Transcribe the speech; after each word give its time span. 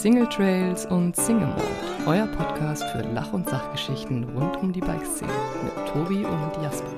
Single 0.00 0.26
Trails 0.30 0.86
und 0.86 1.14
Single 1.14 1.48
Mode, 1.48 1.62
euer 2.06 2.26
Podcast 2.28 2.82
für 2.84 3.02
Lach- 3.12 3.34
und 3.34 3.46
Sachgeschichten 3.46 4.24
rund 4.34 4.56
um 4.56 4.72
die 4.72 4.80
Bikeszene 4.80 5.30
mit 5.62 5.88
Tobi 5.92 6.24
und 6.24 6.62
Jasper. 6.62 6.88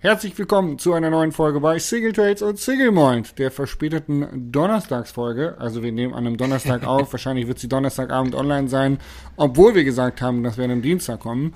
Herzlich 0.00 0.36
willkommen 0.38 0.78
zu 0.78 0.92
einer 0.92 1.08
neuen 1.08 1.32
Folge 1.32 1.60
bei 1.60 1.78
Single 1.78 2.12
Trades 2.12 2.42
und 2.42 2.58
Single 2.58 2.90
Mind, 2.90 3.38
der 3.38 3.50
verspäteten 3.50 4.52
Donnerstagsfolge. 4.52 5.56
Also 5.58 5.82
wir 5.82 5.92
nehmen 5.92 6.12
an 6.12 6.26
einem 6.26 6.36
Donnerstag 6.36 6.86
auf, 6.86 7.10
wahrscheinlich 7.10 7.48
wird 7.48 7.58
sie 7.58 7.70
Donnerstagabend 7.70 8.34
online 8.34 8.68
sein, 8.68 8.98
obwohl 9.38 9.74
wir 9.74 9.84
gesagt 9.84 10.20
haben, 10.20 10.42
dass 10.42 10.58
wir 10.58 10.64
an 10.66 10.72
einem 10.72 10.82
Dienstag 10.82 11.20
kommen. 11.20 11.54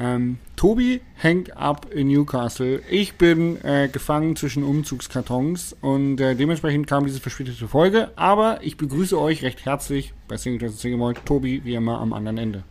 Ähm, 0.00 0.38
Tobi 0.54 1.00
hängt 1.16 1.56
ab 1.56 1.86
in 1.92 2.08
Newcastle. 2.08 2.80
Ich 2.88 3.14
bin 3.14 3.62
äh, 3.64 3.88
gefangen 3.88 4.36
zwischen 4.36 4.62
Umzugskartons 4.62 5.76
und 5.80 6.20
äh, 6.20 6.36
dementsprechend 6.36 6.86
kam 6.86 7.04
diese 7.04 7.20
verspätete 7.20 7.66
Folge. 7.66 8.10
Aber 8.14 8.60
ich 8.62 8.76
begrüße 8.76 9.18
euch 9.18 9.42
recht 9.42 9.64
herzlich 9.64 10.12
bei 10.28 10.36
Single 10.36 10.68
und 10.68 10.78
Single. 10.78 11.14
Tobi, 11.24 11.62
wie 11.64 11.74
immer, 11.74 12.00
am 12.00 12.12
anderen 12.12 12.38
Ende. 12.38 12.62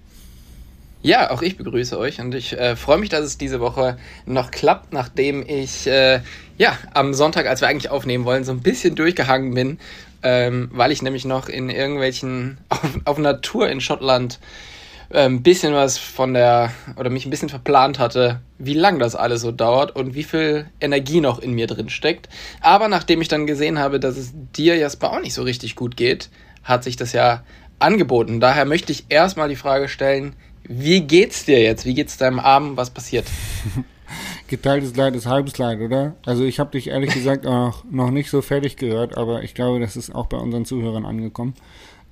Ja, 1.03 1.29
auch 1.31 1.41
ich 1.41 1.57
begrüße 1.57 1.97
euch 1.97 2.19
und 2.19 2.33
ich 2.33 2.53
äh, 2.53 2.75
freue 2.75 2.97
mich, 2.97 3.09
dass 3.09 3.23
es 3.23 3.37
diese 3.37 3.59
Woche 3.59 3.97
noch 4.25 4.49
klappt, 4.49 4.93
nachdem 4.93 5.45
ich 5.47 5.85
äh, 5.85 6.21
ja 6.57 6.77
am 6.93 7.13
Sonntag, 7.13 7.45
als 7.45 7.61
wir 7.61 7.67
eigentlich 7.67 7.91
aufnehmen 7.91 8.25
wollen, 8.25 8.43
so 8.43 8.51
ein 8.51 8.61
bisschen 8.61 8.95
durchgehangen 8.95 9.53
bin, 9.53 9.79
ähm, 10.23 10.69
weil 10.73 10.91
ich 10.91 11.01
nämlich 11.01 11.23
noch 11.23 11.49
in 11.49 11.69
irgendwelchen 11.69 12.57
auf, 12.69 12.99
auf 13.05 13.17
einer 13.17 13.39
in 13.69 13.81
Schottland 13.81 14.39
ein 15.09 15.33
ähm, 15.33 15.43
bisschen 15.43 15.73
was 15.73 15.97
von 15.97 16.33
der 16.33 16.71
oder 16.97 17.09
mich 17.09 17.25
ein 17.25 17.29
bisschen 17.29 17.49
verplant 17.49 17.97
hatte, 17.97 18.41
wie 18.57 18.73
lang 18.73 18.99
das 18.99 19.15
alles 19.15 19.41
so 19.41 19.51
dauert 19.51 19.95
und 19.95 20.15
wie 20.15 20.23
viel 20.23 20.69
Energie 20.81 21.21
noch 21.21 21.39
in 21.39 21.53
mir 21.53 21.67
drin 21.67 21.89
steckt. 21.89 22.27
Aber 22.59 22.89
nachdem 22.89 23.21
ich 23.21 23.29
dann 23.29 23.47
gesehen 23.47 23.79
habe, 23.79 23.99
dass 23.99 24.17
es 24.17 24.33
dir 24.55 24.75
Jasper 24.75 25.13
auch 25.13 25.21
nicht 25.21 25.33
so 25.33 25.43
richtig 25.43 25.75
gut 25.75 25.95
geht, 25.95 26.29
hat 26.63 26.83
sich 26.83 26.97
das 26.97 27.13
ja 27.13 27.43
angeboten. 27.79 28.39
Daher 28.39 28.65
möchte 28.65 28.91
ich 28.91 29.05
erstmal 29.09 29.49
die 29.49 29.55
Frage 29.55 29.87
stellen, 29.87 30.35
wie 30.63 31.01
geht's 31.01 31.45
dir 31.45 31.61
jetzt? 31.61 31.85
Wie 31.85 31.93
geht's 31.93 32.17
deinem 32.17 32.39
Arm? 32.39 32.75
Was 32.75 32.89
passiert? 32.89 33.25
Geteiltes 34.47 34.95
Leid 34.95 35.15
ist 35.15 35.25
halbes 35.25 35.57
Leid, 35.57 35.79
oder? 35.79 36.15
Also 36.25 36.43
ich 36.43 36.59
habe 36.59 36.71
dich 36.71 36.87
ehrlich 36.87 37.13
gesagt 37.13 37.45
auch 37.45 37.83
noch 37.89 38.11
nicht 38.11 38.29
so 38.29 38.41
fertig 38.41 38.75
gehört, 38.77 39.17
aber 39.17 39.43
ich 39.43 39.53
glaube, 39.53 39.79
das 39.79 39.95
ist 39.95 40.13
auch 40.13 40.27
bei 40.27 40.37
unseren 40.37 40.65
Zuhörern 40.65 41.05
angekommen. 41.05 41.53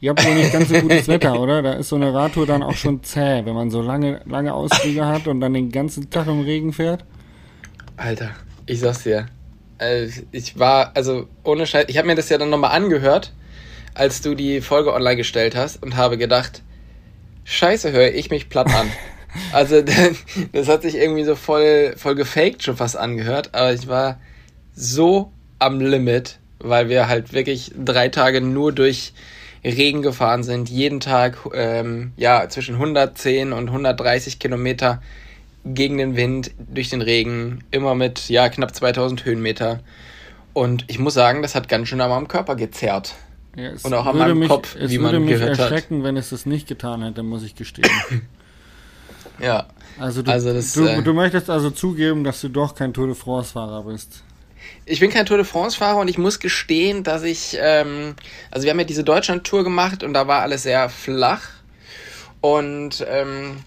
Ihr 0.02 0.10
habt 0.10 0.26
wohl 0.26 0.36
nicht 0.36 0.52
ganz 0.52 0.70
so 0.70 0.76
gutes 0.76 1.08
Wetter, 1.08 1.40
oder? 1.40 1.62
Da 1.62 1.74
ist 1.74 1.90
so 1.90 1.96
eine 1.96 2.14
Radtour 2.14 2.46
dann 2.46 2.64
auch 2.64 2.76
schon 2.76 3.04
zäh, 3.04 3.46
wenn 3.46 3.56
man 3.56 3.72
so 3.72 3.82
lange, 3.82 4.22
lange 4.26 4.54
Ausflüge 4.54 5.06
hat 5.06 5.28
und 5.28 5.40
dann 5.40 5.54
den 5.54 5.72
ganzen 5.72 6.10
Tag 6.10 6.28
im 6.28 6.42
Regen 6.42 6.74
fährt. 6.74 7.06
Alter, 7.98 8.32
ich 8.66 8.82
sag's 8.82 9.04
dir. 9.04 9.28
Äh, 9.78 10.08
ich 10.32 10.60
war, 10.60 10.92
also 10.96 11.28
ohne 11.44 11.66
Scheiß, 11.66 11.86
ich 11.88 11.98
habe 11.98 12.08
mir 12.08 12.16
das 12.16 12.30
ja 12.30 12.38
dann 12.38 12.50
nochmal 12.50 12.72
angehört, 12.72 13.32
als 13.94 14.22
du 14.22 14.36
die 14.36 14.62
Folge 14.62 14.94
online 14.94 15.16
gestellt 15.16 15.56
hast 15.56 15.82
und 15.82 15.96
habe 15.96 16.18
gedacht, 16.18 16.62
scheiße, 17.46 17.92
höre 17.92 18.14
ich 18.14 18.30
mich 18.30 18.50
platt 18.50 18.74
an. 18.74 18.92
Also 19.52 19.82
das 19.82 20.70
hat 20.70 20.84
sich 20.84 20.96
irgendwie 20.96 21.26
so 21.26 21.36
voll, 21.36 21.94
voll 21.98 22.16
gefaked 22.16 22.64
schon 22.64 22.78
fast 22.78 22.96
angehört, 22.96 23.50
aber 23.54 23.74
ich 23.74 23.90
war 23.90 24.22
so 24.74 25.34
am 25.60 25.82
Limit, 25.82 26.40
weil 26.60 26.88
wir 26.88 27.10
halt 27.10 27.34
wirklich 27.34 27.74
drei 27.78 28.08
Tage 28.08 28.40
nur 28.40 28.72
durch 28.72 29.12
Regen 29.66 30.02
gefahren 30.02 30.44
sind, 30.44 30.70
jeden 30.70 31.00
Tag 31.00 31.38
ähm, 31.54 32.14
ja 32.18 32.48
zwischen 32.50 32.76
110 32.76 33.52
und 33.52 33.68
130 33.68 34.40
Kilometer 34.40 35.02
gegen 35.66 35.98
den 35.98 36.16
Wind, 36.16 36.52
durch 36.60 36.90
den 36.90 37.02
Regen, 37.02 37.64
immer 37.72 37.96
mit 37.96 38.30
ja 38.30 38.50
knapp 38.50 38.76
2000 38.76 39.26
Höhenmeter. 39.26 39.80
Und 40.54 40.86
ich 40.88 41.00
muss 41.00 41.16
sagen, 41.16 41.42
das 41.42 41.56
hat 41.56 41.68
ganz 41.68 41.90
schön 41.90 42.00
an 42.00 42.10
meinem 42.10 42.28
Körper 42.28 42.56
gezerrt. 42.56 43.16
Ja, 43.56 43.72
und 43.84 43.94
auch 43.94 44.06
an 44.06 44.18
meinem 44.18 44.40
mich, 44.40 44.50
Kopf, 44.50 44.76
wie 44.80 44.98
man 45.00 45.20
mich 45.24 45.40
gehört 45.40 45.58
erschrecken, 45.58 46.00
hat. 46.00 46.04
wenn 46.04 46.18
es 46.18 46.30
das 46.30 46.46
nicht 46.46 46.68
getan 46.68 47.02
hätte, 47.04 47.24
muss 47.24 47.44
ich 47.44 47.56
gestehen. 47.56 47.90
ja. 49.40 49.66
Also, 49.98 50.22
du, 50.22 50.32
also 50.32 50.54
das, 50.54 50.74
du, 50.74 50.86
äh, 50.86 51.02
du 51.02 51.14
möchtest 51.14 51.50
also 51.50 51.72
zugeben, 51.72 52.24
dass 52.24 52.42
du 52.42 52.50
doch 52.50 52.76
kein 52.76 52.94
Tour 52.94 53.08
de 53.08 53.16
France-Fahrer 53.16 53.84
bist 53.84 54.24
ich 54.86 55.00
bin 55.00 55.12
kein 55.12 55.26
Tour 55.26 55.38
de 55.38 55.46
France-Fahrer 55.46 56.00
und 56.00 56.08
ich 56.08 56.18
muss 56.18 56.40
gestehen, 56.40 57.04
dass 57.04 57.24
ich, 57.24 57.58
ähm, 57.60 58.16
also 58.52 58.66
wir 58.66 58.72
haben 58.72 58.80
ja 58.80 58.86
diese 58.86 59.04
Deutschland-Tour 59.04 59.64
gemacht 59.64 60.04
und 60.04 60.14
da 60.14 60.28
war 60.28 60.42
alles 60.42 60.64
sehr 60.64 60.90
flach 60.90 61.42
und 62.42 63.06
ähm, 63.10 63.58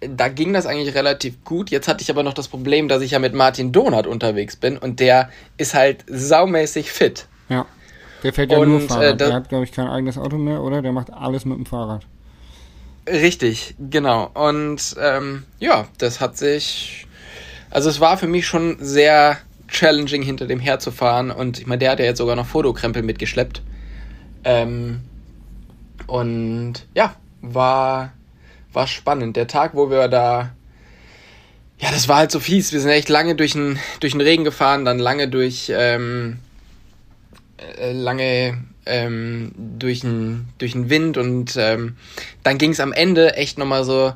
da 0.00 0.28
ging 0.28 0.52
das 0.52 0.66
eigentlich 0.66 0.94
relativ 0.94 1.42
gut. 1.44 1.70
Jetzt 1.70 1.88
hatte 1.88 2.02
ich 2.02 2.10
aber 2.10 2.22
noch 2.22 2.34
das 2.34 2.48
Problem, 2.48 2.88
dass 2.88 3.02
ich 3.02 3.12
ja 3.12 3.18
mit 3.18 3.34
Martin 3.34 3.72
Donat 3.72 4.06
unterwegs 4.06 4.56
bin 4.56 4.76
und 4.76 5.00
der 5.00 5.30
ist 5.56 5.74
halt 5.74 6.04
saumäßig 6.06 6.92
fit. 6.92 7.26
Ja, 7.48 7.66
der 8.22 8.32
fährt 8.32 8.52
ja 8.52 8.58
und, 8.58 8.68
nur 8.68 8.80
Fahrrad. 8.82 9.14
Äh, 9.14 9.16
der 9.16 9.32
hat, 9.32 9.48
glaube 9.48 9.64
ich, 9.64 9.72
kein 9.72 9.88
eigenes 9.88 10.18
Auto 10.18 10.36
mehr, 10.36 10.62
oder? 10.62 10.82
Der 10.82 10.92
macht 10.92 11.12
alles 11.12 11.44
mit 11.44 11.56
dem 11.56 11.66
Fahrrad. 11.66 12.06
Richtig, 13.08 13.74
genau. 13.78 14.30
Und 14.34 14.96
ähm, 15.00 15.44
ja, 15.58 15.86
das 15.98 16.20
hat 16.20 16.36
sich, 16.36 17.06
also 17.70 17.88
es 17.88 18.00
war 18.00 18.18
für 18.18 18.26
mich 18.26 18.46
schon 18.46 18.78
sehr 18.80 19.38
challenging, 19.68 20.22
hinter 20.22 20.46
dem 20.46 20.60
herzufahren. 20.60 21.30
Und 21.30 21.58
ich 21.58 21.66
meine, 21.66 21.78
der 21.78 21.92
hat 21.92 21.98
ja 21.98 22.04
jetzt 22.04 22.18
sogar 22.18 22.36
noch 22.36 22.46
Fotokrempel 22.46 23.02
mitgeschleppt. 23.02 23.62
Ähm, 24.44 25.00
und 26.06 26.74
ja, 26.94 27.16
war, 27.42 28.12
war 28.72 28.86
spannend. 28.86 29.36
Der 29.36 29.46
Tag, 29.46 29.74
wo 29.74 29.90
wir 29.90 30.08
da. 30.08 30.54
Ja, 31.78 31.90
das 31.90 32.08
war 32.08 32.16
halt 32.16 32.30
so 32.30 32.40
fies. 32.40 32.72
Wir 32.72 32.80
sind 32.80 32.90
echt 32.90 33.08
lange 33.08 33.34
durch 33.34 33.52
den, 33.52 33.78
durch 34.00 34.12
den 34.12 34.22
Regen 34.22 34.44
gefahren, 34.44 34.84
dann 34.84 34.98
lange 34.98 35.28
durch. 35.28 35.70
Ähm, 35.74 36.38
äh, 37.78 37.92
lange 37.92 38.58
ähm, 38.84 39.52
durch 39.56 40.00
den 40.00 40.48
durch 40.58 40.72
den 40.72 40.90
Wind 40.90 41.16
und 41.16 41.56
ähm, 41.56 41.96
dann 42.42 42.58
ging 42.58 42.70
es 42.70 42.80
am 42.80 42.92
Ende 42.92 43.34
echt 43.34 43.58
nochmal 43.58 43.84
so 43.84 44.12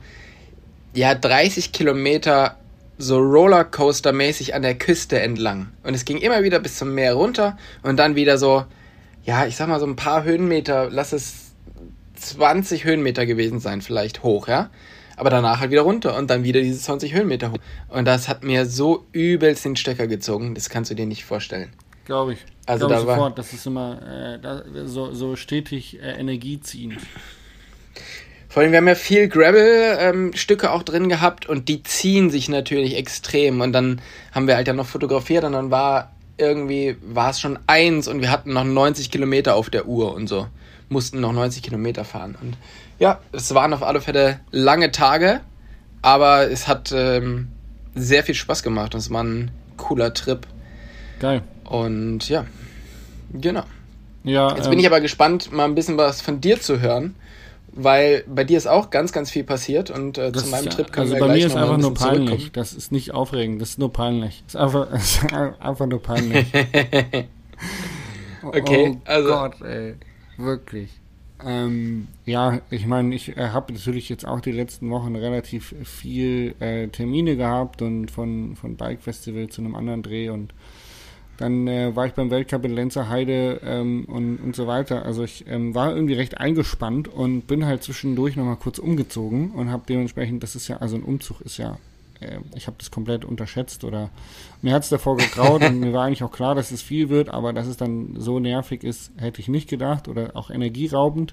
ja 0.94 1.14
30 1.14 1.72
Kilometer 1.72 2.56
so 3.00 3.18
Rollercoaster-mäßig 3.18 4.54
an 4.54 4.62
der 4.62 4.76
Küste 4.76 5.18
entlang. 5.20 5.68
Und 5.82 5.94
es 5.94 6.04
ging 6.04 6.18
immer 6.18 6.42
wieder 6.42 6.60
bis 6.60 6.76
zum 6.76 6.94
Meer 6.94 7.14
runter 7.14 7.56
und 7.82 7.96
dann 7.96 8.14
wieder 8.14 8.38
so, 8.38 8.64
ja, 9.24 9.46
ich 9.46 9.56
sag 9.56 9.68
mal 9.68 9.80
so 9.80 9.86
ein 9.86 9.96
paar 9.96 10.24
Höhenmeter, 10.24 10.88
lass 10.90 11.12
es 11.12 11.52
20 12.16 12.84
Höhenmeter 12.84 13.26
gewesen 13.26 13.60
sein, 13.60 13.80
vielleicht 13.80 14.22
hoch, 14.22 14.48
ja. 14.48 14.70
Aber 15.16 15.30
danach 15.30 15.60
halt 15.60 15.70
wieder 15.70 15.82
runter 15.82 16.16
und 16.16 16.30
dann 16.30 16.44
wieder 16.44 16.60
diese 16.60 16.80
20 16.80 17.14
Höhenmeter 17.14 17.52
hoch. 17.52 17.58
Und 17.88 18.06
das 18.06 18.28
hat 18.28 18.44
mir 18.44 18.66
so 18.66 19.06
übelst 19.12 19.64
den 19.64 19.76
Stecker 19.76 20.06
gezogen, 20.06 20.54
das 20.54 20.70
kannst 20.70 20.90
du 20.90 20.94
dir 20.94 21.06
nicht 21.06 21.24
vorstellen. 21.24 21.70
Glaube 22.04 22.34
ich. 22.34 22.38
Also 22.66 22.86
Glaube 22.86 22.94
da 22.94 23.00
sofort, 23.00 23.18
war, 23.18 23.30
das 23.34 23.52
ist 23.52 23.66
immer 23.66 24.00
äh, 24.02 24.40
da, 24.40 24.62
so, 24.86 25.12
so 25.12 25.36
stetig 25.36 26.00
äh, 26.00 26.18
energieziehend. 26.18 26.98
Vor 28.50 28.64
allem, 28.64 28.72
wir 28.72 28.78
haben 28.78 28.88
ja 28.88 28.96
viel 28.96 29.28
Gravel-Stücke 29.28 30.66
ähm, 30.66 30.72
auch 30.72 30.82
drin 30.82 31.08
gehabt 31.08 31.46
und 31.46 31.68
die 31.68 31.84
ziehen 31.84 32.30
sich 32.30 32.48
natürlich 32.48 32.96
extrem. 32.96 33.60
Und 33.60 33.72
dann 33.72 34.00
haben 34.32 34.48
wir 34.48 34.56
halt 34.56 34.66
ja 34.66 34.74
noch 34.74 34.86
fotografiert 34.86 35.44
und 35.44 35.52
dann 35.52 35.70
war 35.70 36.10
irgendwie, 36.36 36.96
war 37.00 37.30
es 37.30 37.38
schon 37.38 37.60
eins 37.68 38.08
und 38.08 38.20
wir 38.20 38.30
hatten 38.32 38.52
noch 38.52 38.64
90 38.64 39.12
Kilometer 39.12 39.54
auf 39.54 39.70
der 39.70 39.86
Uhr 39.86 40.12
und 40.12 40.26
so. 40.26 40.48
Mussten 40.88 41.20
noch 41.20 41.32
90 41.32 41.62
Kilometer 41.62 42.04
fahren. 42.04 42.36
Und 42.42 42.56
ja, 42.98 43.20
es 43.30 43.54
waren 43.54 43.72
auf 43.72 43.84
alle 43.84 44.00
Fälle 44.00 44.40
lange 44.50 44.90
Tage, 44.90 45.42
aber 46.02 46.50
es 46.50 46.66
hat 46.66 46.90
ähm, 46.92 47.52
sehr 47.94 48.24
viel 48.24 48.34
Spaß 48.34 48.64
gemacht 48.64 48.94
und 48.94 48.98
es 48.98 49.12
war 49.12 49.22
ein 49.22 49.52
cooler 49.76 50.12
Trip. 50.12 50.44
Geil. 51.20 51.42
Und 51.66 52.28
ja, 52.28 52.46
genau. 53.32 53.62
Ja, 54.24 54.56
Jetzt 54.56 54.64
ähm, 54.64 54.70
bin 54.70 54.80
ich 54.80 54.86
aber 54.88 55.00
gespannt, 55.00 55.52
mal 55.52 55.66
ein 55.66 55.76
bisschen 55.76 55.96
was 55.96 56.20
von 56.20 56.40
dir 56.40 56.60
zu 56.60 56.80
hören 56.80 57.14
weil 57.72 58.24
bei 58.26 58.44
dir 58.44 58.58
ist 58.58 58.66
auch 58.66 58.90
ganz, 58.90 59.12
ganz 59.12 59.30
viel 59.30 59.44
passiert 59.44 59.90
und 59.90 60.18
äh, 60.18 60.32
zu 60.32 60.48
meinem 60.48 60.70
Trip 60.70 60.92
können 60.92 61.12
also 61.12 61.14
wir 61.14 61.20
bei 61.20 61.26
gleich 61.26 61.38
mir 61.38 61.46
ist 61.46 61.56
einfach 61.56 61.74
ein 61.74 61.80
nur 61.80 61.94
peinlich. 61.94 62.52
Das 62.52 62.72
ist 62.72 62.90
nicht 62.92 63.12
aufregend, 63.12 63.62
das 63.62 63.70
ist 63.70 63.78
nur 63.78 63.92
peinlich. 63.92 64.42
Das 64.46 64.54
ist 64.54 64.60
einfach, 64.60 64.92
ist 64.92 65.32
einfach 65.32 65.86
nur 65.86 66.02
peinlich. 66.02 66.46
okay, 68.42 68.96
oh 68.96 69.00
also 69.04 69.28
Gott, 69.28 69.62
ey, 69.62 69.94
wirklich. 70.36 70.90
Ähm, 71.44 72.08
ja, 72.26 72.60
ich 72.70 72.86
meine, 72.86 73.14
ich 73.14 73.36
äh, 73.36 73.48
habe 73.48 73.72
natürlich 73.72 74.08
jetzt 74.08 74.26
auch 74.26 74.40
die 74.40 74.52
letzten 74.52 74.90
Wochen 74.90 75.16
relativ 75.16 75.74
viel 75.84 76.54
äh, 76.60 76.88
Termine 76.88 77.36
gehabt 77.36 77.82
und 77.82 78.10
von 78.10 78.56
von 78.56 78.76
Bike 78.76 79.00
Festival 79.00 79.48
zu 79.48 79.62
einem 79.62 79.74
anderen 79.74 80.02
Dreh 80.02 80.28
und 80.28 80.52
dann 81.40 81.66
äh, 81.66 81.96
war 81.96 82.06
ich 82.06 82.12
beim 82.12 82.30
Weltcup 82.30 82.66
in 82.66 82.74
Lenzer 82.74 83.08
Heide 83.08 83.62
ähm, 83.64 84.04
und, 84.04 84.36
und 84.36 84.54
so 84.54 84.66
weiter. 84.66 85.06
Also 85.06 85.24
ich 85.24 85.46
ähm, 85.48 85.74
war 85.74 85.94
irgendwie 85.94 86.12
recht 86.12 86.36
eingespannt 86.38 87.08
und 87.08 87.46
bin 87.46 87.64
halt 87.64 87.82
zwischendurch 87.82 88.36
nochmal 88.36 88.56
kurz 88.56 88.78
umgezogen 88.78 89.52
und 89.52 89.70
habe 89.70 89.82
dementsprechend, 89.88 90.42
das 90.42 90.54
ist 90.54 90.68
ja, 90.68 90.76
also 90.76 90.96
ein 90.96 91.02
Umzug 91.02 91.40
ist 91.40 91.56
ja, 91.56 91.78
äh, 92.20 92.40
ich 92.54 92.66
habe 92.66 92.76
das 92.78 92.90
komplett 92.90 93.24
unterschätzt 93.24 93.84
oder 93.84 94.10
mir 94.60 94.74
hat 94.74 94.82
es 94.82 94.90
davor 94.90 95.16
getraut 95.16 95.64
und 95.64 95.80
mir 95.80 95.94
war 95.94 96.04
eigentlich 96.04 96.22
auch 96.22 96.30
klar, 96.30 96.54
dass 96.54 96.72
es 96.72 96.82
viel 96.82 97.08
wird, 97.08 97.30
aber 97.30 97.54
dass 97.54 97.66
es 97.66 97.78
dann 97.78 98.16
so 98.18 98.38
nervig 98.38 98.84
ist, 98.84 99.10
hätte 99.16 99.40
ich 99.40 99.48
nicht 99.48 99.70
gedacht 99.70 100.08
oder 100.08 100.32
auch 100.34 100.50
energieraubend. 100.50 101.32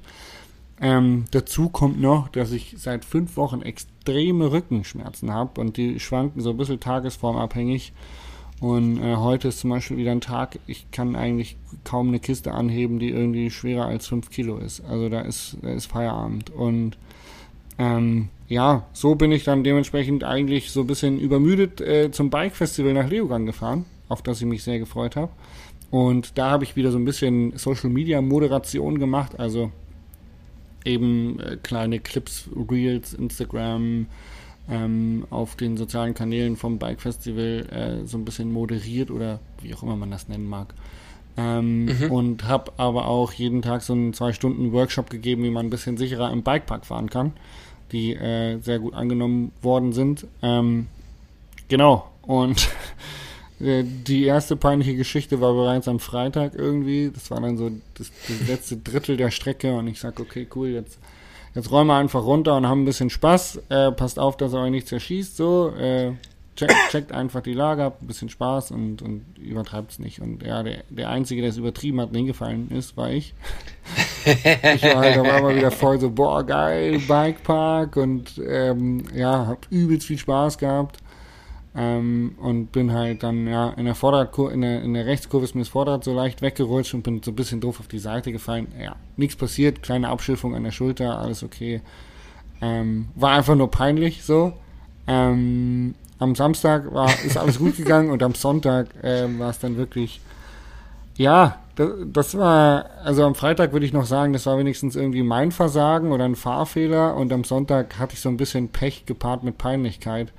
Ähm, 0.80 1.26
dazu 1.32 1.68
kommt 1.68 2.00
noch, 2.00 2.30
dass 2.30 2.54
ich 2.54 2.76
seit 2.78 3.04
fünf 3.04 3.36
Wochen 3.36 3.62
extreme 3.62 4.54
Rückenschmerzen 4.54 5.34
habe 5.34 5.60
und 5.60 5.76
die 5.76 6.00
schwanken 6.00 6.40
so 6.40 6.52
ein 6.52 6.58
bisschen 6.58 6.80
tagesformabhängig. 6.80 7.92
Und 8.60 8.98
äh, 9.04 9.18
heute 9.18 9.50
ist 9.50 9.60
zum 9.60 9.70
Beispiel 9.70 9.98
wieder 9.98 10.12
ein 10.12 10.22
Tag, 10.22 10.58
ich 10.66 10.90
kann 10.92 11.16
eigentlich 11.16 11.58
kaum 11.84 12.08
eine 12.08 12.20
Kiste 12.20 12.54
anheben, 12.54 12.98
die 12.98 13.10
irgendwie 13.10 13.52
schwerer 13.52 13.86
als 13.86 14.08
5 14.08 14.30
Kilo 14.32 14.58
ist. 14.58 14.84
Also 14.86 15.10
da 15.10 15.22
ist, 15.22 15.58
da 15.62 15.70
ist 15.70 15.86
Feierabend. 15.86 16.50
Und 16.50 16.98
ähm, 17.78 18.30
ja, 18.48 18.88
so 18.94 19.16
bin 19.16 19.32
ich 19.32 19.44
dann 19.44 19.64
dementsprechend 19.64 20.24
eigentlich 20.24 20.72
so 20.72 20.82
ein 20.82 20.88
bisschen 20.88 21.20
übermüdet 21.20 21.82
äh, 21.82 22.12
zum 22.12 22.32
Bike-Festival 22.32 22.94
nach 22.94 23.10
Leogang 23.10 23.46
gefahren, 23.46 23.86
auf 24.10 24.24
das 24.24 24.42
ich 24.42 24.48
mich 24.48 24.64
sehr 24.64 24.80
gefreut 24.80 25.16
habe. 25.16 25.32
Und 25.92 26.38
da 26.38 26.50
habe 26.50 26.64
ich 26.64 26.76
wieder 26.76 26.92
so 26.92 26.98
ein 26.98 27.06
bisschen 27.06 27.56
Social-Media-Moderation 27.56 29.00
gemacht, 29.00 29.40
also 29.40 29.72
eben 30.84 31.40
äh, 31.40 31.58
kleine 31.62 32.00
Clips, 32.00 32.50
Reels, 32.72 33.14
Instagram, 33.14 34.08
ähm, 34.70 35.26
auf 35.30 35.56
den 35.56 35.78
sozialen 35.78 36.14
Kanälen 36.14 36.58
vom 36.58 36.78
Bike 36.78 37.02
Festival 37.02 37.68
äh, 37.72 38.06
so 38.06 38.18
ein 38.18 38.26
bisschen 38.26 38.52
moderiert 38.52 39.12
oder 39.12 39.40
wie 39.62 39.74
auch 39.74 39.84
immer 39.84 39.96
man 39.96 40.12
das 40.12 40.28
nennen 40.28 40.48
mag. 40.48 40.74
Ähm, 41.38 41.86
mhm. 41.86 42.12
Und 42.12 42.48
habe 42.48 42.74
aber 42.78 43.08
auch 43.08 43.32
jeden 43.32 43.62
Tag 43.62 43.84
so 43.84 43.94
einen 43.94 44.14
zwei 44.14 44.34
Stunden 44.34 44.74
Workshop 44.74 45.10
gegeben, 45.10 45.44
wie 45.44 45.52
man 45.52 45.68
ein 45.68 45.70
bisschen 45.70 45.96
sicherer 45.96 46.32
im 46.32 46.44
Bikepark 46.44 46.86
fahren 46.86 47.10
kann, 47.10 47.34
die 47.92 48.14
äh, 48.14 48.60
sehr 48.60 48.80
gut 48.80 48.96
angenommen 48.96 49.52
worden 49.62 49.94
sind. 49.94 50.26
Ähm, 50.42 50.88
genau. 51.68 52.10
Und 52.24 52.70
äh, 53.60 53.84
die 53.84 54.24
erste 54.24 54.56
peinliche 54.56 54.96
Geschichte 54.96 55.40
war 55.40 55.54
bereits 55.54 55.88
am 55.88 56.00
Freitag 56.00 56.56
irgendwie. 56.56 57.12
Das 57.14 57.30
war 57.30 57.40
dann 57.40 57.58
so 57.58 57.72
das, 57.94 58.12
das 58.28 58.48
letzte 58.48 58.78
Drittel 58.78 59.16
der 59.16 59.30
Strecke 59.30 59.76
und 59.76 59.88
ich 59.88 60.00
sag, 60.00 60.20
okay, 60.20 60.48
cool, 60.56 60.70
jetzt 60.70 60.98
Jetzt 61.58 61.72
räumen 61.72 61.88
wir 61.88 61.96
einfach 61.96 62.24
runter 62.24 62.56
und 62.56 62.68
haben 62.68 62.84
ein 62.84 62.86
bisschen 62.86 63.10
Spaß. 63.10 63.64
Äh, 63.70 63.92
passt 63.92 64.20
auf, 64.20 64.38
dass 64.38 64.54
er 64.54 64.62
euch 64.62 64.70
nicht 64.70 64.88
zerschießt. 64.88 65.36
So, 65.36 65.74
äh, 65.76 66.12
check, 66.56 66.72
checkt 66.92 67.12
einfach 67.12 67.42
die 67.42 67.54
Lage, 67.54 67.82
habt 67.82 68.04
ein 68.04 68.06
bisschen 68.06 68.30
Spaß 68.30 68.70
und, 68.70 69.02
und 69.02 69.26
übertreibt 69.40 69.90
es 69.90 69.98
nicht. 69.98 70.22
Und 70.22 70.44
ja, 70.44 70.62
der, 70.62 70.84
der 70.92 71.10
Einzige, 71.10 71.42
der 71.42 71.50
es 71.50 71.58
übertrieben 71.58 72.00
hat 72.00 72.10
und 72.10 72.16
hingefallen 72.16 72.70
ist, 72.70 72.96
war 72.96 73.10
ich. 73.10 73.34
ich 74.26 74.84
war 74.84 74.98
halt 74.98 75.18
aber 75.18 75.36
immer 75.36 75.56
wieder 75.56 75.72
voll 75.72 76.00
so, 76.00 76.12
boah, 76.12 76.44
geil, 76.46 77.00
Bikepark 77.00 77.98
und 77.98 78.40
ähm, 78.48 79.06
ja, 79.16 79.48
hab 79.48 79.66
übelst 79.72 80.06
viel 80.06 80.20
Spaß 80.20 80.60
gehabt. 80.60 81.00
Ähm, 81.76 82.36
und 82.40 82.72
bin 82.72 82.92
halt 82.92 83.22
dann, 83.24 83.46
ja, 83.48 83.70
in 83.70 83.86
der 83.86 83.94
Vorderradkurve, 83.94 84.54
in 84.54 84.62
der, 84.62 84.82
in 84.82 84.94
der 84.94 85.06
Rechtskurve 85.06 85.46
ist 85.46 85.54
mir 85.54 85.62
das 85.62 85.70
Vorderrad 85.70 86.04
so 86.04 86.14
leicht 86.14 86.42
weggerutscht 86.42 86.94
und 86.94 87.04
bin 87.04 87.22
so 87.22 87.32
ein 87.32 87.36
bisschen 87.36 87.62
doof 87.62 87.80
auf 87.80 87.88
die 87.88 88.00
Seite 88.00 88.32
gefallen. 88.32 88.68
Ja, 88.82 88.96
nichts 89.16 89.36
passiert, 89.36 89.84
kleine 89.84 90.10
Abschiffung 90.10 90.56
an 90.56 90.64
der 90.64 90.72
Schulter, 90.72 91.20
alles 91.20 91.44
okay. 91.44 91.82
Ähm, 92.62 93.10
war 93.16 93.32
einfach 93.32 93.56
nur 93.56 93.70
peinlich 93.70 94.24
so. 94.24 94.54
Ähm, 95.06 95.94
am 96.20 96.36
Samstag 96.36 96.92
war, 96.94 97.10
ist 97.26 97.38
alles 97.38 97.60
gut 97.60 97.78
gegangen 97.78 98.10
und 98.10 98.24
am 98.24 98.34
Sonntag 98.34 98.88
äh, 99.04 99.28
war 99.38 99.52
es 99.52 99.60
dann 99.60 99.78
wirklich, 99.78 100.20
ja, 101.16 101.60
das, 101.76 101.90
das, 102.06 102.38
war, 102.38 102.90
also 103.04 103.24
am 103.24 103.36
Freitag 103.36 103.72
würde 103.72 103.86
ich 103.86 103.94
noch 103.94 104.06
sagen, 104.06 104.34
das 104.34 104.48
war 104.48 104.58
wenigstens 104.58 104.96
irgendwie 104.96 105.22
mein 105.22 105.52
Versagen 105.52 106.12
oder 106.12 106.26
ein 106.26 106.36
Fahrfehler 106.36 107.16
und 107.16 107.32
am 107.32 107.44
Sonntag 107.44 108.00
hatte 108.00 108.14
ich 108.14 108.22
so 108.22 108.30
ein 108.30 108.38
bisschen 108.38 108.70
Pech 108.70 109.06
gepaart 109.06 109.44
mit 109.44 109.58
Peinlichkeit. 109.58 110.34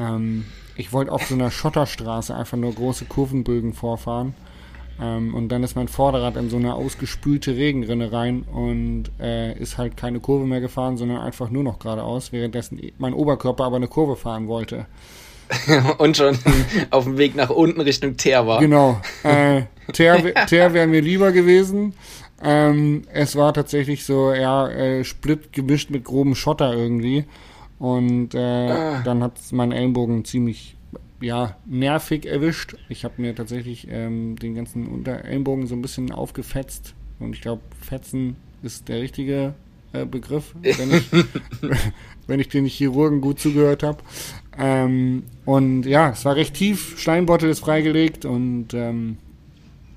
Ähm, 0.00 0.46
ich 0.76 0.92
wollte 0.92 1.12
auf 1.12 1.26
so 1.26 1.34
einer 1.34 1.50
Schotterstraße 1.50 2.34
einfach 2.34 2.56
nur 2.56 2.74
große 2.74 3.04
Kurvenbögen 3.04 3.74
vorfahren. 3.74 4.34
Ähm, 5.00 5.34
und 5.34 5.48
dann 5.48 5.62
ist 5.62 5.76
mein 5.76 5.88
Vorderrad 5.88 6.36
in 6.36 6.50
so 6.50 6.56
eine 6.56 6.74
ausgespülte 6.74 7.56
Regenrinne 7.56 8.12
rein 8.12 8.42
und 8.42 9.04
äh, 9.20 9.58
ist 9.58 9.78
halt 9.78 9.96
keine 9.96 10.20
Kurve 10.20 10.46
mehr 10.46 10.60
gefahren, 10.60 10.96
sondern 10.96 11.18
einfach 11.18 11.50
nur 11.50 11.64
noch 11.64 11.78
geradeaus, 11.78 12.32
währenddessen 12.32 12.80
mein 12.98 13.14
Oberkörper 13.14 13.64
aber 13.64 13.76
eine 13.76 13.88
Kurve 13.88 14.16
fahren 14.16 14.48
wollte. 14.48 14.86
und 15.98 16.16
schon 16.16 16.38
auf 16.90 17.04
dem 17.04 17.18
Weg 17.18 17.34
nach 17.34 17.50
unten 17.50 17.80
Richtung 17.80 18.16
Teer 18.16 18.46
war. 18.46 18.60
Genau. 18.60 19.00
Äh, 19.24 19.62
Teer, 19.92 20.46
Teer 20.46 20.72
wäre 20.72 20.86
mir 20.86 21.00
lieber 21.00 21.32
gewesen. 21.32 21.94
Ähm, 22.42 23.02
es 23.12 23.36
war 23.36 23.52
tatsächlich 23.52 24.04
so, 24.04 24.32
ja, 24.32 24.68
äh, 24.68 25.04
Split 25.04 25.52
gemischt 25.52 25.90
mit 25.90 26.04
grobem 26.04 26.34
Schotter 26.34 26.72
irgendwie. 26.72 27.24
Und 27.80 28.34
äh, 28.34 28.38
ah. 28.38 29.02
dann 29.02 29.22
hat 29.22 29.38
es 29.38 29.52
meinen 29.52 29.72
Ellenbogen 29.72 30.24
ziemlich 30.26 30.76
ja, 31.20 31.56
nervig 31.64 32.26
erwischt. 32.26 32.76
Ich 32.90 33.04
habe 33.04 33.14
mir 33.16 33.34
tatsächlich 33.34 33.88
ähm, 33.90 34.36
den 34.36 34.54
ganzen 34.54 34.86
Unterellenbogen 34.86 35.66
so 35.66 35.74
ein 35.74 35.82
bisschen 35.82 36.12
aufgefetzt. 36.12 36.94
Und 37.18 37.34
ich 37.34 37.40
glaube, 37.40 37.62
fetzen 37.80 38.36
ist 38.62 38.88
der 38.88 39.00
richtige 39.00 39.54
äh, 39.92 40.04
Begriff, 40.04 40.54
wenn 40.60 40.92
ich, 40.92 41.10
wenn 42.26 42.38
ich 42.38 42.48
den 42.48 42.66
Chirurgen 42.66 43.22
gut 43.22 43.40
zugehört 43.40 43.82
habe. 43.82 43.98
Ähm, 44.58 45.24
und 45.46 45.86
ja, 45.86 46.10
es 46.10 46.24
war 46.26 46.36
recht 46.36 46.54
tief. 46.54 46.98
Steinbottel 46.98 47.48
ist 47.48 47.60
freigelegt 47.60 48.26
und. 48.26 48.74
Ähm, 48.74 49.16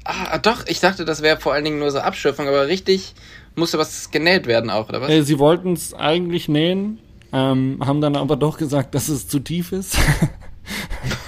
ah, 0.05 0.37
doch, 0.37 0.65
ich 0.67 0.79
dachte, 0.79 1.03
das 1.03 1.21
wäre 1.21 1.37
vor 1.37 1.53
allen 1.53 1.65
Dingen 1.65 1.79
nur 1.79 1.91
so 1.91 1.99
Abschürfung, 1.99 2.47
aber 2.47 2.67
richtig 2.67 3.13
musste 3.55 3.77
was 3.77 4.11
genäht 4.11 4.47
werden 4.47 4.69
auch, 4.69 4.89
oder 4.89 5.01
was? 5.01 5.09
Äh, 5.09 5.21
sie 5.23 5.39
wollten 5.39 5.73
es 5.73 5.93
eigentlich 5.93 6.47
nähen, 6.47 6.99
ähm, 7.33 7.79
haben 7.83 7.99
dann 7.99 8.15
aber 8.15 8.35
doch 8.35 8.57
gesagt, 8.57 8.93
dass 8.93 9.09
es 9.09 9.27
zu 9.27 9.39
tief 9.39 9.71
ist. 9.71 9.97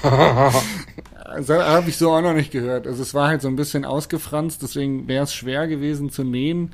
habe 0.03 1.89
ich 1.89 1.97
so 1.97 2.11
auch 2.11 2.21
noch 2.21 2.33
nicht 2.33 2.51
gehört. 2.51 2.87
Also 2.87 3.01
es 3.01 3.13
war 3.13 3.27
halt 3.27 3.41
so 3.41 3.47
ein 3.47 3.55
bisschen 3.55 3.85
ausgefranst, 3.85 4.61
deswegen 4.61 5.07
wäre 5.07 5.23
es 5.23 5.33
schwer 5.33 5.67
gewesen 5.67 6.11
zu 6.11 6.23
nähen, 6.23 6.73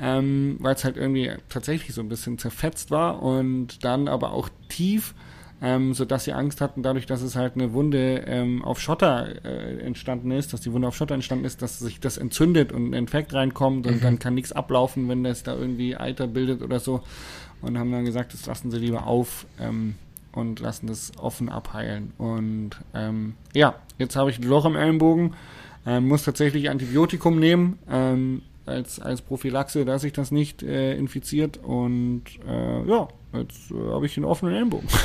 ähm, 0.00 0.56
weil 0.58 0.74
es 0.74 0.84
halt 0.84 0.96
irgendwie 0.96 1.30
tatsächlich 1.48 1.94
so 1.94 2.00
ein 2.00 2.08
bisschen 2.08 2.38
zerfetzt 2.38 2.90
war 2.90 3.22
und 3.22 3.84
dann 3.84 4.08
aber 4.08 4.32
auch 4.32 4.48
tief, 4.68 5.14
ähm, 5.62 5.94
sodass 5.94 6.24
sie 6.24 6.32
Angst 6.32 6.60
hatten, 6.60 6.82
dadurch, 6.82 7.06
dass 7.06 7.22
es 7.22 7.36
halt 7.36 7.54
eine 7.54 7.72
Wunde 7.72 8.24
ähm, 8.26 8.64
auf 8.64 8.80
Schotter 8.80 9.44
äh, 9.44 9.78
entstanden 9.78 10.32
ist, 10.32 10.52
dass 10.52 10.60
die 10.60 10.72
Wunde 10.72 10.88
auf 10.88 10.96
Schotter 10.96 11.14
entstanden 11.14 11.44
ist, 11.44 11.62
dass 11.62 11.78
sich 11.78 12.00
das 12.00 12.18
entzündet 12.18 12.72
und 12.72 12.90
ein 12.90 12.94
Infekt 12.94 13.32
reinkommt 13.32 13.86
und 13.86 13.96
mhm. 13.96 14.00
dann 14.00 14.18
kann 14.18 14.34
nichts 14.34 14.50
ablaufen, 14.50 15.08
wenn 15.08 15.22
das 15.22 15.44
da 15.44 15.54
irgendwie 15.54 15.96
Eiter 15.96 16.26
bildet 16.26 16.62
oder 16.62 16.80
so 16.80 17.02
und 17.62 17.78
haben 17.78 17.92
dann 17.92 18.04
gesagt, 18.04 18.34
das 18.34 18.46
lassen 18.46 18.70
sie 18.70 18.78
lieber 18.78 19.06
auf 19.06 19.46
ähm, 19.58 19.94
und 20.32 20.60
lassen 20.60 20.88
das 20.88 21.12
offen 21.18 21.48
abheilen. 21.48 22.12
Und 22.18 22.70
ähm, 22.94 23.34
ja, 23.54 23.76
jetzt 23.98 24.16
habe 24.16 24.30
ich 24.30 24.38
ein 24.38 24.44
Loch 24.44 24.64
im 24.64 24.76
Ellenbogen, 24.76 25.34
ähm, 25.86 26.08
muss 26.08 26.24
tatsächlich 26.24 26.70
Antibiotikum 26.70 27.38
nehmen 27.38 27.78
ähm, 27.90 28.42
als, 28.66 29.00
als 29.00 29.22
Prophylaxe, 29.22 29.84
dass 29.84 30.02
sich 30.02 30.12
das 30.12 30.30
nicht 30.30 30.62
äh, 30.62 30.96
infiziert. 30.96 31.58
Und 31.62 32.24
äh, 32.46 32.88
ja, 32.88 33.08
jetzt 33.34 33.70
äh, 33.70 33.92
habe 33.92 34.06
ich 34.06 34.16
einen 34.16 34.26
offenen 34.26 34.54
Ellenbogen. 34.54 34.88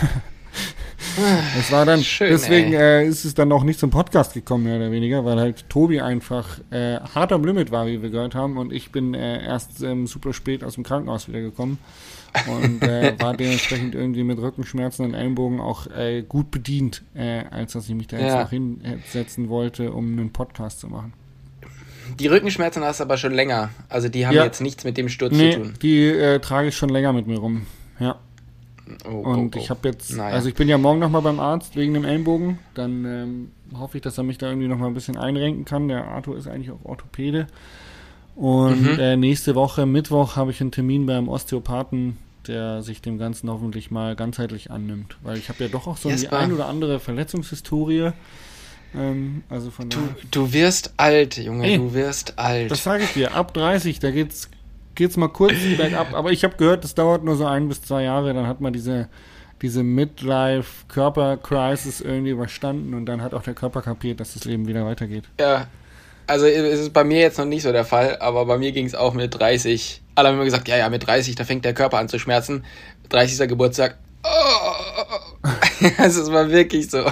Das 1.55 1.71
war 1.71 1.85
dann, 1.85 2.01
Schön, 2.01 2.29
deswegen 2.29 2.73
äh, 2.73 3.05
ist 3.05 3.25
es 3.25 3.33
dann 3.33 3.51
auch 3.51 3.63
nicht 3.63 3.79
zum 3.79 3.89
Podcast 3.89 4.33
gekommen, 4.33 4.63
mehr 4.63 4.77
oder 4.77 4.91
weniger, 4.91 5.25
weil 5.25 5.39
halt 5.39 5.67
Tobi 5.69 5.99
einfach 6.01 6.59
äh, 6.71 6.99
hart 6.99 7.31
am 7.31 7.43
Limit 7.43 7.71
war, 7.71 7.87
wie 7.87 8.01
wir 8.01 8.09
gehört 8.09 8.33
haben, 8.33 8.57
und 8.57 8.71
ich 8.71 8.91
bin 8.91 9.13
äh, 9.13 9.43
erst 9.43 9.81
ähm, 9.83 10.07
super 10.07 10.33
spät 10.33 10.63
aus 10.63 10.75
dem 10.75 10.83
Krankenhaus 10.83 11.27
wiedergekommen 11.27 11.77
und 12.47 12.83
äh, 12.83 13.15
war 13.19 13.35
dementsprechend 13.35 13.95
irgendwie 13.95 14.23
mit 14.23 14.39
Rückenschmerzen 14.39 15.05
und 15.05 15.13
Ellenbogen 15.13 15.59
auch 15.59 15.87
äh, 15.87 16.23
gut 16.23 16.51
bedient, 16.51 17.03
äh, 17.15 17.43
als 17.49 17.73
dass 17.73 17.89
ich 17.89 17.95
mich 17.95 18.07
da 18.07 18.17
jetzt 18.17 18.35
noch 18.35 18.49
hinsetzen 18.49 19.49
wollte, 19.49 19.91
um 19.91 20.05
einen 20.11 20.31
Podcast 20.31 20.79
zu 20.79 20.87
machen. 20.87 21.13
Die 22.19 22.27
Rückenschmerzen 22.27 22.83
hast 22.83 22.99
du 22.99 23.03
aber 23.03 23.17
schon 23.17 23.33
länger. 23.33 23.69
Also 23.89 24.09
die 24.09 24.25
haben 24.25 24.35
ja. 24.35 24.45
jetzt 24.45 24.61
nichts 24.61 24.83
mit 24.83 24.97
dem 24.97 25.09
Sturz 25.09 25.33
nee, 25.33 25.51
zu 25.51 25.59
tun. 25.59 25.73
Die 25.81 26.05
äh, 26.05 26.39
trage 26.39 26.69
ich 26.69 26.77
schon 26.77 26.89
länger 26.89 27.13
mit 27.13 27.27
mir 27.27 27.37
rum. 27.37 27.65
Ja. 27.99 28.17
Oh, 29.05 29.09
und 29.09 29.55
oh, 29.55 29.59
oh. 29.59 29.61
ich 29.61 29.69
habe 29.69 29.89
jetzt, 29.89 30.15
naja. 30.15 30.33
also 30.33 30.47
ich 30.47 30.55
bin 30.55 30.69
ja 30.69 30.77
morgen 30.77 30.99
nochmal 30.99 31.21
beim 31.21 31.39
Arzt 31.39 31.75
wegen 31.75 31.93
dem 31.93 32.05
Ellenbogen. 32.05 32.59
Dann 32.73 33.05
ähm, 33.05 33.51
hoffe 33.77 33.97
ich, 33.97 34.03
dass 34.03 34.17
er 34.17 34.23
mich 34.23 34.37
da 34.37 34.47
irgendwie 34.47 34.67
nochmal 34.67 34.87
ein 34.87 34.93
bisschen 34.93 35.17
einrenken 35.17 35.65
kann. 35.65 35.89
Der 35.89 36.05
Arthur 36.05 36.37
ist 36.37 36.47
eigentlich 36.47 36.71
auch 36.71 36.83
Orthopäde. 36.85 37.47
Und 38.35 38.83
mhm. 38.83 38.99
äh, 38.99 39.17
nächste 39.17 39.55
Woche, 39.55 39.85
Mittwoch, 39.85 40.35
habe 40.35 40.51
ich 40.51 40.61
einen 40.61 40.71
Termin 40.71 41.07
beim 41.07 41.27
Osteopathen, 41.27 42.17
der 42.47 42.81
sich 42.81 43.01
dem 43.01 43.17
Ganzen 43.17 43.49
hoffentlich 43.49 43.91
mal 43.91 44.15
ganzheitlich 44.15 44.71
annimmt. 44.71 45.17
Weil 45.21 45.37
ich 45.37 45.49
habe 45.49 45.61
ja 45.63 45.69
doch 45.69 45.87
auch 45.87 45.97
so 45.97 46.09
die 46.09 46.29
ein 46.29 46.51
oder 46.51 46.67
andere 46.67 46.99
Verletzungshistorie. 46.99 48.11
Ähm, 48.95 49.43
also 49.49 49.71
von 49.71 49.89
du, 49.89 49.97
du 50.31 50.53
wirst 50.53 50.93
alt, 50.97 51.37
Junge, 51.37 51.67
Ey, 51.67 51.77
du 51.77 51.93
wirst 51.93 52.39
alt. 52.39 52.71
Das 52.71 52.83
sage 52.83 53.03
ich 53.03 53.13
dir. 53.13 53.35
Ab 53.35 53.53
30, 53.53 53.99
da 53.99 54.09
geht's 54.11 54.49
geht's 54.95 55.15
mal 55.15 55.29
kurz 55.29 55.53
bergab. 55.77 56.13
Aber 56.13 56.31
ich 56.31 56.43
habe 56.43 56.57
gehört, 56.57 56.83
das 56.83 56.95
dauert 56.95 57.23
nur 57.23 57.37
so 57.37 57.45
ein 57.45 57.69
bis 57.69 57.81
zwei 57.81 58.03
Jahre, 58.03 58.33
dann 58.33 58.47
hat 58.47 58.59
man 58.59 58.73
diese, 58.73 59.07
diese 59.61 59.83
Midlife-Körper-Crisis 59.83 62.01
irgendwie 62.01 62.31
überstanden 62.31 62.93
und 62.93 63.05
dann 63.05 63.21
hat 63.21 63.33
auch 63.33 63.43
der 63.43 63.53
Körper 63.53 63.81
kapiert, 63.81 64.19
dass 64.19 64.33
das 64.33 64.43
Leben 64.43 64.67
wieder 64.67 64.85
weitergeht. 64.85 65.23
Ja. 65.39 65.67
Also 66.29 66.45
es 66.45 66.81
ist 66.81 66.91
bei 66.91 67.05
mir 67.05 67.21
jetzt 67.21 67.37
noch 67.37 67.45
nicht 67.45 67.63
so 67.63 67.71
der 67.71 67.85
Fall, 67.85 68.17
aber 68.17 68.45
bei 68.45 68.57
mir 68.57 68.73
ging 68.73 68.85
es 68.85 68.95
auch 68.95 69.13
mit 69.13 69.39
30. 69.39 70.01
Alle 70.17 70.29
haben 70.29 70.35
immer 70.35 70.45
gesagt, 70.45 70.67
ja, 70.67 70.75
ja, 70.77 70.89
mit 70.89 71.05
30, 71.05 71.35
da 71.35 71.43
fängt 71.43 71.63
der 71.63 71.75
Körper 71.75 71.99
an 71.99 72.09
zu 72.09 72.17
schmerzen. 72.17 72.65
30. 73.09 73.47
Geburtstag. 73.47 73.99
Oh. 74.23 75.47
also 75.99 76.23
es 76.23 76.31
war 76.31 76.49
wirklich 76.49 76.89
so. 76.89 77.05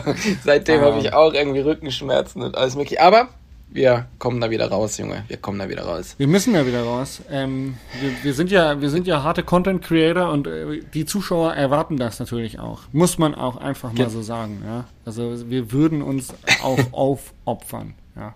Seitdem 0.44 0.82
habe 0.82 1.00
ich 1.00 1.14
auch 1.14 1.32
irgendwie 1.32 1.60
Rückenschmerzen 1.60 2.42
und 2.42 2.58
alles 2.58 2.76
mögliche. 2.76 3.00
Aber 3.00 3.30
wir 3.70 4.08
kommen 4.18 4.42
da 4.42 4.50
wieder 4.50 4.72
raus, 4.72 4.98
Junge. 4.98 5.24
Wir 5.28 5.38
kommen 5.38 5.60
da 5.60 5.70
wieder 5.70 5.84
raus. 5.84 6.16
Wir 6.18 6.26
müssen 6.26 6.56
da 6.56 6.66
wieder 6.66 6.82
raus. 6.82 7.22
Ähm, 7.30 7.78
wir, 8.02 8.24
wir, 8.24 8.34
sind 8.34 8.50
ja, 8.50 8.82
wir 8.82 8.90
sind 8.90 9.06
ja 9.06 9.22
harte 9.22 9.44
Content 9.44 9.84
Creator 9.84 10.32
und 10.32 10.48
äh, 10.48 10.82
die 10.96 11.06
Zuschauer 11.06 11.54
erwarten 11.54 11.98
das 11.98 12.18
natürlich 12.18 12.58
auch. 12.58 12.82
Muss 12.92 13.20
man 13.20 13.36
auch 13.36 13.58
einfach 13.58 13.94
mal 13.94 14.00
ja. 14.00 14.10
so 14.10 14.24
sagen. 14.24 14.64
Ja? 14.66 14.86
Also 15.06 15.48
wir 15.48 15.72
würden 15.72 16.02
uns 16.02 16.34
auch 16.64 16.80
aufopfern. 16.92 17.94
Ja. 18.16 18.34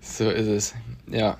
So 0.00 0.30
ist 0.30 0.46
es. 0.46 0.74
Ja. 1.10 1.38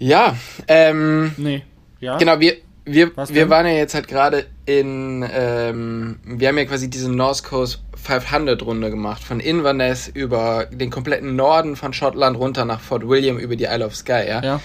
Ja. 0.00 0.34
Ähm, 0.66 1.32
nee. 1.36 1.62
Ja. 2.00 2.16
Genau, 2.16 2.40
wir, 2.40 2.56
wir, 2.86 3.12
wir 3.14 3.50
waren 3.50 3.66
ja 3.66 3.74
jetzt 3.74 3.94
halt 3.94 4.08
gerade 4.08 4.46
in, 4.64 5.24
ähm, 5.32 6.18
wir 6.24 6.48
haben 6.48 6.58
ja 6.58 6.64
quasi 6.64 6.88
diese 6.88 7.12
North 7.12 7.44
Coast 7.44 7.84
500 8.02 8.62
Runde 8.62 8.90
gemacht, 8.90 9.22
von 9.22 9.38
Inverness 9.38 10.08
über 10.08 10.66
den 10.72 10.90
kompletten 10.90 11.36
Norden 11.36 11.76
von 11.76 11.92
Schottland 11.92 12.38
runter 12.38 12.64
nach 12.64 12.80
Fort 12.80 13.06
William 13.06 13.38
über 13.38 13.56
die 13.56 13.64
Isle 13.64 13.84
of 13.84 13.94
Skye, 13.94 14.26
ja. 14.26 14.42
ja. 14.42 14.60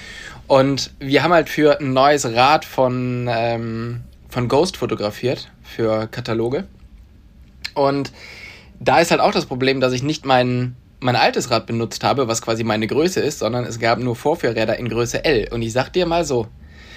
Und 0.48 0.92
wir 1.00 1.22
haben 1.22 1.34
halt 1.34 1.50
für 1.50 1.80
ein 1.80 1.92
neues 1.92 2.26
Rad 2.26 2.64
von, 2.64 3.28
ähm, 3.30 4.02
von 4.30 4.48
Ghost 4.48 4.78
fotografiert, 4.78 5.52
für 5.64 6.08
Kataloge. 6.08 6.66
Und 7.74 8.14
da 8.80 9.00
ist 9.00 9.12
halt 9.12 9.20
auch 9.20 9.32
das 9.32 9.46
Problem, 9.46 9.82
dass 9.82 9.92
ich 9.92 10.04
nicht 10.04 10.26
mein, 10.26 10.76
mein 11.00 11.16
altes 11.16 11.52
Rad 11.52 11.68
benutzt 11.68 12.04
habe, 12.04 12.28
was 12.28 12.42
quasi 12.42 12.64
meine 12.64 12.88
Größe 12.88 13.20
ist, 13.20 13.40
sondern 13.40 13.66
es 13.66 13.80
gab 13.80 14.00
nur 14.00 14.16
Vorführräder 14.16 14.78
in 14.78 14.90
Größe 14.90 15.24
L. 15.24 15.48
Und 15.52 15.62
ich 15.62 15.74
sag 15.74 15.92
dir 15.94 16.06
mal 16.06 16.26
so, 16.26 16.48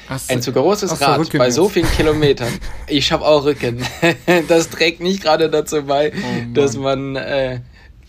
Hast 0.09 0.31
ein 0.31 0.41
zu 0.41 0.53
großes 0.53 1.03
Rad 1.03 1.31
bei 1.37 1.51
so 1.51 1.69
vielen 1.69 1.91
Kilometern. 1.91 2.53
Ich 2.87 3.13
habe 3.13 3.27
auch 3.27 3.45
Rücken. 3.45 3.85
Das 4.49 4.71
trägt 4.71 5.01
nicht 5.01 5.23
gerade 5.23 5.51
dazu 5.51 5.83
bei, 5.83 6.13
oh 6.15 6.55
dass 6.55 6.77
man 6.77 7.17
äh, 7.17 7.61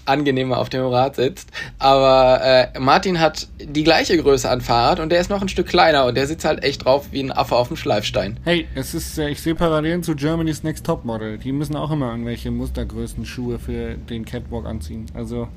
angenehmer 0.10 0.58
auf 0.58 0.70
dem 0.70 0.86
Rad 0.86 1.16
sitzt. 1.16 1.50
Aber 1.78 2.42
äh, 2.44 2.80
Martin 2.80 3.20
hat 3.20 3.48
die 3.62 3.84
gleiche 3.84 4.18
Größe 4.18 4.50
an 4.50 4.62
Fahrrad 4.62 5.00
und 5.00 5.10
der 5.10 5.20
ist 5.20 5.30
noch 5.30 5.42
ein 5.42 5.50
Stück 5.50 5.68
kleiner 5.68 6.06
und 6.06 6.16
der 6.16 6.28
sitzt 6.28 6.46
halt 6.46 6.64
echt 6.64 6.86
drauf 6.86 7.08
wie 7.12 7.22
ein 7.22 7.32
Affe 7.32 7.56
auf 7.56 7.68
dem 7.68 7.78
Schleifstein. 7.78 8.40
Hey, 8.44 8.68
es 8.76 8.94
ist, 8.94 9.18
äh, 9.18 9.30
ich 9.30 9.42
sehe 9.42 9.56
Parallelen 9.56 10.02
zu 10.04 10.16
Germany's 10.16 10.64
Next 10.64 10.86
Top 10.86 11.06
Model. 11.06 11.38
Die 11.38 11.52
müssen 11.52 11.76
auch 11.76 11.92
immer 11.92 12.12
irgendwelche 12.12 12.50
Mustergrößen 12.52 13.26
Schuhe 13.26 13.60
für 13.60 13.96
den 13.96 14.26
Catwalk 14.26 14.66
anziehen. 14.66 15.06
Also 15.14 15.48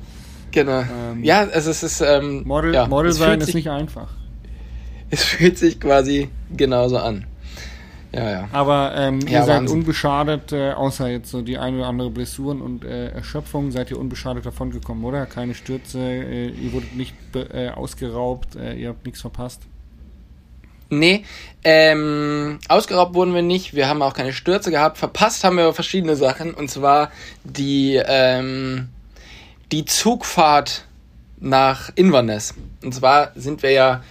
Genau. 0.52 0.80
Ähm, 0.80 1.24
ja, 1.24 1.40
also 1.40 1.70
es 1.70 1.82
ist 1.82 2.00
ähm, 2.00 2.42
Model, 2.46 2.74
ja, 2.74 2.86
Model 2.86 3.12
sein 3.12 3.40
ist 3.40 3.54
nicht 3.54 3.70
einfach. 3.70 4.08
Es 5.10 5.24
fühlt 5.24 5.58
sich 5.58 5.80
quasi 5.80 6.28
genauso 6.56 6.98
an. 6.98 7.26
Ja, 8.14 8.30
ja. 8.30 8.48
Aber 8.52 8.92
ähm, 8.94 9.20
ja, 9.20 9.40
ihr 9.40 9.44
seid 9.44 9.56
Wahnsinn. 9.60 9.78
unbeschadet, 9.78 10.52
äh, 10.52 10.72
außer 10.72 11.08
jetzt 11.08 11.30
so 11.30 11.40
die 11.40 11.56
eine 11.56 11.78
oder 11.78 11.86
andere 11.86 12.10
Blessuren 12.10 12.60
und 12.60 12.84
äh, 12.84 13.08
Erschöpfung, 13.08 13.70
seid 13.70 13.90
ihr 13.90 13.98
unbeschadet 13.98 14.44
davon 14.44 14.70
gekommen, 14.70 15.04
oder? 15.04 15.24
Keine 15.24 15.54
Stürze, 15.54 15.98
äh, 15.98 16.48
ihr 16.48 16.72
wurdet 16.74 16.94
nicht 16.94 17.14
äh, 17.34 17.70
ausgeraubt, 17.70 18.56
äh, 18.56 18.74
ihr 18.74 18.90
habt 18.90 19.06
nichts 19.06 19.22
verpasst. 19.22 19.62
Nee, 20.90 21.24
ähm, 21.64 22.58
ausgeraubt 22.68 23.14
wurden 23.14 23.34
wir 23.34 23.40
nicht, 23.40 23.74
wir 23.74 23.88
haben 23.88 24.02
auch 24.02 24.12
keine 24.12 24.34
Stürze 24.34 24.70
gehabt. 24.70 24.98
Verpasst 24.98 25.42
haben 25.42 25.56
wir 25.56 25.72
verschiedene 25.72 26.16
Sachen, 26.16 26.52
und 26.52 26.70
zwar 26.70 27.10
die, 27.44 27.98
ähm, 28.04 28.90
die 29.72 29.86
Zugfahrt 29.86 30.84
nach 31.40 31.90
Inverness. 31.96 32.54
Und 32.84 32.94
zwar 32.94 33.32
sind 33.34 33.62
wir 33.62 33.70
ja 33.70 34.02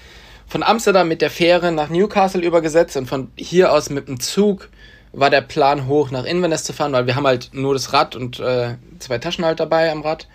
von 0.47 0.63
Amsterdam 0.63 1.07
mit 1.07 1.21
der 1.21 1.29
Fähre 1.29 1.71
nach 1.71 1.89
Newcastle 1.89 2.41
übergesetzt 2.41 2.97
und 2.97 3.07
von 3.07 3.31
hier 3.37 3.71
aus 3.71 3.89
mit 3.89 4.07
dem 4.07 4.19
Zug 4.19 4.69
war 5.13 5.29
der 5.29 5.41
Plan 5.41 5.87
hoch 5.87 6.11
nach 6.11 6.25
Inverness 6.25 6.63
zu 6.63 6.73
fahren, 6.73 6.91
weil 6.93 7.05
wir 7.05 7.15
haben 7.15 7.27
halt 7.27 7.51
nur 7.53 7.73
das 7.73 7.93
Rad 7.93 8.15
und 8.15 8.39
äh, 8.39 8.75
zwei 8.99 9.17
Taschen 9.17 9.45
halt 9.45 9.59
dabei 9.59 9.91
am 9.91 10.01
Rad. 10.01 10.27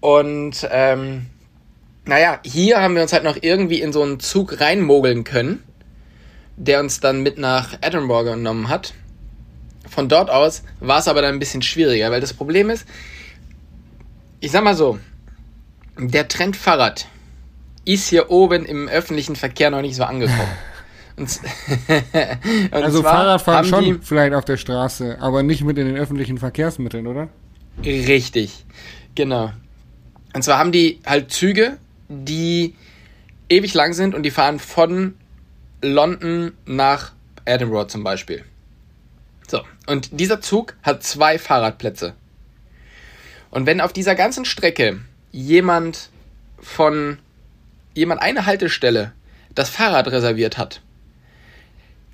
Und 0.00 0.66
ähm, 0.70 1.26
naja, 2.04 2.40
hier 2.44 2.80
haben 2.80 2.94
wir 2.94 3.02
uns 3.02 3.12
halt 3.12 3.24
noch 3.24 3.36
irgendwie 3.40 3.80
in 3.80 3.92
so 3.92 4.02
einen 4.02 4.18
Zug 4.18 4.60
reinmogeln 4.60 5.24
können, 5.24 5.62
der 6.56 6.80
uns 6.80 7.00
dann 7.00 7.22
mit 7.22 7.38
nach 7.38 7.74
Edinburgh 7.80 8.30
genommen 8.32 8.68
hat. 8.68 8.94
Von 9.88 10.08
dort 10.08 10.30
aus 10.30 10.62
war 10.80 11.00
es 11.00 11.08
aber 11.08 11.22
dann 11.22 11.34
ein 11.34 11.38
bisschen 11.38 11.62
schwieriger, 11.62 12.10
weil 12.10 12.20
das 12.20 12.32
Problem 12.32 12.70
ist, 12.70 12.86
ich 14.40 14.50
sag 14.50 14.64
mal 14.64 14.74
so, 14.74 14.98
der 15.98 16.28
Trend 16.28 16.56
Fahrrad 16.56 17.06
ist 17.84 18.08
hier 18.08 18.30
oben 18.30 18.64
im 18.64 18.88
öffentlichen 18.88 19.36
Verkehr 19.36 19.70
noch 19.70 19.82
nicht 19.82 19.96
so 19.96 20.04
angekommen. 20.04 20.40
Und, 21.16 21.40
und 22.70 22.72
also 22.84 23.02
Fahrradfahren 23.02 23.64
schon 23.64 23.84
die, 23.84 23.98
vielleicht 24.00 24.34
auf 24.34 24.44
der 24.44 24.56
Straße, 24.56 25.18
aber 25.20 25.42
nicht 25.42 25.64
mit 25.64 25.76
in 25.76 25.88
den 25.88 25.96
öffentlichen 25.96 26.38
Verkehrsmitteln, 26.38 27.08
oder? 27.08 27.28
Richtig, 27.84 28.64
genau. 29.16 29.50
Und 30.32 30.42
zwar 30.44 30.58
haben 30.58 30.70
die 30.70 31.00
halt 31.04 31.32
Züge, 31.32 31.78
die 32.08 32.76
ewig 33.48 33.74
lang 33.74 33.94
sind 33.94 34.14
und 34.14 34.22
die 34.22 34.30
fahren 34.30 34.60
von 34.60 35.16
London 35.82 36.52
nach 36.66 37.10
Edinburgh 37.44 37.88
zum 37.88 38.04
Beispiel. 38.04 38.44
So, 39.48 39.62
und 39.88 40.20
dieser 40.20 40.40
Zug 40.40 40.76
hat 40.84 41.02
zwei 41.02 41.38
Fahrradplätze. 41.38 42.14
Und 43.50 43.66
wenn 43.66 43.80
auf 43.80 43.92
dieser 43.92 44.14
ganzen 44.14 44.44
Strecke 44.44 45.00
jemand 45.32 46.10
von 46.60 47.18
jemand 47.94 48.22
eine 48.22 48.46
Haltestelle 48.46 49.12
das 49.54 49.70
Fahrrad 49.70 50.08
reserviert 50.08 50.58
hat, 50.58 50.82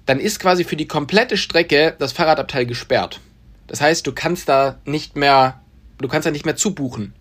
dann 0.06 0.20
ist 0.20 0.40
quasi 0.40 0.64
für 0.64 0.76
die 0.76 0.88
komplette 0.88 1.36
Strecke 1.36 1.94
das 1.98 2.12
Fahrradabteil 2.12 2.66
gesperrt. 2.66 3.20
Das 3.66 3.80
heißt, 3.80 4.06
du 4.06 4.12
kannst 4.12 4.48
da 4.48 4.78
nicht 4.84 5.16
mehr, 5.16 5.60
du 5.98 6.08
kannst 6.08 6.26
da 6.26 6.30
nicht 6.30 6.44
mehr 6.44 6.56
zubuchen. 6.56 7.14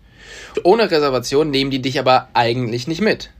Ohne 0.62 0.90
Reservation 0.90 1.50
nehmen 1.50 1.70
die 1.70 1.82
dich 1.82 1.98
aber 1.98 2.28
eigentlich 2.34 2.86
nicht 2.86 3.00
mit. 3.00 3.30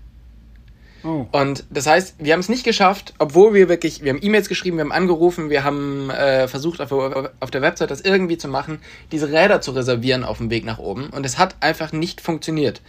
Oh. 1.05 1.27
Und 1.33 1.65
das 1.71 1.87
heißt, 1.87 2.17
wir 2.19 2.33
haben 2.33 2.41
es 2.41 2.49
nicht 2.49 2.65
geschafft, 2.65 3.13
obwohl 3.19 3.53
wir 3.53 3.69
wirklich, 3.69 4.03
wir 4.03 4.13
haben 4.13 4.21
E-Mails 4.23 4.49
geschrieben, 4.49 4.79
wir 4.79 4.85
haben 4.85 4.93
angerufen, 4.93 5.51
wir 5.51 5.63
haben 5.63 6.09
äh, 6.11 6.49
versucht 6.49 6.81
auf, 6.81 6.91
auf 6.93 7.51
der 7.51 7.63
Website 7.63 7.91
das 7.91 8.01
irgendwie 8.01 8.39
zu 8.39 8.49
machen, 8.49 8.79
diese 9.13 9.31
Räder 9.31 9.61
zu 9.61 9.73
reservieren 9.73 10.25
auf 10.25 10.39
dem 10.39 10.51
Weg 10.51 10.65
nach 10.65 10.79
oben. 10.79 11.11
Und 11.11 11.27
es 11.27 11.39
hat 11.39 11.57
einfach 11.61 11.93
nicht 11.93 12.23
funktioniert. 12.23 12.81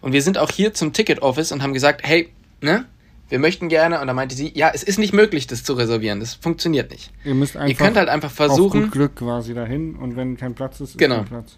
Und 0.00 0.12
wir 0.12 0.22
sind 0.22 0.36
auch 0.36 0.50
hier 0.50 0.74
zum 0.74 0.92
Ticket 0.92 1.22
Office 1.22 1.52
und 1.52 1.62
haben 1.62 1.72
gesagt, 1.72 2.02
hey, 2.04 2.30
ne, 2.60 2.86
wir 3.28 3.38
möchten 3.38 3.68
gerne. 3.68 4.00
Und 4.00 4.08
da 4.08 4.12
meinte 4.12 4.34
sie, 4.34 4.52
ja, 4.54 4.70
es 4.74 4.82
ist 4.82 4.98
nicht 4.98 5.12
möglich, 5.12 5.46
das 5.46 5.62
zu 5.62 5.74
reservieren. 5.74 6.20
Das 6.20 6.34
funktioniert 6.34 6.90
nicht. 6.90 7.12
Ihr 7.24 7.34
müsst 7.34 7.56
einfach. 7.56 7.68
Ihr 7.68 7.76
könnt 7.76 7.96
halt 7.96 8.08
einfach 8.08 8.30
versuchen. 8.30 8.86
Auf 8.86 8.90
Glück 8.90 9.16
quasi 9.16 9.54
dahin 9.54 9.94
und 9.94 10.16
wenn 10.16 10.36
kein 10.36 10.54
Platz 10.54 10.80
ist, 10.80 10.90
ist 10.90 10.98
genau. 10.98 11.16
kein 11.16 11.26
Platz. 11.26 11.56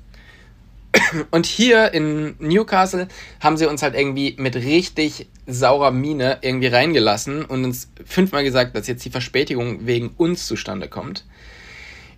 Und 1.30 1.46
hier 1.46 1.92
in 1.94 2.34
Newcastle 2.38 3.08
haben 3.40 3.56
sie 3.56 3.66
uns 3.66 3.82
halt 3.82 3.94
irgendwie 3.94 4.34
mit 4.38 4.56
richtig 4.56 5.28
saurer 5.46 5.90
Miene 5.90 6.38
irgendwie 6.42 6.66
reingelassen 6.66 7.44
und 7.44 7.64
uns 7.64 7.90
fünfmal 8.04 8.44
gesagt, 8.44 8.76
dass 8.76 8.86
jetzt 8.86 9.04
die 9.04 9.10
Verspätung 9.10 9.86
wegen 9.86 10.10
uns 10.16 10.46
zustande 10.46 10.88
kommt. 10.88 11.24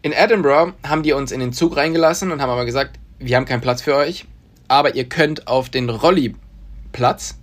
In 0.02 0.12
Edinburgh 0.12 0.75
haben 0.85 1.02
die 1.02 1.12
uns 1.12 1.33
in 1.33 1.40
den 1.40 1.52
Zug 1.52 1.76
reingelassen 1.76 2.33
und 2.33 2.43
haben 2.43 2.50
aber 2.50 2.64
gesagt, 2.64 2.99
wir 3.19 3.37
haben 3.37 3.47
keinen 3.47 3.61
Platz 3.61 3.81
für 3.83 3.95
euch, 3.95 4.26
aber 4.69 4.95
ihr 4.95 5.09
könnt 5.09 5.47
auf 5.47 5.71
den 5.71 5.88
Rolli-Platz 5.88 7.38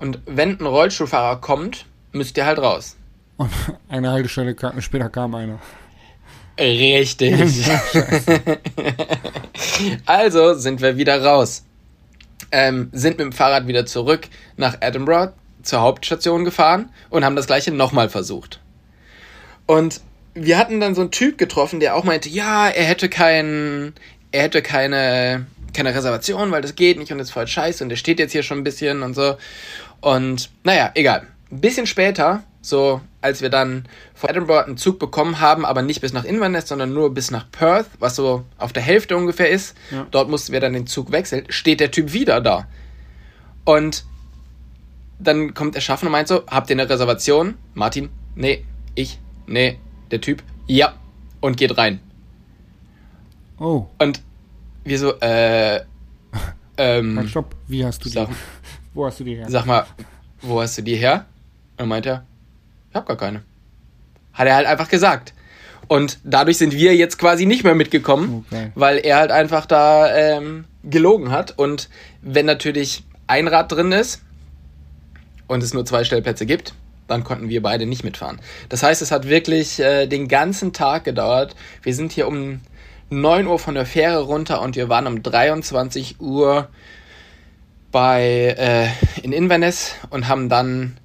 und 0.00 0.18
wenn 0.24 0.58
ein 0.58 0.66
Rollstuhlfahrer 0.66 1.40
kommt, 1.40 1.84
müsst 2.12 2.36
ihr 2.38 2.46
halt 2.46 2.58
raus. 2.58 2.96
Und 3.36 3.50
eine 3.88 4.10
Haltestelle 4.10 4.56
später 4.80 5.10
kam 5.10 5.34
einer. 5.34 5.58
Richtig. 6.60 7.34
also 10.06 10.54
sind 10.54 10.80
wir 10.80 10.96
wieder 10.96 11.22
raus. 11.24 11.64
Ähm, 12.52 12.90
sind 12.92 13.18
mit 13.18 13.26
dem 13.26 13.32
Fahrrad 13.32 13.66
wieder 13.66 13.86
zurück 13.86 14.28
nach 14.56 14.76
Edinburgh 14.80 15.32
zur 15.62 15.80
Hauptstation 15.80 16.44
gefahren 16.44 16.90
und 17.10 17.24
haben 17.24 17.36
das 17.36 17.46
gleiche 17.46 17.70
nochmal 17.72 18.08
versucht. 18.08 18.60
Und 19.66 20.00
wir 20.34 20.58
hatten 20.58 20.80
dann 20.80 20.94
so 20.94 21.00
einen 21.02 21.10
Typ 21.10 21.38
getroffen, 21.38 21.80
der 21.80 21.96
auch 21.96 22.04
meinte, 22.04 22.28
ja, 22.28 22.68
er 22.68 22.84
hätte 22.84 23.08
kein, 23.08 23.94
er 24.32 24.42
hätte 24.42 24.62
keine, 24.62 25.46
keine 25.74 25.94
Reservation, 25.94 26.50
weil 26.50 26.62
das 26.62 26.74
geht 26.74 26.98
nicht 26.98 27.12
und 27.12 27.20
ist 27.20 27.30
voll 27.30 27.46
scheiße 27.46 27.82
und 27.84 27.90
der 27.90 27.96
steht 27.96 28.18
jetzt 28.18 28.32
hier 28.32 28.42
schon 28.42 28.58
ein 28.58 28.64
bisschen 28.64 29.02
und 29.02 29.14
so. 29.14 29.36
Und 30.00 30.50
naja, 30.64 30.90
egal. 30.94 31.26
Ein 31.50 31.60
bisschen 31.60 31.86
später 31.86 32.44
so, 32.62 33.00
als 33.20 33.42
wir 33.42 33.50
dann 33.50 33.84
von 34.14 34.30
Edinburgh 34.30 34.66
einen 34.66 34.76
Zug 34.76 34.98
bekommen 34.98 35.40
haben, 35.40 35.64
aber 35.64 35.82
nicht 35.82 36.00
bis 36.00 36.12
nach 36.12 36.24
Inverness, 36.24 36.68
sondern 36.68 36.92
nur 36.92 37.12
bis 37.12 37.30
nach 37.30 37.50
Perth, 37.50 37.86
was 37.98 38.16
so 38.16 38.44
auf 38.58 38.72
der 38.72 38.82
Hälfte 38.82 39.16
ungefähr 39.16 39.50
ist. 39.50 39.76
Ja. 39.90 40.06
Dort 40.10 40.28
mussten 40.28 40.52
wir 40.52 40.60
dann 40.60 40.72
den 40.72 40.86
Zug 40.86 41.12
wechseln. 41.12 41.44
Steht 41.48 41.80
der 41.80 41.90
Typ 41.90 42.12
wieder 42.12 42.40
da. 42.40 42.66
Und 43.64 44.04
dann 45.18 45.52
kommt 45.54 45.74
der 45.74 45.80
Schaffner 45.80 46.08
und 46.08 46.12
meint 46.12 46.28
so, 46.28 46.42
habt 46.46 46.70
ihr 46.70 46.74
eine 46.74 46.88
Reservation? 46.88 47.56
Martin, 47.74 48.08
nee. 48.34 48.64
Ich, 48.94 49.18
nee. 49.46 49.78
Der 50.10 50.20
Typ, 50.20 50.42
ja. 50.66 50.94
Und 51.40 51.56
geht 51.56 51.76
rein. 51.76 52.00
Oh. 53.58 53.86
Und 53.98 54.22
wir 54.84 54.98
so, 54.98 55.12
äh, 55.20 55.80
ähm. 56.78 57.18
Halt, 57.18 57.28
stopp, 57.28 57.54
wie 57.68 57.84
hast 57.84 58.04
du 58.04 58.08
die? 58.08 58.26
Wo 58.94 59.06
hast 59.06 59.20
du 59.20 59.24
die 59.24 59.36
her? 59.36 59.46
Sag 59.48 59.66
mal, 59.66 59.86
wo 60.42 60.60
hast 60.60 60.76
du 60.78 60.82
die 60.82 60.96
her? 60.96 61.26
Und 61.78 61.88
meint 61.88 62.06
er, 62.06 62.26
ich 62.90 62.96
hab 62.96 63.06
gar 63.06 63.16
keine. 63.16 63.42
Hat 64.32 64.46
er 64.46 64.54
halt 64.54 64.66
einfach 64.66 64.88
gesagt. 64.88 65.32
Und 65.88 66.18
dadurch 66.22 66.58
sind 66.58 66.72
wir 66.72 66.94
jetzt 66.94 67.18
quasi 67.18 67.46
nicht 67.46 67.64
mehr 67.64 67.74
mitgekommen, 67.74 68.44
okay. 68.46 68.70
weil 68.74 68.98
er 68.98 69.16
halt 69.16 69.32
einfach 69.32 69.66
da 69.66 70.14
ähm, 70.14 70.64
gelogen 70.84 71.30
hat. 71.32 71.58
Und 71.58 71.88
wenn 72.22 72.46
natürlich 72.46 73.02
ein 73.26 73.48
Rad 73.48 73.72
drin 73.72 73.90
ist 73.90 74.22
und 75.48 75.62
es 75.62 75.74
nur 75.74 75.84
zwei 75.84 76.04
Stellplätze 76.04 76.46
gibt, 76.46 76.74
dann 77.08 77.24
konnten 77.24 77.48
wir 77.48 77.60
beide 77.60 77.86
nicht 77.86 78.04
mitfahren. 78.04 78.40
Das 78.68 78.82
heißt, 78.84 79.02
es 79.02 79.10
hat 79.10 79.28
wirklich 79.28 79.80
äh, 79.80 80.06
den 80.06 80.28
ganzen 80.28 80.72
Tag 80.72 81.04
gedauert. 81.04 81.56
Wir 81.82 81.94
sind 81.94 82.12
hier 82.12 82.28
um 82.28 82.60
9 83.10 83.48
Uhr 83.48 83.58
von 83.58 83.74
der 83.74 83.86
Fähre 83.86 84.20
runter 84.20 84.62
und 84.62 84.76
wir 84.76 84.88
waren 84.88 85.08
um 85.08 85.22
23 85.22 86.20
Uhr 86.20 86.68
bei 87.90 88.54
äh, 88.56 88.86
in 89.24 89.32
Inverness 89.32 89.96
und 90.10 90.28
haben 90.28 90.48
dann 90.48 90.96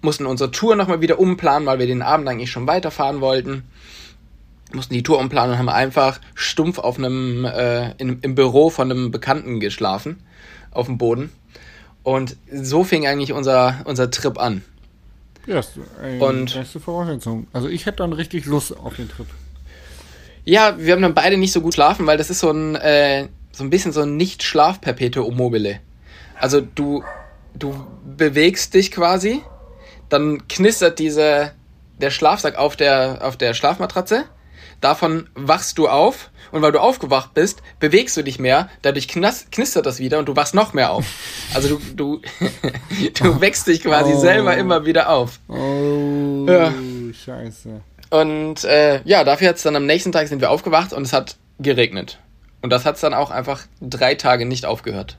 mussten 0.00 0.26
unsere 0.26 0.50
Tour 0.50 0.76
nochmal 0.76 1.00
wieder 1.00 1.18
umplanen, 1.18 1.66
weil 1.66 1.78
wir 1.78 1.86
den 1.86 2.02
Abend 2.02 2.28
eigentlich 2.28 2.50
schon 2.50 2.66
weiterfahren 2.66 3.20
wollten. 3.20 3.64
Mussten 4.72 4.94
die 4.94 5.02
Tour 5.02 5.18
umplanen 5.18 5.52
und 5.52 5.58
haben 5.58 5.68
einfach 5.68 6.20
stumpf 6.34 6.78
auf 6.78 6.98
einem 6.98 7.44
äh, 7.44 7.92
in, 7.92 8.20
im 8.20 8.34
Büro 8.34 8.70
von 8.70 8.90
einem 8.90 9.10
Bekannten 9.10 9.60
geschlafen 9.60 10.22
auf 10.70 10.86
dem 10.86 10.98
Boden. 10.98 11.32
Und 12.02 12.36
so 12.52 12.84
fing 12.84 13.06
eigentlich 13.06 13.32
unser 13.32 13.80
unser 13.84 14.10
Trip 14.10 14.38
an. 14.38 14.62
Ja, 15.46 15.60
ist 15.60 15.72
eine 16.02 16.22
und, 16.22 16.54
beste 16.54 16.78
Voraussetzung. 16.78 17.46
Also 17.52 17.68
ich 17.68 17.86
hätte 17.86 17.98
dann 17.98 18.12
richtig 18.12 18.44
Lust 18.44 18.76
auf 18.76 18.96
den 18.96 19.08
Trip. 19.08 19.26
Ja, 20.44 20.76
wir 20.78 20.92
haben 20.92 21.02
dann 21.02 21.14
beide 21.14 21.38
nicht 21.38 21.52
so 21.52 21.62
gut 21.62 21.74
schlafen, 21.74 22.06
weil 22.06 22.18
das 22.18 22.28
ist 22.28 22.40
so 22.40 22.50
ein 22.50 22.74
äh, 22.76 23.28
so 23.58 23.64
ein 23.64 23.70
bisschen 23.70 23.92
so 23.92 24.02
ein 24.02 24.16
Nicht-Schlaf-Perpetuum 24.16 25.36
mobile. 25.36 25.80
Also 26.38 26.60
du, 26.60 27.02
du 27.54 27.74
bewegst 28.16 28.74
dich 28.74 28.92
quasi, 28.92 29.42
dann 30.08 30.46
knistert 30.48 30.98
diese, 30.98 31.52
der 32.00 32.10
Schlafsack 32.10 32.56
auf 32.56 32.76
der, 32.76 33.20
auf 33.22 33.36
der 33.36 33.54
Schlafmatratze, 33.54 34.24
davon 34.80 35.28
wachst 35.34 35.78
du 35.78 35.88
auf 35.88 36.30
und 36.52 36.62
weil 36.62 36.72
du 36.72 36.80
aufgewacht 36.80 37.34
bist, 37.34 37.62
bewegst 37.80 38.16
du 38.16 38.22
dich 38.22 38.38
mehr, 38.38 38.68
dadurch 38.82 39.08
knistert 39.08 39.86
das 39.86 39.98
wieder 39.98 40.18
und 40.18 40.26
du 40.26 40.36
wachst 40.36 40.54
noch 40.54 40.72
mehr 40.72 40.92
auf. 40.92 41.06
Also 41.54 41.76
du, 41.76 41.80
du, 41.94 42.22
du 43.22 43.40
wächst 43.40 43.66
dich 43.66 43.82
quasi 43.82 44.12
oh. 44.14 44.20
selber 44.20 44.56
immer 44.56 44.86
wieder 44.86 45.10
auf. 45.10 45.40
Oh, 45.48 46.46
ja. 46.48 46.72
scheiße. 47.12 47.80
Und 48.10 48.64
äh, 48.64 49.02
ja, 49.04 49.24
dafür 49.24 49.48
hat 49.48 49.56
es 49.56 49.62
dann 49.62 49.76
am 49.76 49.86
nächsten 49.86 50.12
Tag 50.12 50.28
sind 50.28 50.40
wir 50.40 50.50
aufgewacht 50.50 50.92
und 50.92 51.02
es 51.02 51.12
hat 51.12 51.36
geregnet. 51.58 52.18
Und 52.62 52.70
das 52.70 52.84
hat 52.84 52.96
es 52.96 53.00
dann 53.00 53.14
auch 53.14 53.30
einfach 53.30 53.62
drei 53.80 54.14
Tage 54.14 54.46
nicht 54.46 54.66
aufgehört. 54.66 55.18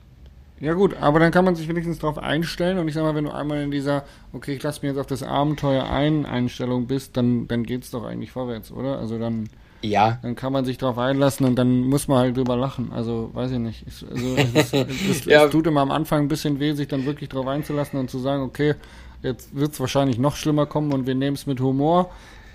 Ja 0.61 0.73
gut, 0.73 0.95
aber 0.99 1.19
dann 1.19 1.31
kann 1.31 1.45
man 1.45 1.55
sich 1.55 1.67
wenigstens 1.69 1.99
darauf 1.99 2.17
einstellen 2.17 2.79
und 2.79 2.87
ich 2.87 2.93
sag 2.93 3.03
mal, 3.03 3.15
wenn 3.15 3.23
du 3.23 3.33
einmal 3.33 3.61
in 3.61 3.71
dieser, 3.71 4.03
okay, 4.33 4.53
ich 4.53 4.63
lasse 4.63 4.81
mir 4.81 4.89
jetzt 4.89 4.99
auf 4.99 5.07
das 5.07 5.23
Abenteuer 5.23 5.89
ein, 5.89 6.25
Einstellung 6.25 6.87
bist, 6.87 7.15
dann, 7.15 7.47
dann 7.47 7.63
geht's 7.63 7.91
doch 7.91 8.03
eigentlich 8.03 8.31
vorwärts, 8.31 8.71
oder? 8.71 8.99
Also 8.99 9.17
dann, 9.17 9.47
ja. 9.81 10.19
dann 10.21 10.35
kann 10.35 10.51
man 10.51 10.65
sich 10.65 10.77
darauf 10.77 10.97
einlassen 10.97 11.45
und 11.45 11.55
dann 11.55 11.81
muss 11.81 12.09
man 12.09 12.17
halt 12.17 12.35
drüber 12.35 12.57
lachen. 12.57 12.91
Also 12.93 13.29
weiß 13.33 13.51
ich 13.51 13.59
nicht. 13.59 13.85
Es, 13.87 14.03
also, 14.03 14.35
es, 14.53 14.73
es, 14.73 15.25
ja. 15.25 15.45
es 15.45 15.51
tut 15.51 15.65
immer 15.65 15.81
am 15.81 15.91
Anfang 15.91 16.23
ein 16.23 16.27
bisschen 16.27 16.59
weh, 16.59 16.73
sich 16.73 16.89
dann 16.89 17.05
wirklich 17.05 17.29
darauf 17.29 17.47
einzulassen 17.47 17.97
und 17.97 18.09
zu 18.09 18.19
sagen, 18.19 18.43
okay, 18.43 18.75
jetzt 19.23 19.55
wird's 19.55 19.79
wahrscheinlich 19.79 20.17
noch 20.17 20.35
schlimmer 20.35 20.65
kommen 20.65 20.91
und 20.91 21.07
wir 21.07 21.15
nehmen 21.15 21.35
es 21.35 21.47
mit 21.47 21.61
Humor. 21.61 22.09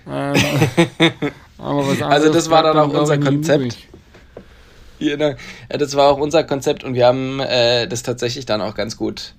Ähm, 0.07 0.35
aber 1.57 1.87
was 1.87 2.01
also 2.03 2.31
das 2.31 2.51
war 2.51 2.61
dann 2.61 2.77
auch 2.77 2.93
unser 2.93 3.17
Konzept. 3.17 3.87
Genau. 4.99 5.33
Ja, 5.71 5.77
das 5.77 5.95
war 5.95 6.09
auch 6.09 6.17
unser 6.17 6.43
Konzept 6.43 6.83
und 6.83 6.93
wir 6.93 7.05
haben 7.05 7.39
äh, 7.39 7.87
das 7.87 8.03
tatsächlich 8.03 8.45
dann 8.45 8.61
auch 8.61 8.75
ganz 8.75 8.97
gut, 8.97 9.33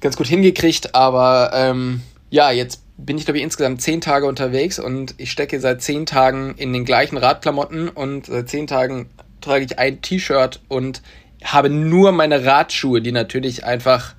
ganz 0.00 0.16
gut 0.16 0.26
hingekriegt. 0.26 0.94
Aber 0.94 1.50
ähm, 1.54 2.02
ja, 2.30 2.50
jetzt 2.50 2.82
bin 2.96 3.18
ich 3.18 3.24
glaube 3.24 3.38
ich 3.38 3.44
insgesamt 3.44 3.82
zehn 3.82 4.00
Tage 4.00 4.26
unterwegs 4.26 4.78
und 4.78 5.14
ich 5.18 5.30
stecke 5.30 5.60
seit 5.60 5.82
zehn 5.82 6.06
Tagen 6.06 6.54
in 6.56 6.72
den 6.72 6.84
gleichen 6.84 7.16
Radklamotten 7.16 7.88
und 7.88 8.26
seit 8.26 8.48
zehn 8.48 8.66
Tagen 8.66 9.10
trage 9.40 9.64
ich 9.64 9.78
ein 9.78 10.00
T-Shirt 10.00 10.60
und 10.68 11.02
habe 11.42 11.68
nur 11.68 12.12
meine 12.12 12.44
Radschuhe, 12.44 13.02
die 13.02 13.12
natürlich 13.12 13.64
einfach 13.64 14.14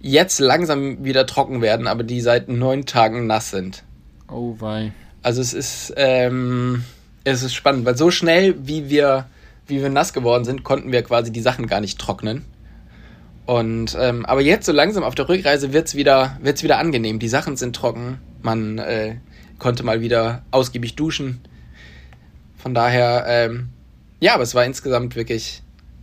jetzt 0.00 0.40
langsam 0.40 1.04
wieder 1.04 1.26
trocken 1.26 1.60
werden, 1.60 1.86
aber 1.86 2.02
die 2.02 2.20
seit 2.20 2.48
neun 2.48 2.86
Tagen 2.86 3.26
nass 3.26 3.50
sind. 3.50 3.84
Oh 4.28 4.56
wei. 4.58 4.92
Also 5.22 5.42
es 5.42 5.52
ist, 5.52 5.92
ähm, 5.96 6.84
es 7.24 7.42
ist 7.42 7.54
spannend, 7.54 7.84
weil 7.84 7.96
so 7.96 8.10
schnell, 8.10 8.54
wie 8.66 8.88
wir 8.88 9.26
wie 9.70 9.80
wir 9.80 9.88
nass 9.88 10.12
geworden 10.12 10.44
sind, 10.44 10.64
konnten 10.64 10.92
wir 10.92 11.02
quasi 11.02 11.32
die 11.32 11.40
Sachen 11.40 11.66
gar 11.66 11.80
nicht 11.80 11.98
trocknen. 11.98 12.44
Und 13.46 13.96
ähm, 13.98 14.24
aber 14.26 14.42
jetzt 14.42 14.66
so 14.66 14.72
langsam 14.72 15.02
auf 15.02 15.14
der 15.14 15.28
Rückreise 15.28 15.72
wird's 15.72 15.94
wieder 15.94 16.38
wird's 16.40 16.62
wieder 16.62 16.78
angenehm. 16.78 17.18
Die 17.18 17.28
Sachen 17.28 17.56
sind 17.56 17.74
trocken. 17.74 18.20
Man 18.42 18.78
äh, 18.78 19.16
konnte 19.58 19.82
mal 19.82 20.00
wieder 20.00 20.42
ausgiebig 20.50 20.94
duschen. 20.94 21.40
Von 22.58 22.74
daher 22.74 23.24
ähm, 23.26 23.70
ja, 24.20 24.34
aber 24.34 24.42
es 24.42 24.54
war 24.54 24.64
insgesamt 24.64 25.16
wirklich 25.16 25.62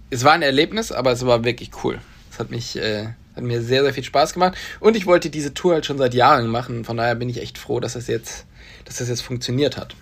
es 0.10 0.24
war 0.24 0.34
ein 0.34 0.42
Erlebnis, 0.42 0.92
aber 0.92 1.12
es 1.12 1.26
war 1.26 1.44
wirklich 1.46 1.72
cool. 1.84 2.00
Es 2.32 2.40
hat 2.40 2.52
mich 2.52 2.78
äh, 2.78 3.10
hat 3.36 3.44
mir 3.44 3.62
sehr 3.62 3.84
sehr 3.84 3.94
viel 3.94 4.04
Spaß 4.04 4.34
gemacht 4.34 4.58
und 4.80 4.98
ich 4.98 5.06
wollte 5.06 5.30
diese 5.30 5.54
Tour 5.54 5.76
halt 5.76 5.86
schon 5.86 5.98
seit 5.98 6.14
Jahren 6.14 6.48
machen. 6.48 6.84
Von 6.84 6.98
daher 6.98 7.16
bin 7.16 7.30
ich 7.30 7.42
echt 7.42 7.58
froh, 7.58 7.80
dass 7.80 7.94
das 7.94 8.08
jetzt 8.08 8.46
dass 8.84 8.98
das 8.98 9.08
jetzt 9.08 9.22
funktioniert 9.22 9.78
hat. 9.78 9.96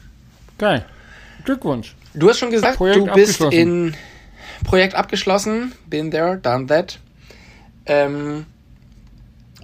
Geil. 0.58 0.86
Glückwunsch. 1.43 1.95
Du 2.15 2.30
hast 2.30 2.39
schon 2.39 2.51
gesagt, 2.51 2.78
Projekt 2.78 3.08
du 3.08 3.13
bist 3.13 3.41
in 3.41 3.93
Projekt 4.63 4.95
abgeschlossen, 4.95 5.73
been 5.88 6.12
there, 6.12 6.38
done 6.38 6.67
that. 6.67 6.99
Ähm, 7.86 8.45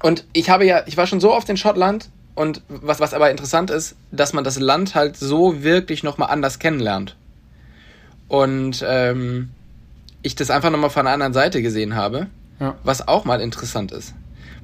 und 0.04 0.26
ich 0.34 0.50
habe 0.50 0.66
ja, 0.66 0.84
ich 0.86 0.98
war 0.98 1.08
schon 1.08 1.20
so 1.20 1.34
oft 1.34 1.48
in 1.50 1.58
Schottland 1.58 2.10
und 2.36 2.62
was, 2.68 3.00
was 3.00 3.14
aber 3.14 3.32
interessant 3.32 3.70
ist, 3.70 3.96
dass 4.12 4.34
man 4.34 4.44
das 4.44 4.60
Land 4.60 4.96
halt 4.96 5.18
so 5.18 5.64
wirklich 5.64 6.04
nochmal 6.04 6.30
anders 6.30 6.60
kennenlernt. 6.60 7.16
Und 8.28 8.84
ähm, 8.88 9.50
ich 10.22 10.36
das 10.36 10.50
einfach 10.50 10.70
nochmal 10.70 10.90
von 10.90 11.06
einer 11.06 11.14
anderen 11.14 11.34
Seite 11.34 11.62
gesehen 11.62 11.96
habe, 11.96 12.28
ja. 12.60 12.76
was 12.84 13.08
auch 13.08 13.26
mal 13.26 13.42
interessant 13.42 13.92
ist. 13.92 14.14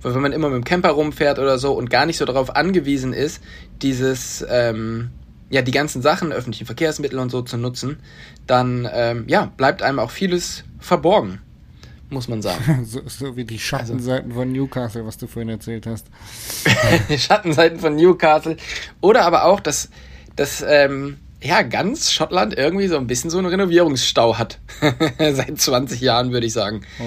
Weil 0.02 0.14
wenn 0.14 0.22
man 0.22 0.32
immer 0.32 0.50
mit 0.50 0.56
dem 0.58 0.64
Camper 0.64 0.92
rumfährt 0.92 1.40
oder 1.40 1.58
so 1.58 1.74
und 1.74 1.90
gar 1.90 2.06
nicht 2.06 2.18
so 2.18 2.26
darauf 2.26 2.56
angewiesen 2.56 3.14
ist, 3.14 3.42
dieses, 3.82 4.46
ähm, 4.50 5.10
ja, 5.50 5.62
die 5.62 5.72
ganzen 5.72 6.02
Sachen, 6.02 6.32
öffentliche 6.32 6.66
Verkehrsmittel 6.66 7.20
und 7.20 7.30
so 7.30 7.42
zu 7.42 7.58
nutzen, 7.58 7.98
dann 8.46 8.88
ähm, 8.92 9.26
ja, 9.28 9.52
bleibt 9.58 9.82
einem 9.82 10.00
auch 10.00 10.12
vieles 10.12 10.64
verborgen, 10.80 11.42
muss 12.10 12.28
man 12.28 12.42
sagen. 12.42 12.86
so, 12.86 13.02
so 13.06 13.38
wie 13.38 13.46
die 13.46 13.60
Schattenseiten 13.60 14.32
also, 14.32 14.42
von 14.42 14.52
Newcastle, 14.52 15.06
was 15.06 15.18
du 15.18 15.28
vorhin 15.28 15.50
erzählt 15.50 15.86
hast. 15.86 16.08
Schattenseiten 17.18 17.80
von 17.80 17.96
Newcastle. 17.96 18.58
Oder 19.02 19.24
aber 19.24 19.46
auch, 19.46 19.60
dass, 19.60 19.90
dass 20.36 20.64
ähm, 20.68 21.18
ja, 21.42 21.62
ganz 21.62 22.12
Schottland 22.12 22.58
irgendwie 22.58 22.88
so 22.88 22.98
ein 22.98 23.08
bisschen 23.08 23.30
so 23.30 23.38
einen 23.38 23.48
Renovierungsstau 23.48 24.38
hat. 24.38 24.60
Seit 25.20 25.60
20 25.60 26.02
Jahren, 26.02 26.32
würde 26.32 26.48
ich 26.48 26.54
sagen. 26.54 26.82
Oh 27.00 27.04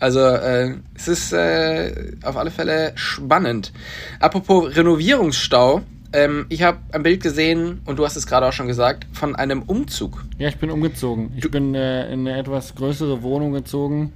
also, 0.00 0.20
äh, 0.20 0.76
es 0.94 1.06
ist 1.06 1.32
äh, 1.32 2.12
auf 2.22 2.36
alle 2.36 2.50
Fälle 2.50 2.92
spannend. 2.96 3.72
Apropos 4.20 4.74
Renovierungsstau, 4.74 5.82
ähm, 6.14 6.46
ich 6.48 6.62
habe 6.62 6.78
ein 6.92 7.02
Bild 7.02 7.22
gesehen, 7.22 7.80
und 7.84 7.98
du 7.98 8.04
hast 8.04 8.16
es 8.16 8.26
gerade 8.26 8.46
auch 8.46 8.52
schon 8.52 8.68
gesagt, 8.68 9.06
von 9.12 9.34
einem 9.34 9.62
Umzug. 9.62 10.24
Ja, 10.38 10.48
ich 10.48 10.58
bin 10.58 10.70
umgezogen. 10.70 11.32
Ich 11.34 11.42
du 11.42 11.50
bin 11.50 11.74
äh, 11.74 12.12
in 12.12 12.20
eine 12.20 12.38
etwas 12.38 12.74
größere 12.76 13.22
Wohnung 13.22 13.52
gezogen, 13.52 14.12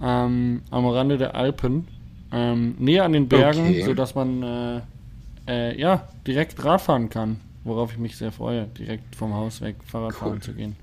ähm, 0.00 0.62
am 0.70 0.86
Rande 0.86 1.18
der 1.18 1.34
Alpen, 1.34 1.88
ähm, 2.32 2.76
näher 2.78 3.04
an 3.04 3.12
den 3.12 3.28
Bergen, 3.28 3.66
okay. 3.66 3.82
sodass 3.82 4.14
man 4.14 4.42
äh, 4.42 4.80
äh, 5.48 5.80
ja, 5.80 6.08
direkt 6.26 6.64
Radfahren 6.64 7.10
kann. 7.10 7.40
Worauf 7.64 7.90
ich 7.90 7.98
mich 7.98 8.16
sehr 8.16 8.30
freue, 8.30 8.68
direkt 8.78 9.16
vom 9.16 9.34
Haus 9.34 9.60
weg 9.60 9.74
Fahrrad 9.84 10.12
cool. 10.12 10.28
fahren 10.28 10.40
zu 10.40 10.52
gehen. 10.52 10.76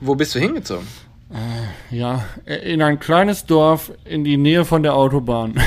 Wo 0.00 0.14
bist 0.14 0.32
du 0.36 0.38
hingezogen? 0.38 0.86
Äh, 1.30 1.96
ja, 1.96 2.24
äh, 2.44 2.72
in 2.72 2.80
ein 2.82 3.00
kleines 3.00 3.46
Dorf 3.46 3.90
in 4.04 4.22
die 4.22 4.36
Nähe 4.36 4.64
von 4.64 4.84
der 4.84 4.94
Autobahn. 4.94 5.54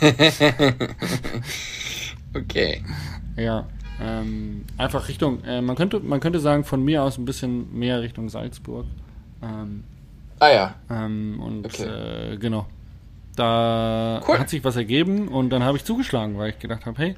Okay. 2.34 2.82
Ja, 3.36 3.66
ähm, 4.00 4.64
einfach 4.78 5.08
Richtung, 5.08 5.44
äh, 5.44 5.60
man, 5.60 5.76
könnte, 5.76 6.00
man 6.00 6.20
könnte 6.20 6.40
sagen, 6.40 6.64
von 6.64 6.82
mir 6.84 7.02
aus 7.02 7.18
ein 7.18 7.24
bisschen 7.24 7.76
mehr 7.76 8.02
Richtung 8.02 8.28
Salzburg. 8.28 8.86
Ähm, 9.42 9.84
ah 10.38 10.50
ja. 10.50 10.74
Ähm, 10.90 11.40
und 11.40 11.66
okay. 11.66 12.32
äh, 12.32 12.36
genau. 12.36 12.66
Da 13.36 14.22
cool. 14.28 14.38
hat 14.38 14.50
sich 14.50 14.62
was 14.64 14.76
ergeben 14.76 15.28
und 15.28 15.50
dann 15.50 15.62
habe 15.62 15.76
ich 15.76 15.84
zugeschlagen, 15.84 16.36
weil 16.36 16.50
ich 16.50 16.58
gedacht 16.58 16.84
habe, 16.84 16.98
hey, 16.98 17.16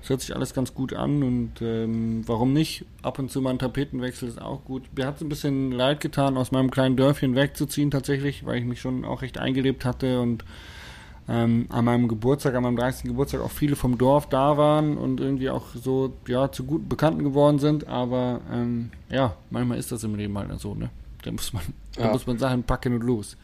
das 0.00 0.10
hört 0.10 0.20
sich 0.20 0.34
alles 0.34 0.54
ganz 0.54 0.74
gut 0.74 0.94
an 0.94 1.22
und 1.22 1.62
ähm, 1.62 2.22
warum 2.26 2.52
nicht? 2.52 2.84
Ab 3.02 3.18
und 3.18 3.30
zu 3.30 3.40
mal 3.40 3.50
ein 3.50 3.58
Tapetenwechsel 3.58 4.28
ist 4.28 4.40
auch 4.40 4.64
gut. 4.64 4.84
Mir 4.96 5.06
hat 5.06 5.16
es 5.16 5.22
ein 5.22 5.28
bisschen 5.28 5.72
leid 5.72 6.00
getan, 6.00 6.36
aus 6.36 6.52
meinem 6.52 6.70
kleinen 6.70 6.96
Dörfchen 6.96 7.36
wegzuziehen 7.36 7.90
tatsächlich, 7.90 8.44
weil 8.44 8.58
ich 8.58 8.64
mich 8.64 8.80
schon 8.80 9.04
auch 9.04 9.22
recht 9.22 9.38
eingelebt 9.38 9.84
hatte 9.84 10.20
und 10.20 10.44
ähm, 11.30 11.66
an 11.68 11.84
meinem 11.84 12.08
Geburtstag, 12.08 12.54
an 12.56 12.64
meinem 12.64 12.76
30. 12.76 13.04
Geburtstag 13.04 13.40
auch 13.40 13.52
viele 13.52 13.76
vom 13.76 13.96
Dorf 13.96 14.28
da 14.28 14.56
waren 14.56 14.98
und 14.98 15.20
irgendwie 15.20 15.48
auch 15.48 15.66
so 15.74 16.12
ja, 16.26 16.50
zu 16.50 16.64
guten 16.64 16.88
Bekannten 16.88 17.22
geworden 17.22 17.60
sind. 17.60 17.86
Aber 17.86 18.40
ähm, 18.52 18.90
ja, 19.08 19.36
manchmal 19.50 19.78
ist 19.78 19.92
das 19.92 20.02
im 20.02 20.16
Leben 20.16 20.36
halt 20.36 20.58
so, 20.58 20.74
ne? 20.74 20.90
Da 21.22 21.30
muss 21.30 21.52
man, 21.52 21.62
ja. 21.96 22.06
da 22.06 22.12
muss 22.12 22.26
man 22.26 22.38
Sachen 22.38 22.64
packen 22.64 22.94
und 22.94 23.04
los. 23.04 23.36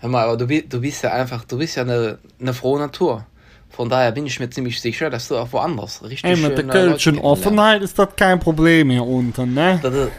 Hör 0.00 0.08
mal, 0.08 0.24
aber 0.24 0.36
du, 0.36 0.46
du 0.46 0.80
bist 0.80 1.04
ja 1.04 1.12
einfach, 1.12 1.44
du 1.44 1.58
bist 1.58 1.76
ja 1.76 1.82
eine, 1.82 2.18
eine 2.40 2.52
frohe 2.52 2.80
Natur. 2.80 3.24
Von 3.70 3.88
daher 3.88 4.12
bin 4.12 4.26
ich 4.26 4.40
mir 4.40 4.50
ziemlich 4.50 4.80
sicher, 4.80 5.10
dass 5.10 5.28
du 5.28 5.36
auch 5.36 5.52
woanders 5.52 6.02
richtig 6.02 6.24
Ey, 6.24 6.36
mit 6.36 6.58
der 6.58 6.66
kölschen. 6.66 7.18
Offenheit 7.18 7.82
ist 7.82 7.98
das 7.98 8.08
kein 8.16 8.40
Problem 8.40 8.90
hier 8.90 9.04
unten, 9.04 9.54
ne? 9.54 9.78
Das 9.80 9.94
ist, 9.94 10.12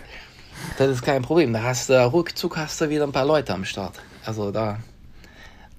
das 0.78 0.90
ist 0.90 1.02
kein 1.02 1.22
Problem. 1.22 1.52
Da 1.52 1.64
hast 1.64 1.90
du 1.90 2.06
ruckzuck 2.06 2.58
hast 2.58 2.80
du 2.80 2.90
wieder 2.90 3.04
ein 3.04 3.12
paar 3.12 3.26
Leute 3.26 3.54
am 3.54 3.66
Start. 3.66 4.02
Also 4.26 4.52
da, 4.52 4.80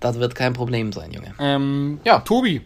das 0.01 0.19
wird 0.19 0.35
kein 0.35 0.53
Problem 0.53 0.93
sein, 0.93 1.13
Junge. 1.13 1.35
Ähm, 1.39 2.01
Ja. 2.05 2.21
Tobi, 2.21 2.63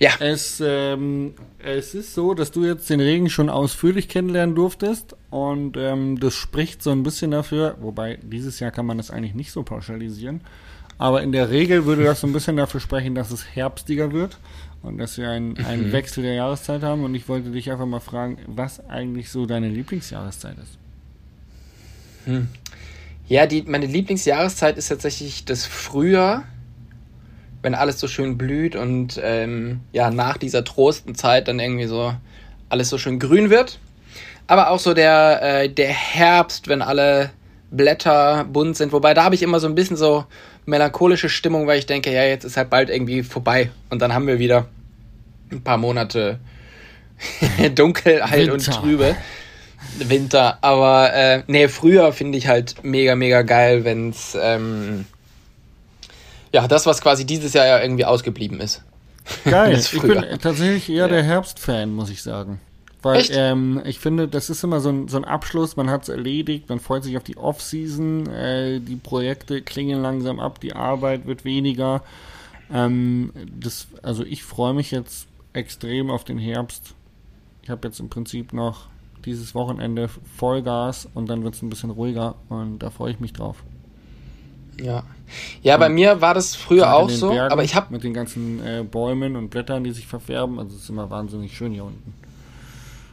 Ja, 0.00 0.10
es, 0.20 0.62
ähm, 0.64 1.34
es 1.58 1.94
ist 1.94 2.14
so, 2.14 2.34
dass 2.34 2.52
du 2.52 2.64
jetzt 2.64 2.88
den 2.88 3.00
Regen 3.00 3.28
schon 3.30 3.48
ausführlich 3.48 4.08
kennenlernen 4.08 4.54
durftest 4.54 5.16
und 5.30 5.76
ähm, 5.76 6.20
das 6.20 6.34
spricht 6.34 6.82
so 6.84 6.90
ein 6.90 7.02
bisschen 7.02 7.32
dafür, 7.32 7.76
wobei 7.80 8.18
dieses 8.22 8.60
Jahr 8.60 8.70
kann 8.70 8.86
man 8.86 8.96
das 8.98 9.10
eigentlich 9.10 9.34
nicht 9.34 9.50
so 9.50 9.64
pauschalisieren, 9.64 10.42
aber 10.98 11.22
in 11.22 11.32
der 11.32 11.50
Regel 11.50 11.84
würde 11.84 12.04
das 12.04 12.20
so 12.20 12.26
ein 12.28 12.32
bisschen 12.32 12.56
dafür 12.56 12.78
sprechen, 12.80 13.14
dass 13.16 13.32
es 13.32 13.44
herbstiger 13.56 14.12
wird 14.12 14.38
und 14.82 14.98
dass 14.98 15.18
wir 15.18 15.30
einen, 15.30 15.56
einen 15.64 15.90
Wechsel 15.92 16.22
der 16.22 16.34
Jahreszeit 16.34 16.82
haben 16.84 17.02
und 17.04 17.14
ich 17.16 17.28
wollte 17.28 17.50
dich 17.50 17.70
einfach 17.72 17.86
mal 17.86 17.98
fragen, 18.00 18.38
was 18.46 18.78
eigentlich 18.88 19.30
so 19.30 19.46
deine 19.46 19.68
Lieblingsjahreszeit 19.68 20.56
ist. 20.58 20.78
Ja 23.28 23.46
die, 23.46 23.62
meine 23.62 23.86
Lieblingsjahreszeit 23.86 24.76
ist 24.78 24.88
tatsächlich 24.88 25.44
das 25.44 25.66
Frühjahr, 25.66 26.44
wenn 27.62 27.74
alles 27.74 28.00
so 28.00 28.08
schön 28.08 28.38
blüht 28.38 28.76
und 28.76 29.20
ähm, 29.22 29.80
ja, 29.92 30.10
nach 30.10 30.36
dieser 30.36 30.64
Trostenzeit 30.64 31.48
dann 31.48 31.58
irgendwie 31.58 31.86
so 31.86 32.14
alles 32.68 32.88
so 32.88 32.98
schön 32.98 33.18
grün 33.18 33.50
wird. 33.50 33.78
Aber 34.46 34.70
auch 34.70 34.78
so 34.78 34.94
der, 34.94 35.42
äh, 35.42 35.68
der 35.68 35.88
Herbst, 35.88 36.68
wenn 36.68 36.80
alle 36.80 37.30
Blätter 37.70 38.44
bunt 38.44 38.76
sind. 38.76 38.92
Wobei 38.92 39.12
da 39.12 39.24
habe 39.24 39.34
ich 39.34 39.42
immer 39.42 39.60
so 39.60 39.66
ein 39.66 39.74
bisschen 39.74 39.96
so 39.96 40.24
melancholische 40.64 41.28
Stimmung, 41.28 41.66
weil 41.66 41.78
ich 41.78 41.86
denke, 41.86 42.12
ja, 42.12 42.24
jetzt 42.24 42.44
ist 42.44 42.56
halt 42.56 42.70
bald 42.70 42.90
irgendwie 42.90 43.22
vorbei. 43.22 43.70
Und 43.90 44.00
dann 44.00 44.14
haben 44.14 44.26
wir 44.26 44.38
wieder 44.38 44.66
ein 45.50 45.62
paar 45.62 45.76
Monate 45.76 46.38
Dunkelheit 47.74 48.48
und 48.48 48.66
Winter. 48.66 48.80
Trübe. 48.80 49.16
Winter. 50.08 50.58
Aber 50.62 51.12
äh, 51.12 51.42
nee, 51.46 51.68
früher 51.68 52.12
finde 52.12 52.38
ich 52.38 52.48
halt 52.48 52.76
mega, 52.82 53.14
mega 53.14 53.42
geil, 53.42 53.84
wenn 53.84 54.10
es 54.10 54.36
ähm, 54.40 55.06
ja, 56.52 56.66
das, 56.66 56.86
was 56.86 57.00
quasi 57.00 57.24
dieses 57.24 57.52
Jahr 57.52 57.66
ja 57.66 57.80
irgendwie 57.80 58.04
ausgeblieben 58.04 58.60
ist. 58.60 58.82
Geil. 59.44 59.78
Ich 59.92 60.00
bin 60.00 60.24
tatsächlich 60.40 60.88
eher 60.90 61.08
der 61.08 61.22
Herbstfan, 61.22 61.92
muss 61.94 62.10
ich 62.10 62.22
sagen. 62.22 62.60
Weil 63.02 63.24
ähm, 63.30 63.80
ich 63.84 64.00
finde, 64.00 64.26
das 64.26 64.50
ist 64.50 64.64
immer 64.64 64.80
so 64.80 64.88
ein, 64.88 65.08
so 65.08 65.18
ein 65.18 65.24
Abschluss, 65.24 65.76
man 65.76 65.88
hat 65.88 66.02
es 66.02 66.08
erledigt, 66.08 66.68
man 66.68 66.80
freut 66.80 67.04
sich 67.04 67.16
auf 67.16 67.22
die 67.22 67.36
Off-Season, 67.36 68.26
äh, 68.28 68.80
die 68.80 68.96
Projekte 68.96 69.62
klingen 69.62 70.02
langsam 70.02 70.40
ab, 70.40 70.58
die 70.60 70.72
Arbeit 70.72 71.26
wird 71.26 71.44
weniger. 71.44 72.02
Ähm, 72.72 73.32
das, 73.56 73.86
also 74.02 74.24
ich 74.24 74.42
freue 74.42 74.74
mich 74.74 74.90
jetzt 74.90 75.28
extrem 75.52 76.10
auf 76.10 76.24
den 76.24 76.38
Herbst. 76.38 76.94
Ich 77.62 77.70
habe 77.70 77.86
jetzt 77.86 78.00
im 78.00 78.08
Prinzip 78.08 78.52
noch 78.52 78.88
dieses 79.24 79.54
Wochenende 79.54 80.08
Vollgas 80.36 81.08
und 81.14 81.28
dann 81.28 81.44
wird 81.44 81.54
es 81.54 81.62
ein 81.62 81.70
bisschen 81.70 81.90
ruhiger 81.90 82.34
und 82.48 82.78
da 82.80 82.90
freue 82.90 83.12
ich 83.12 83.20
mich 83.20 83.32
drauf. 83.32 83.62
Ja. 84.80 85.02
Ja, 85.62 85.76
bei 85.76 85.88
mir 85.88 86.20
war 86.20 86.34
das 86.34 86.54
früher 86.54 86.94
auch 86.94 87.10
so, 87.10 87.30
Bergen 87.30 87.52
aber 87.52 87.64
ich 87.64 87.74
habe 87.74 87.92
mit 87.92 88.04
den 88.04 88.14
ganzen 88.14 88.64
äh, 88.64 88.84
Bäumen 88.84 89.36
und 89.36 89.50
Blättern, 89.50 89.84
die 89.84 89.90
sich 89.90 90.06
verfärben, 90.06 90.58
also 90.58 90.74
es 90.74 90.84
ist 90.84 90.88
immer 90.88 91.10
wahnsinnig 91.10 91.56
schön 91.56 91.72
hier 91.72 91.84
unten. 91.84 92.14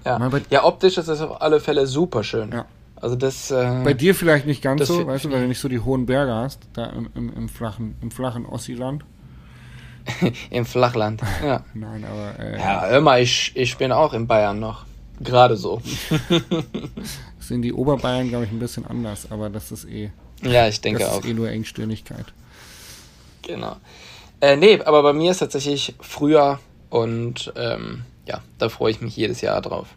ja, 0.05 0.31
ja 0.49 0.63
optisch 0.63 0.97
ist 0.97 1.09
das 1.09 1.21
auf 1.21 1.41
alle 1.41 1.59
Fälle 1.59 1.87
super 1.87 2.23
schön. 2.23 2.51
Ja. 2.51 2.65
Also 2.95 3.15
das 3.15 3.51
äh, 3.51 3.81
Bei 3.83 3.93
dir 3.93 4.15
vielleicht 4.15 4.45
nicht 4.45 4.61
ganz 4.61 4.87
so, 4.87 5.05
weißt 5.05 5.25
du, 5.25 5.31
weil 5.31 5.41
du 5.41 5.47
nicht 5.47 5.59
so 5.59 5.67
die 5.67 5.79
hohen 5.79 6.05
Berge 6.05 6.33
hast, 6.33 6.61
da 6.73 6.85
im, 6.85 7.09
im, 7.13 7.33
im 7.33 7.49
flachen, 7.49 7.95
im 8.01 8.11
flachen 8.11 8.45
Ossiland. 8.45 9.03
im 10.49 10.65
Flachland. 10.65 11.21
Ja. 11.43 11.63
Nein, 11.73 12.05
aber 12.05 12.39
äh, 12.39 12.57
ja, 12.57 13.01
mal, 13.01 13.21
ich, 13.21 13.51
ich 13.55 13.77
bin 13.77 13.91
auch 13.91 14.13
in 14.13 14.27
Bayern 14.27 14.59
noch. 14.59 14.85
Gerade 15.19 15.55
so. 15.57 15.81
sind 17.39 17.61
die 17.61 17.73
Oberbayern, 17.73 18.29
glaube 18.29 18.45
ich, 18.45 18.51
ein 18.51 18.59
bisschen 18.59 18.85
anders, 18.85 19.27
aber 19.31 19.49
das 19.49 19.71
ist 19.71 19.85
eh, 19.85 20.11
Ja, 20.41 20.67
ich 20.67 20.81
denke 20.81 20.99
das 21.01 21.09
auch. 21.09 21.19
ist 21.19 21.29
eh 21.29 21.33
nur 21.33 21.49
Engstirnigkeit. 21.49 22.25
Genau. 23.43 23.77
Äh, 24.41 24.55
nee, 24.57 24.79
aber 24.83 25.03
bei 25.03 25.13
mir 25.13 25.31
ist 25.31 25.39
tatsächlich 25.39 25.95
Frühjahr 26.01 26.59
und 26.89 27.53
ähm, 27.55 28.03
ja, 28.27 28.41
da 28.57 28.69
freue 28.69 28.91
ich 28.91 29.01
mich 29.01 29.15
jedes 29.15 29.41
Jahr 29.41 29.61
drauf. 29.61 29.87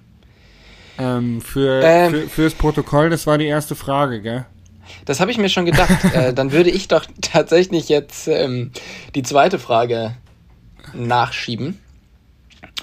Ähm, 0.99 1.41
für, 1.41 1.81
Ähm. 1.83 2.11
für, 2.11 2.29
fürs 2.29 2.55
Protokoll, 2.55 3.11
das 3.11 3.27
war 3.27 3.39
die 3.39 3.47
erste 3.47 3.75
Frage, 3.75 4.21
gell? 4.21 4.47
Das 5.05 5.21
habe 5.21 5.31
ich 5.31 5.39
mir 5.39 5.49
schon 5.49 5.65
gedacht. 5.65 5.91
äh, 6.15 6.33
dann 6.35 6.53
würde 6.53 6.71
ich 6.71 6.89
doch 6.89 7.05
tatsächlich 7.21 7.89
jetzt 7.89 8.29
ähm, 8.29 8.73
die 9.15 9.23
zweite 9.23 9.59
Frage 9.59 10.17
nachschieben. 10.95 11.79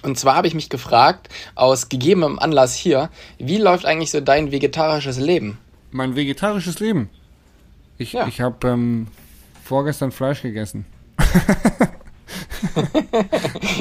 Und 0.02 0.18
zwar 0.20 0.36
habe 0.36 0.48
ich 0.48 0.54
mich 0.54 0.70
gefragt, 0.70 1.30
aus 1.56 1.90
gegebenem 1.90 2.38
Anlass 2.40 2.76
hier, 2.76 3.10
wie 3.38 3.58
läuft 3.58 3.86
eigentlich 3.86 4.12
so 4.12 4.22
dein 4.22 4.52
vegetarisches 4.52 5.18
Leben? 5.20 5.58
Mein 5.92 6.16
vegetarisches 6.16 6.80
Leben. 6.80 7.10
Ich, 7.98 8.14
Ja. 8.14 8.28
ich 8.28 8.42
habe 8.42 8.68
ähm, 8.68 9.08
vorgestern 9.64 10.12
Fleisch 10.12 10.42
gegessen. 10.42 10.86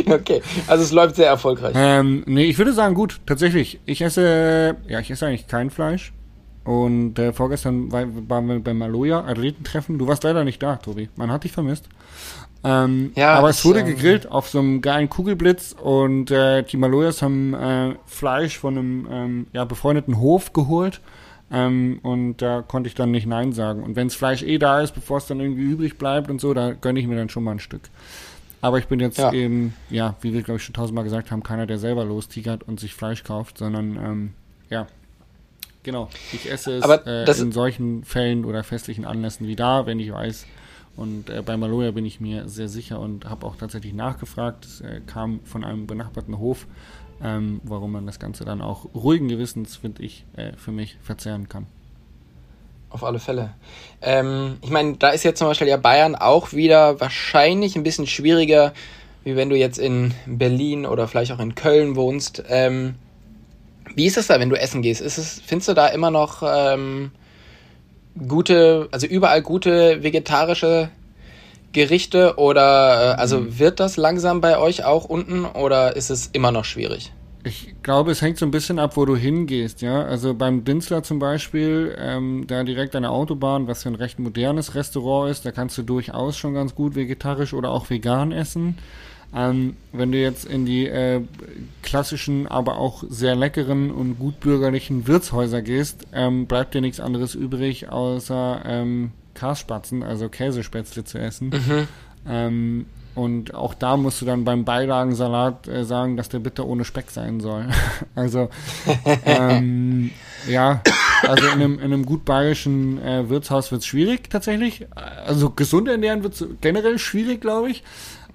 okay, 0.06 0.40
also 0.66 0.84
es 0.84 0.92
läuft 0.92 1.16
sehr 1.16 1.26
erfolgreich. 1.26 1.74
Ähm, 1.76 2.22
nee, 2.26 2.44
ich 2.44 2.58
würde 2.58 2.72
sagen, 2.72 2.94
gut, 2.94 3.20
tatsächlich. 3.26 3.80
Ich 3.86 4.00
esse, 4.02 4.76
ja, 4.88 5.00
ich 5.00 5.10
esse 5.10 5.26
eigentlich 5.26 5.48
kein 5.48 5.70
Fleisch. 5.70 6.12
Und 6.64 7.18
äh, 7.18 7.32
vorgestern 7.32 7.92
war, 7.92 8.04
waren 8.28 8.48
wir 8.48 8.58
beim 8.60 8.78
Maloja 8.78 9.24
Athletentreffen. 9.24 9.98
Du 9.98 10.06
warst 10.06 10.24
leider 10.24 10.44
nicht 10.44 10.62
da, 10.62 10.76
Tobi. 10.76 11.10
Man 11.16 11.30
hat 11.30 11.44
dich 11.44 11.52
vermisst. 11.52 11.88
Ähm, 12.64 13.12
Ja, 13.14 13.34
aber 13.34 13.50
es 13.50 13.62
wurde 13.66 13.80
ähm, 13.80 13.86
gegrillt 13.86 14.30
auf 14.30 14.48
so 14.48 14.58
einem 14.60 14.80
geilen 14.80 15.10
Kugelblitz 15.10 15.72
und 15.78 16.30
äh, 16.30 16.62
die 16.62 16.78
Malojas 16.78 17.20
haben 17.20 17.52
äh, 17.52 17.94
Fleisch 18.06 18.58
von 18.58 18.78
einem 18.78 19.08
ähm, 19.10 19.46
ja, 19.52 19.64
befreundeten 19.66 20.18
Hof 20.18 20.54
geholt. 20.54 21.02
Ähm, 21.52 22.00
und 22.02 22.38
da 22.38 22.62
konnte 22.62 22.88
ich 22.88 22.94
dann 22.94 23.10
nicht 23.10 23.26
Nein 23.26 23.52
sagen. 23.52 23.82
Und 23.82 23.96
wenn 23.96 24.08
das 24.08 24.16
Fleisch 24.16 24.42
eh 24.42 24.56
da 24.56 24.80
ist, 24.80 24.92
bevor 24.92 25.18
es 25.18 25.26
dann 25.26 25.40
irgendwie 25.40 25.62
übrig 25.62 25.98
bleibt 25.98 26.30
und 26.30 26.40
so, 26.40 26.54
da 26.54 26.72
gönne 26.72 26.98
ich 26.98 27.06
mir 27.06 27.16
dann 27.16 27.28
schon 27.28 27.44
mal 27.44 27.52
ein 27.52 27.58
Stück. 27.60 27.82
Aber 28.62 28.78
ich 28.78 28.86
bin 28.86 28.98
jetzt 28.98 29.18
Ja. 29.18 29.30
eben, 29.30 29.74
ja, 29.90 30.14
wie 30.22 30.32
wir 30.32 30.40
glaube 30.42 30.56
ich 30.56 30.64
schon 30.64 30.72
tausendmal 30.72 31.04
gesagt 31.04 31.30
haben, 31.30 31.42
keiner, 31.42 31.66
der 31.66 31.76
selber 31.78 32.06
lostigert 32.06 32.62
und 32.62 32.80
sich 32.80 32.94
Fleisch 32.94 33.22
kauft, 33.22 33.58
sondern 33.58 33.96
ähm, 33.96 34.30
ja, 34.70 34.86
genau. 35.84 36.08
Ich 36.32 36.50
esse 36.50 36.78
es 36.78 36.82
Aber 36.82 37.06
äh, 37.06 37.30
in 37.30 37.52
solchen 37.52 38.04
Fällen 38.04 38.44
oder 38.44 38.64
festlichen 38.64 39.04
Anlässen 39.04 39.46
wie 39.46 39.56
da, 39.56 39.86
wenn 39.86 40.00
ich 40.00 40.12
weiß. 40.12 40.46
Und 40.96 41.30
äh, 41.30 41.42
bei 41.42 41.56
Maloja 41.56 41.90
bin 41.90 42.06
ich 42.06 42.20
mir 42.20 42.48
sehr 42.48 42.68
sicher 42.68 43.00
und 43.00 43.28
habe 43.28 43.46
auch 43.46 43.56
tatsächlich 43.56 43.94
nachgefragt. 43.94 44.64
Es 44.64 44.80
äh, 44.80 45.00
kam 45.06 45.40
von 45.44 45.64
einem 45.64 45.86
benachbarten 45.86 46.38
Hof, 46.38 46.66
ähm, 47.22 47.60
warum 47.64 47.92
man 47.92 48.06
das 48.06 48.18
Ganze 48.18 48.44
dann 48.44 48.60
auch 48.60 48.86
ruhigen 48.94 49.28
Gewissens, 49.28 49.76
finde 49.76 50.02
ich, 50.02 50.24
äh, 50.36 50.52
für 50.56 50.72
mich 50.72 50.96
verzehren 51.02 51.48
kann. 51.48 51.66
Auf 52.90 53.02
alle 53.02 53.18
Fälle. 53.18 53.54
Ähm, 54.02 54.58
ich 54.62 54.70
meine, 54.70 54.96
da 54.96 55.10
ist 55.10 55.24
jetzt 55.24 55.40
zum 55.40 55.48
Beispiel 55.48 55.66
ja 55.66 55.76
Bayern 55.76 56.14
auch 56.14 56.52
wieder 56.52 57.00
wahrscheinlich 57.00 57.74
ein 57.74 57.82
bisschen 57.82 58.06
schwieriger, 58.06 58.72
wie 59.24 59.34
wenn 59.34 59.50
du 59.50 59.56
jetzt 59.56 59.78
in 59.78 60.14
Berlin 60.26 60.86
oder 60.86 61.08
vielleicht 61.08 61.32
auch 61.32 61.40
in 61.40 61.56
Köln 61.56 61.96
wohnst. 61.96 62.44
Ähm, 62.48 62.94
wie 63.94 64.06
ist 64.06 64.16
das 64.16 64.26
da, 64.26 64.40
wenn 64.40 64.50
du 64.50 64.56
essen 64.56 64.82
gehst? 64.82 65.00
Ist 65.00 65.18
es, 65.18 65.40
findest 65.44 65.68
du 65.68 65.74
da 65.74 65.88
immer 65.88 66.10
noch 66.10 66.42
ähm, 66.44 67.10
gute, 68.28 68.88
also 68.90 69.06
überall 69.06 69.42
gute 69.42 70.02
vegetarische 70.02 70.90
Gerichte 71.72 72.36
oder 72.36 73.16
äh, 73.16 73.20
also 73.20 73.58
wird 73.58 73.80
das 73.80 73.96
langsam 73.96 74.40
bei 74.40 74.58
euch 74.58 74.84
auch 74.84 75.04
unten 75.04 75.44
oder 75.44 75.96
ist 75.96 76.10
es 76.10 76.28
immer 76.32 76.52
noch 76.52 76.64
schwierig? 76.64 77.12
Ich 77.46 77.74
glaube, 77.82 78.10
es 78.10 78.22
hängt 78.22 78.38
so 78.38 78.46
ein 78.46 78.50
bisschen 78.50 78.78
ab, 78.78 78.96
wo 78.96 79.04
du 79.04 79.16
hingehst, 79.16 79.82
ja. 79.82 80.02
Also 80.02 80.32
beim 80.32 80.64
Dinzler 80.64 81.02
zum 81.02 81.18
Beispiel, 81.18 81.94
ähm, 81.98 82.46
da 82.46 82.64
direkt 82.64 82.96
an 82.96 83.02
der 83.02 83.10
Autobahn, 83.10 83.66
was 83.66 83.84
ja 83.84 83.90
ein 83.90 83.96
recht 83.96 84.18
modernes 84.18 84.74
Restaurant 84.74 85.30
ist, 85.30 85.44
da 85.44 85.52
kannst 85.52 85.76
du 85.76 85.82
durchaus 85.82 86.38
schon 86.38 86.54
ganz 86.54 86.74
gut 86.74 86.94
vegetarisch 86.94 87.52
oder 87.52 87.70
auch 87.70 87.90
vegan 87.90 88.32
essen. 88.32 88.78
Ähm, 89.34 89.76
wenn 89.92 90.12
du 90.12 90.18
jetzt 90.18 90.44
in 90.44 90.64
die 90.64 90.86
äh, 90.86 91.22
klassischen, 91.82 92.46
aber 92.46 92.78
auch 92.78 93.02
sehr 93.08 93.34
leckeren 93.34 93.90
und 93.90 94.18
gutbürgerlichen 94.18 95.08
Wirtshäuser 95.08 95.60
gehst, 95.60 96.06
ähm, 96.12 96.46
bleibt 96.46 96.74
dir 96.74 96.80
nichts 96.80 97.00
anderes 97.00 97.34
übrig, 97.34 97.88
außer 97.88 98.62
ähm, 98.64 99.10
Kasspatzen, 99.34 100.02
also 100.02 100.28
Käsespätzle 100.28 101.04
zu 101.04 101.18
essen. 101.18 101.50
Ähm, 102.26 102.86
und 103.14 103.54
auch 103.54 103.74
da 103.74 103.96
musst 103.96 104.20
du 104.20 104.26
dann 104.26 104.44
beim 104.44 104.64
Beilagensalat 104.64 105.68
äh, 105.68 105.84
sagen, 105.84 106.16
dass 106.16 106.28
der 106.28 106.40
bitte 106.40 106.66
ohne 106.66 106.84
Speck 106.84 107.10
sein 107.10 107.40
soll. 107.40 107.66
also, 108.14 108.48
ähm, 109.24 110.10
ja, 110.48 110.80
also 111.22 111.46
in 111.46 111.52
einem, 111.52 111.78
in 111.78 111.84
einem 111.84 112.06
gut 112.06 112.24
bayerischen 112.24 113.00
äh, 113.00 113.28
Wirtshaus 113.28 113.70
wird 113.70 113.82
es 113.82 113.86
schwierig 113.86 114.30
tatsächlich. 114.30 114.86
Also 114.94 115.50
gesund 115.50 115.88
ernähren 115.88 116.24
wird 116.24 116.44
generell 116.60 116.98
schwierig, 116.98 117.40
glaube 117.40 117.70
ich, 117.70 117.84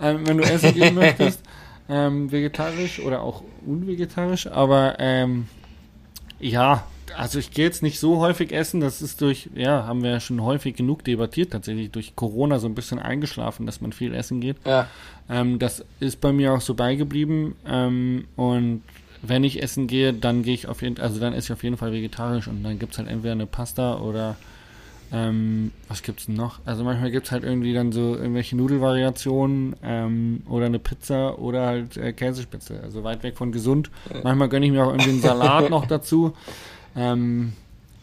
ähm, 0.02 0.28
wenn 0.28 0.38
du 0.38 0.44
essen 0.44 0.74
gehen 0.74 0.96
möchtest. 0.96 1.42
Ähm, 1.90 2.32
vegetarisch 2.32 3.00
oder 3.00 3.22
auch 3.22 3.44
unvegetarisch. 3.66 4.48
Aber 4.48 4.98
ähm, 5.00 5.48
ja, 6.40 6.84
also 7.18 7.40
ich 7.40 7.52
gehe 7.52 7.66
jetzt 7.66 7.84
nicht 7.84 8.00
so 8.00 8.20
häufig 8.20 8.52
essen. 8.52 8.80
Das 8.80 9.02
ist 9.02 9.22
durch, 9.22 9.50
ja, 9.56 9.86
haben 9.86 10.04
wir 10.04 10.12
ja 10.12 10.20
schon 10.20 10.42
häufig 10.44 10.76
genug 10.76 11.04
debattiert, 11.04 11.52
tatsächlich 11.52 11.92
durch 11.92 12.16
Corona 12.16 12.60
so 12.60 12.68
ein 12.68 12.76
bisschen 12.76 13.00
eingeschlafen, 13.00 13.66
dass 13.66 13.82
man 13.82 13.92
viel 13.92 14.14
essen 14.14 14.40
geht. 14.40 14.58
Ja. 14.66 14.88
Ähm, 15.30 15.60
das 15.60 15.84
ist 16.00 16.22
bei 16.22 16.32
mir 16.32 16.54
auch 16.54 16.62
so 16.62 16.76
beigeblieben. 16.76 17.56
Ähm, 17.66 18.26
und 18.36 18.84
wenn 19.22 19.44
ich 19.44 19.62
essen 19.62 19.88
gehe, 19.88 20.14
dann 20.14 20.44
gehe 20.44 20.54
ich 20.54 20.68
auf 20.68 20.82
jeden 20.82 21.00
also 21.00 21.20
dann 21.20 21.34
esse 21.34 21.48
ich 21.48 21.54
auf 21.54 21.64
jeden 21.64 21.78
Fall 21.78 21.92
vegetarisch 21.92 22.48
und 22.48 22.64
dann 22.64 22.80
gibt 22.80 22.94
es 22.94 23.00
halt 23.00 23.10
entweder 23.10 23.34
eine 23.34 23.48
Pasta 23.48 23.98
oder 24.00 24.38
ähm, 25.12 25.72
was 25.88 26.04
gibt's 26.04 26.28
denn 26.28 26.36
noch? 26.36 26.60
Also 26.66 26.84
manchmal 26.84 27.10
gibt 27.12 27.26
es 27.26 27.32
halt 27.32 27.44
irgendwie 27.44 27.74
dann 27.74 27.92
so 27.92 28.16
irgendwelche 28.16 28.56
Nudelvariationen 28.56 29.76
ähm, 29.84 30.44
oder 30.48 30.68
eine 30.68 30.80
Pizza 30.80 31.40
oder 31.40 31.66
halt 31.66 31.98
äh, 31.98 32.14
Käsespitze. 32.14 32.80
Also 32.84 33.04
weit 33.04 33.24
weg 33.24 33.38
von 33.38 33.52
gesund. 33.52 33.90
Manchmal 34.24 34.50
gönne 34.50 34.68
ich 34.68 34.72
mir 34.72 34.86
auch 34.86 34.92
irgendwie 34.92 35.10
einen 35.10 35.22
Salat 35.22 35.70
noch 35.70 35.88
dazu. 35.88 36.34
Ähm, 36.96 37.54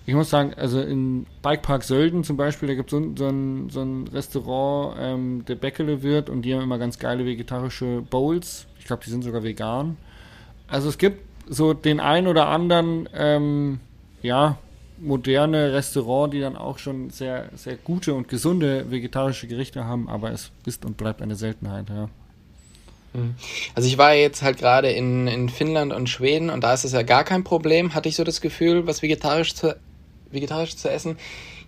ich 0.07 0.15
muss 0.15 0.31
sagen, 0.31 0.55
also 0.57 0.81
in 0.81 1.27
Bikepark 1.43 1.83
Sölden 1.83 2.23
zum 2.23 2.37
Beispiel, 2.37 2.69
da 2.69 2.75
gibt 2.75 2.91
so, 2.91 3.13
so, 3.17 3.29
ein, 3.29 3.71
so 3.71 3.83
ein 3.83 4.09
Restaurant, 4.09 4.97
ähm, 5.01 5.45
der 5.47 5.57
Bäckele 5.57 6.03
wird 6.03 6.31
und 6.31 6.43
die 6.43 6.55
haben 6.55 6.63
immer 6.63 6.79
ganz 6.79 6.99
geile 6.99 7.25
vegetarische 7.25 8.03
Bowls. 8.09 8.67
Ich 8.79 8.85
glaube, 8.85 9.03
die 9.05 9.11
sind 9.11 9.25
sogar 9.25 9.43
vegan. 9.43 9.97
Also 10.69 10.89
es 10.89 10.99
gibt 10.99 11.21
so 11.49 11.75
den 11.75 12.01
ein 12.01 12.29
oder 12.29 12.49
anderen, 12.49 13.09
ähm, 13.15 13.81
ja, 14.23 14.59
moderne 14.99 15.73
Restaurant, 15.73 16.33
die 16.33 16.41
dann 16.41 16.57
auch 16.57 16.79
schon 16.79 17.11
sehr, 17.11 17.51
sehr 17.55 17.77
gute 17.77 18.15
und 18.15 18.29
gesunde 18.29 18.91
vegetarische 18.91 19.47
Gerichte 19.47 19.85
haben, 19.85 20.09
aber 20.09 20.31
es 20.33 20.51
ist 20.65 20.85
und 20.85 20.97
bleibt 20.97 21.23
eine 21.23 21.37
Seltenheit, 21.37 21.89
ja. 21.89 22.09
Also 23.75 23.89
ich 23.89 23.99
war 23.99 24.15
jetzt 24.15 24.43
halt 24.43 24.59
gerade 24.59 24.91
in, 24.91 25.27
in 25.27 25.49
Finnland 25.49 25.93
und 25.93 26.09
Schweden 26.09 26.51
und 26.51 26.63
da 26.63 26.75
ist 26.75 26.85
es 26.85 26.93
ja 26.93 27.03
gar 27.03 27.25
kein 27.25 27.45
Problem, 27.45 27.95
hatte 27.95 28.09
ich 28.09 28.17
so 28.17 28.25
das 28.25 28.41
Gefühl, 28.41 28.87
was 28.87 29.03
vegetarisch 29.03 29.55
zu, 29.55 29.77
vegetarisch 30.31 30.77
zu 30.77 30.91
essen. 30.91 31.17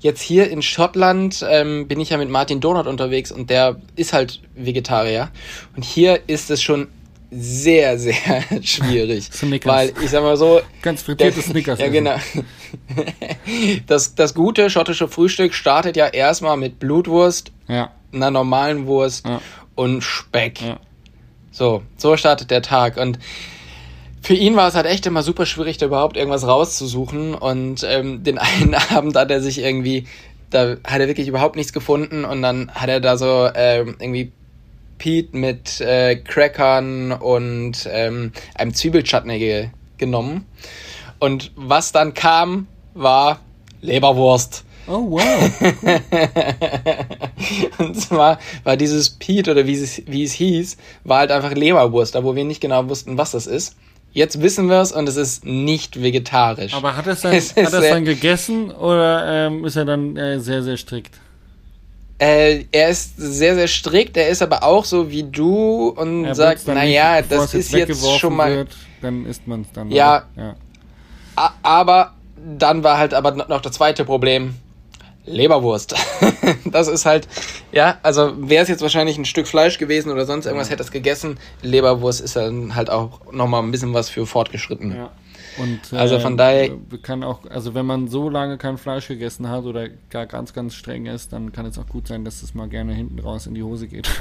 Jetzt 0.00 0.20
hier 0.20 0.50
in 0.50 0.62
Schottland 0.62 1.44
ähm, 1.48 1.88
bin 1.88 2.00
ich 2.00 2.10
ja 2.10 2.18
mit 2.18 2.28
Martin 2.28 2.60
Donut 2.60 2.86
unterwegs 2.86 3.32
und 3.32 3.50
der 3.50 3.80
ist 3.96 4.12
halt 4.12 4.40
Vegetarier. 4.54 5.30
Und 5.74 5.84
hier 5.84 6.20
ist 6.28 6.50
es 6.50 6.62
schon 6.62 6.88
sehr, 7.30 7.98
sehr 7.98 8.14
schwierig. 8.62 9.24
Snickers. 9.32 9.72
weil 9.72 9.92
ich 10.02 10.10
sag 10.10 10.22
mal 10.22 10.36
so. 10.36 10.60
Ganz 10.82 11.02
frittiertes 11.02 11.46
Snickers. 11.46 11.78
Ja, 11.80 11.88
genau. 11.88 12.16
Das, 13.86 14.14
das 14.14 14.34
gute 14.34 14.70
schottische 14.70 15.08
Frühstück 15.08 15.54
startet 15.54 15.96
ja 15.96 16.06
erstmal 16.06 16.56
mit 16.56 16.78
Blutwurst, 16.78 17.52
Ja, 17.66 17.90
einer 18.12 18.30
normalen 18.30 18.86
Wurst 18.86 19.26
Ja. 19.26 19.40
und 19.74 20.02
Speck. 20.02 20.60
ja. 20.62 20.78
So, 21.50 21.82
so 21.96 22.16
startet 22.16 22.50
der 22.50 22.62
Tag. 22.62 22.96
Und 22.98 23.18
für 24.22 24.34
ihn 24.34 24.54
war 24.54 24.68
es 24.68 24.74
halt 24.74 24.86
echt 24.86 25.06
immer 25.06 25.22
super 25.22 25.44
schwierig, 25.46 25.78
da 25.78 25.86
überhaupt 25.86 26.16
irgendwas 26.16 26.46
rauszusuchen. 26.46 27.34
Und 27.34 27.84
ähm, 27.88 28.22
den 28.22 28.38
einen 28.38 28.74
Abend 28.74 29.16
hat 29.16 29.30
er 29.30 29.40
sich 29.40 29.58
irgendwie, 29.58 30.06
da 30.50 30.76
hat 30.86 31.00
er 31.00 31.08
wirklich 31.08 31.26
überhaupt 31.28 31.56
nichts 31.56 31.72
gefunden. 31.72 32.24
Und 32.24 32.42
dann 32.42 32.70
hat 32.74 32.88
er 32.88 33.00
da 33.00 33.16
so 33.16 33.48
ähm, 33.54 33.96
irgendwie 33.98 34.30
Pete 34.98 35.36
mit 35.36 35.80
äh, 35.80 36.16
Crackern 36.16 37.12
und 37.12 37.88
ähm, 37.90 38.32
einem 38.54 38.74
Zwiebelchutney 38.74 39.38
ge 39.38 39.68
genommen. 39.96 40.44
Und 41.18 41.50
was 41.56 41.92
dann 41.92 42.14
kam, 42.14 42.66
war 42.94 43.40
Leberwurst. 43.80 44.64
Oh, 44.86 45.10
wow. 45.10 45.22
Und 47.78 48.00
zwar 48.00 48.38
war 48.64 48.76
dieses 48.76 49.10
Pete 49.10 49.50
oder 49.50 49.66
wie 49.66 49.74
es, 49.74 50.02
wie 50.06 50.24
es 50.24 50.32
hieß, 50.32 50.76
war 51.04 51.18
halt 51.18 51.30
einfach 51.30 51.52
Leberwurst, 51.52 52.14
da 52.14 52.24
wo 52.24 52.34
wir 52.34 52.44
nicht 52.44 52.60
genau 52.60 52.88
wussten, 52.88 53.18
was 53.18 53.32
das 53.32 53.46
ist. 53.46 53.76
Jetzt 54.12 54.40
wissen 54.40 54.68
wir 54.68 54.80
es 54.80 54.92
und 54.92 55.08
es 55.08 55.16
ist 55.16 55.44
nicht 55.44 56.02
vegetarisch. 56.02 56.72
Aber 56.72 56.96
hat 56.96 57.06
er 57.06 57.12
es 57.12 57.20
dann, 57.20 57.32
Es 57.34 57.54
hat 57.54 57.70
sehr- 57.70 57.92
dann 57.92 58.04
gegessen 58.04 58.70
oder 58.70 59.46
ähm, 59.46 59.64
ist 59.66 59.76
er 59.76 59.84
dann 59.84 60.16
äh, 60.16 60.40
sehr, 60.40 60.62
sehr 60.62 60.78
strikt? 60.78 61.14
Äh, 62.18 62.64
er 62.72 62.88
ist 62.88 63.14
sehr, 63.16 63.54
sehr 63.54 63.68
strikt, 63.68 64.16
er 64.16 64.28
ist 64.28 64.42
aber 64.42 64.64
auch 64.64 64.84
so 64.84 65.10
wie 65.10 65.22
du 65.22 65.88
und 65.88 66.24
Er 66.24 66.34
sagt, 66.34 66.66
naja, 66.66 67.22
das 67.22 67.54
ist 67.54 67.72
jetzt 67.72 67.88
weggeworfen 67.88 68.18
schon 68.18 68.36
mal. 68.36 68.56
Wird, 68.56 68.76
dann 69.02 69.24
isst 69.26 69.46
man 69.46 69.62
es 69.62 69.72
dann. 69.72 69.90
Ja. 69.90 70.24
ja. 70.36 70.56
Aber 71.62 72.14
dann 72.36 72.82
war 72.82 72.98
halt 72.98 73.14
aber 73.14 73.32
noch 73.32 73.60
das 73.60 73.72
zweite 73.72 74.04
Problem. 74.04 74.56
Leberwurst. 75.26 75.94
das 76.64 76.88
ist 76.88 77.04
halt, 77.04 77.28
ja, 77.70 77.98
also 78.02 78.32
wäre 78.48 78.62
es 78.62 78.68
jetzt 78.68 78.80
wahrscheinlich 78.80 79.18
ein 79.18 79.26
Stück 79.26 79.46
Fleisch 79.46 79.78
gewesen 79.78 80.10
oder 80.10 80.24
sonst 80.24 80.46
irgendwas, 80.46 80.70
hätte 80.70 80.82
es 80.82 80.90
gegessen. 80.90 81.38
Leberwurst 81.62 82.20
ist 82.20 82.34
dann 82.34 82.74
halt 82.74 82.90
auch 82.90 83.20
nochmal 83.30 83.62
ein 83.62 83.70
bisschen 83.70 83.92
was 83.92 84.08
für 84.08 84.26
Fortgeschrittene. 84.26 84.96
Ja. 84.96 85.10
Und, 85.60 85.92
Also 85.92 86.20
von 86.20 86.34
äh, 86.34 86.36
daher- 86.36 86.70
kann 87.02 87.22
auch, 87.24 87.40
also 87.50 87.74
wenn 87.74 87.86
man 87.86 88.08
so 88.08 88.28
lange 88.28 88.58
kein 88.58 88.78
Fleisch 88.78 89.08
gegessen 89.08 89.48
hat 89.48 89.64
oder 89.64 89.88
gar 90.10 90.26
ganz, 90.26 90.52
ganz 90.52 90.74
streng 90.74 91.06
ist, 91.06 91.32
dann 91.32 91.52
kann 91.52 91.66
es 91.66 91.78
auch 91.78 91.86
gut 91.86 92.06
sein, 92.08 92.24
dass 92.24 92.42
es 92.42 92.54
mal 92.54 92.68
gerne 92.68 92.94
hinten 92.94 93.18
raus 93.18 93.46
in 93.46 93.54
die 93.54 93.62
Hose 93.62 93.88
geht. 93.88 94.08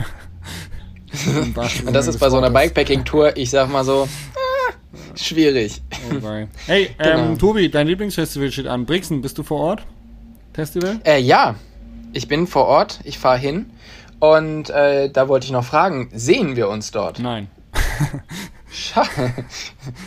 Und 1.85 1.93
das 1.95 2.07
ist 2.07 2.19
bei 2.19 2.29
so 2.29 2.37
einer. 2.37 2.49
Bikepacking-Tour, 2.49 3.37
ich 3.37 3.49
sag 3.49 3.71
mal 3.71 3.83
so, 3.85 4.03
äh, 4.03 5.17
schwierig. 5.17 5.81
Oh 6.11 6.21
wei. 6.23 6.47
Hey, 6.65 6.89
ähm, 6.99 7.27
Genau. 7.27 7.35
Tobi, 7.37 7.69
dein 7.69 7.87
Lieblingsfestival 7.87 8.51
steht 8.51 8.67
an. 8.67 8.85
Brixen, 8.85 9.21
bist 9.21 9.37
du 9.37 9.43
vor 9.43 9.59
Ort? 9.61 9.85
Festival? 10.53 10.99
Äh, 11.05 11.19
ja, 11.21 11.55
ich 12.13 12.27
bin 12.27 12.45
vor 12.47 12.65
Ort, 12.65 12.99
ich 13.03 13.19
fahre 13.19 13.37
hin. 13.37 13.67
Und 14.19 14.69
äh, 14.71 15.09
da 15.09 15.27
wollte 15.29 15.45
ich 15.45 15.51
noch 15.51 15.63
fragen, 15.63 16.09
sehen 16.13 16.55
wir 16.55 16.67
uns 16.69 16.91
dort? 16.91 17.19
Nein. 17.19 17.47
Scha 18.69 19.03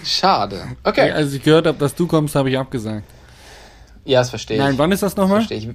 Schade. 0.05 0.61
Hey, 0.65 0.77
Okay. 0.85 1.11
als 1.13 1.33
ich 1.33 1.43
gehört 1.43 1.67
habe, 1.67 1.79
dass 1.79 1.95
du 1.95 2.07
kommst, 2.07 2.35
habe 2.35 2.51
ich 2.51 2.59
abgesagt. 2.59 3.05
Ja, 4.05 4.21
das 4.21 4.31
verstehe 4.31 4.57
ich. 4.57 4.63
Nein, 4.63 4.79
wann 4.79 4.93
ist 4.93 5.03
das 5.03 5.17
nochmal? 5.17 5.39
verstehe 5.41 5.59
ich. 5.59 5.69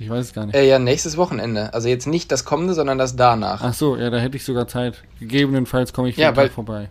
Ich 0.00 0.08
weiß 0.08 0.26
es 0.26 0.32
gar 0.32 0.46
nicht. 0.46 0.54
Äh, 0.54 0.68
ja, 0.68 0.78
nächstes 0.78 1.16
Wochenende. 1.16 1.74
Also 1.74 1.88
jetzt 1.88 2.06
nicht 2.06 2.30
das 2.30 2.44
kommende, 2.44 2.74
sondern 2.74 2.98
das 2.98 3.16
danach. 3.16 3.62
Ach 3.62 3.74
so, 3.74 3.96
ja, 3.96 4.10
da 4.10 4.18
hätte 4.18 4.36
ich 4.36 4.44
sogar 4.44 4.68
Zeit. 4.68 5.02
Gegebenenfalls 5.18 5.92
komme 5.92 6.08
ich 6.08 6.16
Ja, 6.16 6.36
weil- 6.36 6.50
vorbei. 6.50 6.88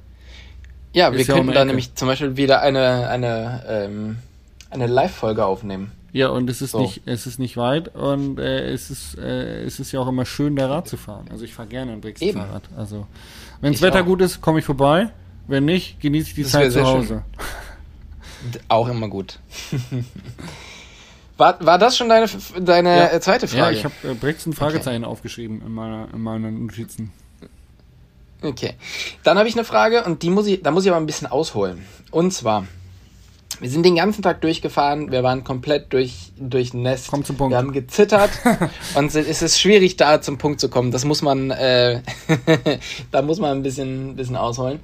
ja, 0.93 1.11
wir 1.13 1.19
ist 1.19 1.27
ja 1.27 1.35
um 1.35 1.41
könnten 1.41 1.53
da 1.53 1.63
nämlich 1.65 1.95
zum 1.95 2.07
Beispiel 2.09 2.35
wieder 2.35 2.61
eine, 2.61 3.07
eine, 3.07 3.63
ähm, 3.67 4.17
eine 4.69 4.87
Live-Folge 4.87 5.45
aufnehmen. 5.45 5.91
Ja, 6.11 6.29
und 6.29 6.49
es 6.49 6.61
ist 6.61 6.71
So. 6.71 6.79
nicht, 6.81 7.01
es 7.05 7.27
ist 7.27 7.37
nicht 7.39 7.55
weit 7.57 7.93
und 7.95 8.39
äh, 8.39 8.69
es 8.71 8.89
ist, 8.89 9.17
äh, 9.17 9.63
es 9.63 9.79
ist 9.79 9.91
ja 9.93 9.99
auch 9.99 10.07
immer 10.07 10.25
schön, 10.25 10.55
da 10.55 10.67
Rad 10.67 10.87
zu 10.87 10.97
fahren. 10.97 11.27
Also 11.29 11.45
ich 11.45 11.53
fahre 11.53 11.67
gerne 11.69 11.91
ein 11.93 12.01
Brixen. 12.01 12.33
Fahrrad. 12.33 12.63
Also 12.75 13.07
wenn 13.61 13.71
das 13.73 13.81
Wetter 13.81 14.01
auch. 14.01 14.05
gut 14.05 14.21
ist, 14.21 14.41
komme 14.41 14.59
ich 14.59 14.65
vorbei. 14.65 15.09
Wenn 15.47 15.65
nicht, 15.65 15.99
genieße 16.01 16.29
ich 16.29 16.35
die 16.35 16.43
Das 16.43 16.51
Zeit 16.51 16.71
zu 16.71 16.79
schön. 16.79 16.85
Hause. 16.85 17.23
D- 18.53 18.59
Auch 18.67 18.87
immer 18.89 19.07
gut. 19.07 19.39
war, 21.37 21.63
war 21.65 21.77
das 21.77 21.97
schon 21.97 22.09
deine, 22.09 22.27
deine 22.59 22.89
Ja. 22.97 23.07
äh, 23.13 23.19
zweite 23.21 23.45
Ja, 23.47 23.63
Frage? 23.63 23.77
ich 23.77 23.83
habe 23.83 23.93
äh, 24.03 24.13
Brixen 24.13 24.53
Fragezeichen 24.53 25.03
aufgeschrieben 25.05 25.61
in 25.65 25.71
meiner, 25.73 26.07
in 26.13 26.21
meinen 26.21 26.65
Notizen. 26.65 27.11
Okay. 28.41 28.73
Dann 29.23 29.37
habe 29.37 29.47
ich 29.49 29.55
eine 29.55 29.63
Frage 29.63 30.03
und 30.03 30.21
die 30.21 30.29
muss 30.29 30.45
ich, 30.47 30.61
da 30.61 30.71
muss 30.71 30.83
ich 30.85 30.91
aber 30.91 30.99
ein 30.99 31.05
bisschen 31.07 31.27
ausholen. 31.27 31.83
Und 32.11 32.31
zwar, 32.33 32.67
wir 33.59 33.69
sind 33.69 33.83
den 33.83 33.95
ganzen 33.95 34.21
Tag 34.21 34.41
durchgefahren, 34.41 35.11
wir 35.11 35.23
waren 35.23 35.43
komplett 35.43 35.91
durch, 35.91 36.31
durchnässt. 36.37 37.07
Komm 37.09 37.23
zum 37.23 37.35
Punkt. 37.37 37.53
Wir 37.53 37.57
haben 37.57 37.71
gezittert 37.71 38.29
und 38.95 39.13
es 39.15 39.41
ist 39.41 39.59
schwierig, 39.59 39.97
da 39.97 40.21
zum 40.21 40.37
Punkt 40.37 40.59
zu 40.59 40.69
kommen. 40.69 40.91
Das 40.91 41.03
muss 41.05 41.23
man, 41.23 41.49
äh, 41.49 42.01
da 43.11 43.23
muss 43.23 43.39
man 43.39 43.57
ein 43.57 43.63
bisschen, 43.63 44.11
ein 44.11 44.15
bisschen 44.15 44.35
ausholen. 44.35 44.79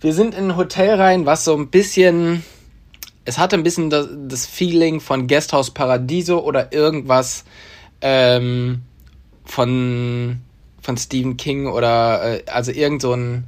Wir 0.00 0.14
sind 0.14 0.34
in 0.34 0.50
ein 0.50 0.56
Hotel 0.56 0.94
rein, 0.94 1.26
was 1.26 1.44
so 1.44 1.56
ein 1.56 1.68
bisschen, 1.68 2.44
es 3.24 3.38
hatte 3.38 3.56
ein 3.56 3.64
bisschen 3.64 3.90
das, 3.90 4.08
das 4.28 4.46
Feeling 4.46 5.00
von 5.00 5.26
Guesthouse 5.26 5.72
Paradiso 5.72 6.38
oder 6.40 6.72
irgendwas 6.72 7.44
ähm, 8.00 8.82
von, 9.44 10.38
von 10.80 10.96
Stephen 10.96 11.36
King 11.36 11.66
oder 11.66 12.38
äh, 12.38 12.42
also 12.46 12.70
irgend 12.70 13.02
so 13.02 13.12
ein, 13.12 13.44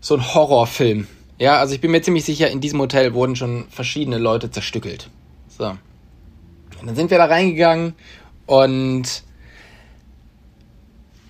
so 0.00 0.16
ein 0.16 0.34
Horrorfilm. 0.34 1.06
Ja, 1.38 1.58
also 1.58 1.74
ich 1.74 1.80
bin 1.80 1.92
mir 1.92 2.02
ziemlich 2.02 2.24
sicher, 2.24 2.50
in 2.50 2.60
diesem 2.60 2.80
Hotel 2.80 3.14
wurden 3.14 3.36
schon 3.36 3.66
verschiedene 3.70 4.18
Leute 4.18 4.50
zerstückelt. 4.50 5.08
So. 5.56 5.66
Und 6.80 6.86
dann 6.86 6.96
sind 6.96 7.12
wir 7.12 7.18
da 7.18 7.26
reingegangen 7.26 7.94
und 8.46 9.22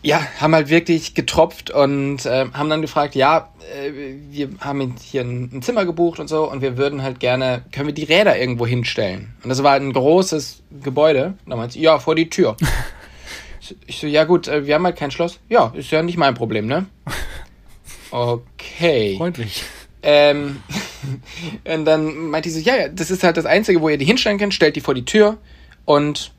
ja, 0.05 0.21
haben 0.39 0.55
halt 0.55 0.69
wirklich 0.69 1.15
getropft 1.15 1.71
und 1.71 2.27
äh, 2.27 2.45
haben 2.53 2.69
dann 2.69 2.83
gefragt, 2.83 3.15
ja, 3.15 3.49
äh, 3.75 3.91
wir 4.31 4.51
haben 4.61 4.95
hier 5.03 5.23
ein, 5.23 5.49
ein 5.53 5.63
Zimmer 5.63 5.85
gebucht 5.87 6.21
und 6.21 6.29
so 6.29 6.51
und 6.51 6.61
wir 6.61 6.77
würden 6.77 7.03
halt 7.03 7.21
gerne, 7.21 7.65
können 7.73 7.87
wir 7.87 7.95
die 7.95 8.05
Räder 8.05 8.39
irgendwo 8.39 8.67
hinstellen? 8.67 9.33
Und 9.43 9.49
das 9.49 9.63
war 9.63 9.73
ein 9.75 9.93
großes 9.93 10.63
Gebäude. 10.83 11.35
Und 11.45 11.51
dann 11.51 11.59
meinte 11.59 11.73
sie, 11.73 11.81
ja, 11.81 11.99
vor 11.99 12.15
die 12.15 12.29
Tür. 12.31 12.57
Ich- 13.67 13.77
ich 13.87 13.99
so, 13.99 14.07
ja 14.07 14.25
gut, 14.25 14.47
äh, 14.47 14.67
wir 14.67 14.75
haben 14.75 14.85
halt 14.85 14.97
kein 14.97 15.11
Schloss. 15.11 15.39
Ja, 15.49 15.73
ist 15.75 15.91
ja 15.91 16.03
nicht 16.03 16.19
mein 16.19 16.35
Problem, 16.35 16.67
ne? 16.67 16.85
Okay. 18.11 19.17
Freundlich. 19.17 19.65
Ähm, 20.03 20.61
und 21.65 21.85
dann 21.87 22.29
meinte 22.29 22.51
sie 22.51 22.61
so, 22.61 22.67
ja, 22.71 22.77
ja, 22.77 22.89
das 22.89 23.11
ist 23.11 23.25
halt 23.25 23.39
das 23.39 23.47
Einzige, 23.47 23.81
wo 23.81 23.89
ihr 23.89 23.97
die 23.97 24.05
hinstellen 24.05 24.39
könnt, 24.39 24.53
stellt 24.53 24.77
die 24.77 24.81
vor 24.83 24.95
die 24.95 25.07
Tür 25.07 25.39
und 25.87 26.33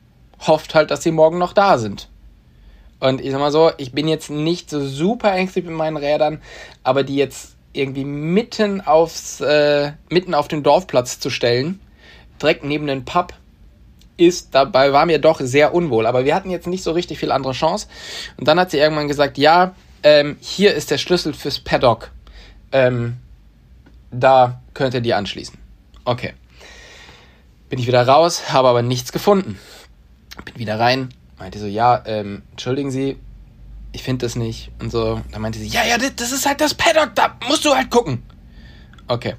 hofft 0.46 0.76
halt, 0.76 0.92
dass 0.92 1.02
sie 1.02 1.12
morgen 1.12 1.40
noch 1.40 1.54
da 1.54 1.80
sind. 1.80 2.10
Und 3.00 3.22
ich 3.22 3.32
sag 3.32 3.40
mal 3.40 3.52
so, 3.52 3.72
ich 3.78 3.92
bin 3.92 4.08
jetzt 4.08 4.30
nicht 4.30 4.70
so 4.70 4.86
super 4.86 5.32
ängstlich 5.34 5.66
mit 5.66 5.76
meinen 5.76 5.98
Rädern, 5.98 6.42
aber 6.84 7.04
die 7.04 7.16
jetzt 7.16 7.56
irgendwie 7.74 8.06
mitten 8.06 8.82
aufs, 8.82 9.42
äh, 9.42 9.92
mitten 10.10 10.34
auf 10.34 10.48
den 10.48 10.64
Dorfplatz 10.64 11.20
zu 11.20 11.30
stellen, 11.30 11.80
direkt 12.42 12.64
neben 12.64 12.88
den 12.88 13.06
Pub 13.06 13.34
ist, 14.18 14.56
dabei 14.56 14.94
war 14.94 15.06
mir 15.06 15.20
doch 15.20 15.40
sehr 15.42 15.74
unwohl. 15.74 16.06
Aber 16.06 16.26
wir 16.26 16.36
hatten 16.36 16.50
jetzt 16.50 16.68
nicht 16.68 16.84
so 16.84 16.92
richtig 16.92 17.20
viel 17.20 17.32
andere 17.32 17.54
Chance. 17.54 17.88
Und 18.38 18.48
dann 18.48 18.60
hat 18.60 18.72
sie 18.72 18.78
irgendwann 18.78 19.08
gesagt, 19.08 19.38
ja, 19.38 19.76
ähm, 20.04 20.38
hier 20.40 20.74
ist 20.74 20.92
der 20.92 20.98
Schlüssel 20.98 21.34
fürs 21.34 21.60
Paddock. 21.60 22.12
Ähm, 22.72 23.18
da 24.12 24.62
könnt 24.74 24.94
ihr 24.94 25.02
die 25.02 25.14
anschließen. 25.14 25.58
Okay. 26.06 26.34
Bin 27.70 27.80
ich 27.80 27.88
wieder 27.88 28.08
raus, 28.08 28.54
habe 28.54 28.70
aber 28.70 28.82
nichts 28.82 29.12
gefunden. 29.12 29.60
Bin 30.46 30.58
wieder 30.58 30.80
rein, 30.80 31.10
meinte 31.38 31.60
so, 31.60 31.66
ja, 31.66 32.02
ähm, 32.06 32.44
entschuldigen 32.52 32.92
Sie, 32.92 33.18
ich 33.96 34.04
finde 34.04 34.26
das 34.26 34.36
nicht. 34.36 34.72
Und 34.80 34.92
so, 34.92 35.22
dann 35.32 35.42
meinte 35.42 35.58
sie, 35.58 35.68
ja, 35.68 35.86
ja, 35.86 35.98
das 35.98 36.32
ist 36.32 36.46
halt 36.46 36.62
das 36.62 36.74
Paddock, 36.74 37.16
da 37.16 37.38
musst 37.48 37.66
du 37.66 37.74
halt 37.74 37.90
gucken. 37.90 38.22
Okay. 39.08 39.36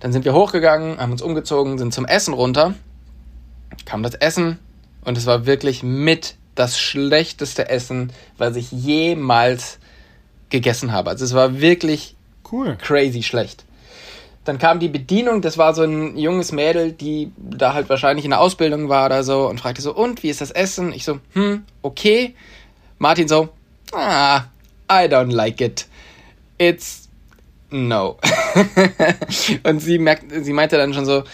Dann 0.00 0.12
sind 0.12 0.24
wir 0.24 0.34
hochgegangen, 0.34 0.98
haben 0.98 1.12
uns 1.12 1.22
umgezogen, 1.22 1.78
sind 1.78 1.94
zum 1.94 2.04
Essen 2.04 2.34
runter. 2.34 2.74
Kam 3.84 4.02
das 4.02 4.14
Essen 4.14 4.58
und 5.04 5.16
es 5.16 5.26
war 5.26 5.46
wirklich 5.46 5.82
mit 5.82 6.36
das 6.54 6.78
schlechteste 6.78 7.68
Essen, 7.68 8.12
was 8.38 8.56
ich 8.56 8.72
jemals 8.72 9.78
gegessen 10.50 10.92
habe. 10.92 11.10
Also 11.10 11.24
es 11.24 11.34
war 11.34 11.60
wirklich 11.60 12.16
cool. 12.50 12.76
crazy 12.76 13.22
schlecht. 13.22 13.64
Dann 14.46 14.58
kam 14.58 14.78
die 14.78 14.88
Bedienung, 14.88 15.42
das 15.42 15.58
war 15.58 15.74
so 15.74 15.82
ein 15.82 16.16
junges 16.16 16.52
Mädel, 16.52 16.92
die 16.92 17.32
da 17.36 17.74
halt 17.74 17.88
wahrscheinlich 17.88 18.24
in 18.24 18.30
der 18.30 18.40
Ausbildung 18.40 18.88
war 18.88 19.06
oder 19.06 19.24
so 19.24 19.48
und 19.48 19.60
fragte 19.60 19.82
so, 19.82 19.94
und 19.94 20.22
wie 20.22 20.30
ist 20.30 20.40
das 20.40 20.52
Essen? 20.52 20.92
Ich 20.92 21.04
so, 21.04 21.18
hm, 21.32 21.64
okay. 21.82 22.34
Martin 22.98 23.26
so, 23.26 23.48
ah, 23.92 24.44
I 24.90 25.06
don't 25.08 25.32
like 25.32 25.60
it. 25.60 25.86
It's 26.58 27.08
no. 27.70 28.18
und 29.64 29.80
sie, 29.80 29.98
merkt, 29.98 30.32
sie 30.44 30.52
meinte 30.52 30.76
dann 30.76 30.94
schon 30.94 31.06
so, 31.06 31.24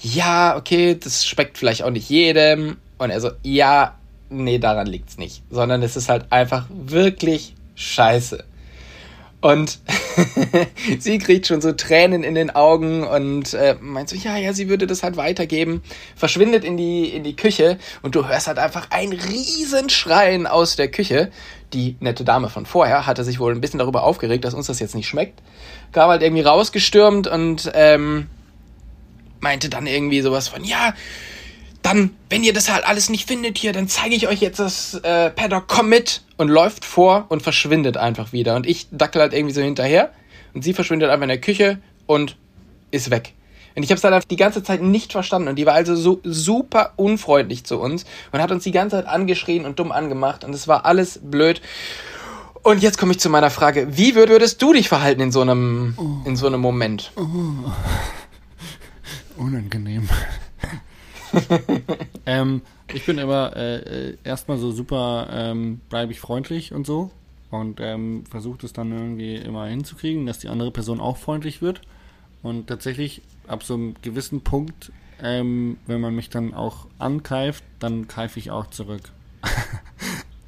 ja, 0.00 0.56
okay, 0.56 0.96
das 0.98 1.26
schmeckt 1.26 1.58
vielleicht 1.58 1.82
auch 1.82 1.90
nicht 1.90 2.08
jedem. 2.08 2.78
Und 2.96 3.10
er 3.10 3.20
so, 3.20 3.32
ja, 3.42 3.96
nee, 4.30 4.58
daran 4.58 4.86
liegt's 4.86 5.18
nicht. 5.18 5.42
Sondern 5.50 5.82
es 5.82 5.96
ist 5.96 6.08
halt 6.08 6.24
einfach 6.30 6.66
wirklich 6.70 7.54
scheiße. 7.74 8.44
Und 9.40 9.78
sie 10.98 11.18
kriegt 11.18 11.46
schon 11.46 11.60
so 11.60 11.72
Tränen 11.72 12.24
in 12.24 12.34
den 12.34 12.50
Augen 12.50 13.04
und 13.04 13.54
äh, 13.54 13.76
meint 13.80 14.08
so, 14.08 14.16
ja, 14.16 14.36
ja, 14.36 14.52
sie 14.52 14.68
würde 14.68 14.86
das 14.86 15.02
halt 15.02 15.16
weitergeben. 15.16 15.82
Verschwindet 16.16 16.64
in 16.64 16.76
die, 16.76 17.08
in 17.08 17.22
die 17.22 17.36
Küche 17.36 17.78
und 18.02 18.14
du 18.14 18.26
hörst 18.26 18.46
halt 18.46 18.58
einfach 18.58 18.88
ein 18.90 19.12
Riesenschreien 19.12 20.46
aus 20.46 20.76
der 20.76 20.90
Küche. 20.90 21.30
Die 21.72 21.96
nette 22.00 22.24
Dame 22.24 22.48
von 22.48 22.64
vorher 22.64 23.06
hatte 23.06 23.24
sich 23.24 23.38
wohl 23.38 23.52
ein 23.52 23.60
bisschen 23.60 23.78
darüber 23.78 24.04
aufgeregt, 24.04 24.44
dass 24.44 24.54
uns 24.54 24.66
das 24.66 24.80
jetzt 24.80 24.94
nicht 24.94 25.08
schmeckt. 25.08 25.42
Kam 25.92 26.08
halt 26.08 26.22
irgendwie 26.22 26.42
rausgestürmt 26.42 27.26
und 27.26 27.70
ähm, 27.74 28.28
meinte 29.40 29.68
dann 29.68 29.86
irgendwie 29.86 30.22
sowas 30.22 30.48
von, 30.48 30.64
ja, 30.64 30.94
dann, 31.86 32.10
wenn 32.30 32.42
ihr 32.42 32.52
das 32.52 32.68
halt 32.68 32.84
alles 32.84 33.10
nicht 33.10 33.28
findet 33.28 33.58
hier, 33.58 33.72
dann 33.72 33.86
zeige 33.86 34.16
ich 34.16 34.26
euch 34.26 34.40
jetzt 34.40 34.58
das 34.58 34.94
äh, 34.94 35.30
Paddock, 35.30 35.68
komm 35.68 35.88
mit 35.88 36.22
und 36.36 36.48
läuft 36.48 36.84
vor 36.84 37.26
und 37.28 37.42
verschwindet 37.42 37.96
einfach 37.96 38.32
wieder. 38.32 38.56
Und 38.56 38.66
ich 38.66 38.88
dackel 38.90 39.22
halt 39.22 39.32
irgendwie 39.32 39.54
so 39.54 39.62
hinterher 39.62 40.10
und 40.52 40.64
sie 40.64 40.72
verschwindet 40.72 41.10
einfach 41.10 41.22
in 41.22 41.28
der 41.28 41.40
Küche 41.40 41.78
und 42.06 42.36
ist 42.90 43.10
weg. 43.10 43.34
Und 43.76 43.84
ich 43.84 43.90
habe 43.90 43.98
es 43.98 44.04
halt 44.04 44.28
die 44.32 44.36
ganze 44.36 44.64
Zeit 44.64 44.82
nicht 44.82 45.12
verstanden. 45.12 45.46
Und 45.46 45.56
die 45.56 45.66
war 45.66 45.74
also 45.74 45.94
so 45.94 46.20
super 46.24 46.94
unfreundlich 46.96 47.62
zu 47.62 47.78
uns 47.78 48.04
und 48.32 48.42
hat 48.42 48.50
uns 48.50 48.64
die 48.64 48.72
ganze 48.72 48.96
Zeit 48.96 49.06
angeschrien 49.06 49.64
und 49.64 49.78
dumm 49.78 49.92
angemacht. 49.92 50.42
Und 50.42 50.54
es 50.54 50.66
war 50.66 50.86
alles 50.86 51.20
blöd. 51.22 51.60
Und 52.64 52.82
jetzt 52.82 52.98
komme 52.98 53.12
ich 53.12 53.20
zu 53.20 53.30
meiner 53.30 53.50
Frage: 53.50 53.96
Wie 53.96 54.16
würdest 54.16 54.60
du 54.60 54.72
dich 54.72 54.88
verhalten 54.88 55.20
in 55.20 55.30
so 55.30 55.40
einem, 55.40 56.22
in 56.24 56.34
so 56.34 56.48
einem 56.48 56.60
Moment? 56.60 57.12
Oh. 57.14 57.70
Unangenehm. 59.36 60.08
ähm, 62.26 62.62
ich 62.92 63.04
bin 63.06 63.18
immer 63.18 63.56
äh, 63.56 64.10
äh, 64.10 64.16
erstmal 64.24 64.58
so 64.58 64.72
super, 64.72 65.28
ähm, 65.30 65.80
ich 66.10 66.20
freundlich 66.20 66.72
und 66.72 66.86
so 66.86 67.10
und 67.50 67.80
ähm, 67.80 68.24
versuche 68.28 68.64
es 68.64 68.72
dann 68.72 68.92
irgendwie 68.92 69.36
immer 69.36 69.66
hinzukriegen, 69.66 70.26
dass 70.26 70.38
die 70.38 70.48
andere 70.48 70.70
Person 70.70 71.00
auch 71.00 71.16
freundlich 71.16 71.62
wird. 71.62 71.80
Und 72.42 72.66
tatsächlich 72.66 73.22
ab 73.46 73.62
so 73.62 73.74
einem 73.74 73.94
gewissen 74.02 74.42
Punkt, 74.42 74.92
ähm, 75.22 75.78
wenn 75.86 76.00
man 76.00 76.14
mich 76.14 76.30
dann 76.30 76.54
auch 76.54 76.86
angreift, 76.98 77.64
dann 77.78 78.06
greife 78.08 78.38
ich 78.38 78.50
auch 78.50 78.68
zurück. 78.68 79.02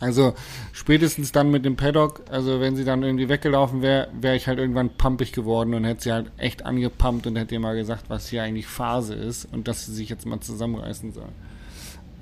Also 0.01 0.35
spätestens 0.73 1.33
dann 1.33 1.51
mit 1.51 1.65
dem 1.65 1.77
Paddock, 1.77 2.23
also 2.31 2.61
wenn 2.61 2.77
sie 2.77 2.85
dann 2.85 3.03
irgendwie 3.03 3.29
weggelaufen 3.29 3.83
wäre, 3.83 4.09
wäre 4.21 4.37
ich 4.37 4.47
halt 4.47 4.59
irgendwann 4.59 4.91
pumpig 4.91 5.33
geworden 5.33 5.75
und 5.75 5.85
hätte 5.85 6.03
sie 6.03 6.13
halt 6.13 6.31
echt 6.37 6.65
angepumpt 6.65 7.27
und 7.27 7.37
hätte 7.37 7.55
ihr 7.55 7.61
mal 7.61 7.75
gesagt, 7.75 8.05
was 8.09 8.29
hier 8.29 8.45
eigentlich 8.45 8.67
Phase 8.67 9.15
ist 9.15 9.49
und 9.53 9.67
dass 9.67 9.87
sie 9.87 9.95
sich 9.95 10.09
jetzt 10.09 10.25
mal 10.25 10.39
zusammenreißen 10.41 11.13
soll. 11.13 11.29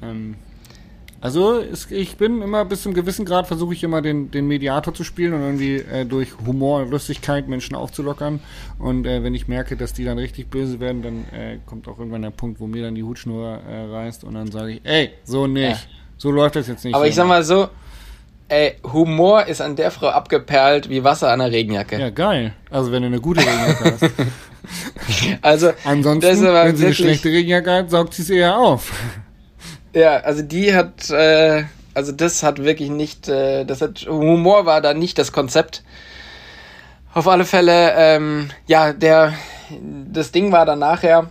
Ähm, 0.03 0.37
also 1.21 1.59
es, 1.59 1.91
ich 1.91 2.17
bin 2.17 2.43
immer 2.43 2.65
bis 2.65 2.83
zum 2.83 2.95
gewissen 2.95 3.25
Grad 3.25 3.47
versuche 3.47 3.75
ich 3.75 3.83
immer 3.83 4.01
den, 4.01 4.31
den 4.31 4.47
Mediator 4.47 4.95
zu 4.95 5.03
spielen 5.03 5.33
und 5.35 5.41
irgendwie 5.41 5.77
äh, 5.77 6.05
durch 6.05 6.39
Humor 6.47 6.83
und 6.83 6.91
Lustigkeit 6.91 7.49
Menschen 7.49 7.75
aufzulockern. 7.75 8.41
Und 8.79 9.07
äh, 9.07 9.23
wenn 9.23 9.35
ich 9.35 9.49
merke, 9.49 9.77
dass 9.77 9.93
die 9.93 10.05
dann 10.05 10.19
richtig 10.19 10.49
böse 10.49 10.79
werden, 10.79 11.03
dann 11.03 11.25
äh, 11.33 11.59
kommt 11.67 11.89
auch 11.89 11.99
irgendwann 11.99 12.23
der 12.23 12.31
Punkt, 12.31 12.61
wo 12.61 12.67
mir 12.67 12.83
dann 12.83 12.95
die 12.95 13.03
Hutschnur 13.03 13.61
äh, 13.69 13.85
reißt 13.87 14.25
und 14.25 14.35
dann 14.35 14.51
sage 14.51 14.73
ich, 14.73 14.81
ey, 14.85 15.11
so 15.25 15.47
nicht. 15.47 15.89
Ja. 16.17 16.21
So 16.21 16.31
läuft 16.31 16.57
das 16.57 16.67
jetzt 16.69 16.85
nicht. 16.85 16.95
Aber 16.95 17.07
ich 17.07 17.15
sag 17.15 17.27
mal 17.27 17.45
so, 17.45 17.69
ey, 18.49 18.77
Humor 18.85 19.47
ist 19.47 19.61
an 19.61 19.77
der 19.77 19.91
Frau 19.91 20.09
abgeperlt 20.09 20.89
wie 20.89 21.05
Wasser 21.05 21.31
an 21.31 21.41
einer 21.41 21.53
Regenjacke. 21.53 21.99
Ja, 21.99 22.11
geil. 22.11 22.55
Also 22.71 22.93
wenn 22.93 23.03
du 23.03 23.09
eine 23.09 23.21
gute 23.21 23.41
Regenjacke 23.41 23.93
hast. 23.93 24.13
also, 25.43 25.73
ansonsten, 25.85 26.45
wenn 26.45 26.77
sie 26.77 26.87
eine 26.87 26.95
schlechte 26.95 27.29
Regenjacke 27.29 27.73
hat, 27.73 27.91
saugt 27.91 28.15
sie 28.15 28.23
es 28.23 28.31
eher 28.31 28.57
auf. 28.57 28.93
Ja, 29.95 30.17
also 30.17 30.43
die 30.43 30.75
hat, 30.75 31.09
äh, 31.09 31.65
also 31.95 32.13
das 32.13 32.43
hat 32.43 32.63
wirklich 32.63 32.91
nicht, 32.91 33.31
äh, 33.31 33.65
das 33.65 33.81
hat, 33.81 34.07
Humor 34.07 34.67
war 34.67 34.83
da 34.83 34.93
nicht 34.93 35.17
das 35.17 35.33
Konzept. 35.33 35.85
Auf 37.15 37.27
alle 37.27 37.47
Fälle, 37.47 37.95
ähm, 37.97 38.51
ja, 38.67 38.93
der, 38.93 39.33
das 40.13 40.33
Ding 40.33 40.53
war 40.53 40.67
dann 40.67 40.81
nachher, 40.81 41.31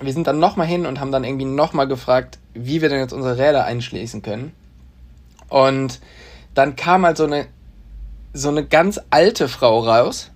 wir 0.00 0.12
sind 0.12 0.26
dann 0.26 0.38
nochmal 0.38 0.66
hin 0.66 0.86
und 0.86 1.00
haben 1.00 1.12
dann 1.12 1.24
irgendwie 1.24 1.44
nochmal 1.44 1.88
gefragt, 1.88 2.38
wie 2.54 2.82
wir 2.82 2.88
denn 2.88 3.00
jetzt 3.00 3.12
unsere 3.12 3.38
Räder 3.38 3.64
einschließen 3.64 4.22
können. 4.22 4.52
Und 5.48 6.00
dann 6.54 6.76
kam 6.76 7.04
halt 7.04 7.16
so 7.16 7.24
eine, 7.24 7.46
so 8.32 8.48
eine 8.48 8.64
ganz 8.64 9.00
alte 9.10 9.48
Frau 9.48 9.80
raus. 9.80 10.30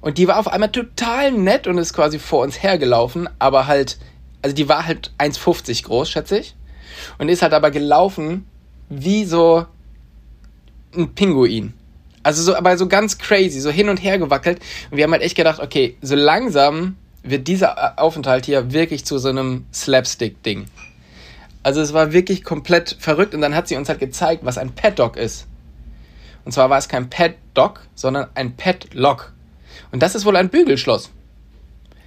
Und 0.00 0.18
die 0.18 0.28
war 0.28 0.38
auf 0.38 0.48
einmal 0.48 0.70
total 0.70 1.32
nett 1.32 1.66
und 1.66 1.78
ist 1.78 1.94
quasi 1.94 2.18
vor 2.18 2.44
uns 2.44 2.62
hergelaufen, 2.62 3.28
aber 3.38 3.66
halt, 3.66 3.98
also 4.42 4.54
die 4.54 4.68
war 4.68 4.86
halt 4.86 5.12
1,50 5.18 5.84
groß, 5.84 6.08
schätze 6.08 6.38
ich. 6.38 6.54
Und 7.18 7.28
ist 7.28 7.42
halt 7.42 7.54
aber 7.54 7.70
gelaufen 7.70 8.46
wie 8.88 9.24
so 9.24 9.66
ein 10.94 11.14
Pinguin. 11.14 11.74
Also 12.22 12.42
so, 12.42 12.56
aber 12.56 12.76
so 12.76 12.88
ganz 12.88 13.18
crazy, 13.18 13.60
so 13.60 13.70
hin 13.70 13.88
und 13.88 13.98
her 13.98 14.18
gewackelt. 14.18 14.60
Und 14.90 14.96
wir 14.96 15.04
haben 15.04 15.12
halt 15.12 15.22
echt 15.22 15.36
gedacht, 15.36 15.60
okay, 15.60 15.96
so 16.02 16.14
langsam 16.14 16.96
wird 17.30 17.48
dieser 17.48 17.98
Aufenthalt 18.00 18.46
hier 18.46 18.72
wirklich 18.72 19.04
zu 19.04 19.18
so 19.18 19.28
einem 19.28 19.66
Slapstick-Ding. 19.72 20.66
Also 21.62 21.80
es 21.80 21.92
war 21.92 22.12
wirklich 22.12 22.44
komplett 22.44 22.96
verrückt 22.98 23.34
und 23.34 23.40
dann 23.40 23.54
hat 23.54 23.68
sie 23.68 23.76
uns 23.76 23.88
halt 23.88 23.98
gezeigt, 23.98 24.44
was 24.44 24.58
ein 24.58 24.74
Paddock 24.74 25.16
ist. 25.16 25.46
Und 26.44 26.52
zwar 26.52 26.70
war 26.70 26.78
es 26.78 26.88
kein 26.88 27.10
Paddock, 27.10 27.80
sondern 27.94 28.28
ein 28.34 28.56
Padlock. 28.56 29.32
Und 29.90 30.02
das 30.02 30.14
ist 30.14 30.24
wohl 30.24 30.36
ein 30.36 30.48
Bügelschloss. 30.48 31.10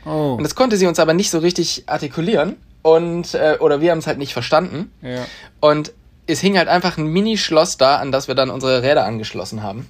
Oh. 0.05 0.35
Und 0.37 0.43
das 0.43 0.55
konnte 0.55 0.77
sie 0.77 0.87
uns 0.87 0.99
aber 0.99 1.13
nicht 1.13 1.29
so 1.29 1.39
richtig 1.39 1.83
artikulieren 1.87 2.55
und 2.81 3.33
äh, 3.33 3.57
oder 3.59 3.81
wir 3.81 3.91
haben 3.91 3.99
es 3.99 4.07
halt 4.07 4.17
nicht 4.17 4.31
verstanden. 4.31 4.91
Ja. 5.01 5.25
Und 5.59 5.91
es 6.27 6.39
hing 6.39 6.57
halt 6.57 6.67
einfach 6.67 6.97
ein 6.97 7.07
Mini-Schloss 7.07 7.77
da, 7.77 7.97
an 7.97 8.11
das 8.11 8.27
wir 8.27 8.35
dann 8.35 8.49
unsere 8.49 8.81
Räder 8.81 9.03
angeschlossen 9.05 9.63
haben. 9.63 9.89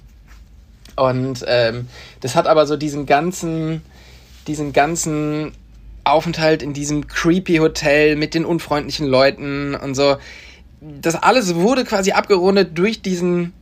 Und 0.96 1.44
ähm, 1.46 1.88
das 2.20 2.34
hat 2.34 2.46
aber 2.46 2.66
so 2.66 2.76
diesen 2.76 3.06
ganzen 3.06 3.82
diesen 4.50 4.72
ganzen 4.72 5.52
Aufenthalt 6.02 6.62
in 6.62 6.72
diesem 6.72 7.06
creepy 7.06 7.56
Hotel 7.56 8.16
mit 8.16 8.34
den 8.34 8.44
unfreundlichen 8.44 9.06
Leuten 9.06 9.76
und 9.76 9.94
so. 9.94 10.16
Das 10.80 11.14
alles 11.14 11.54
wurde 11.54 11.84
quasi 11.84 12.12
abgerundet 12.12 12.76
durch 12.76 13.00
diesen 13.00 13.52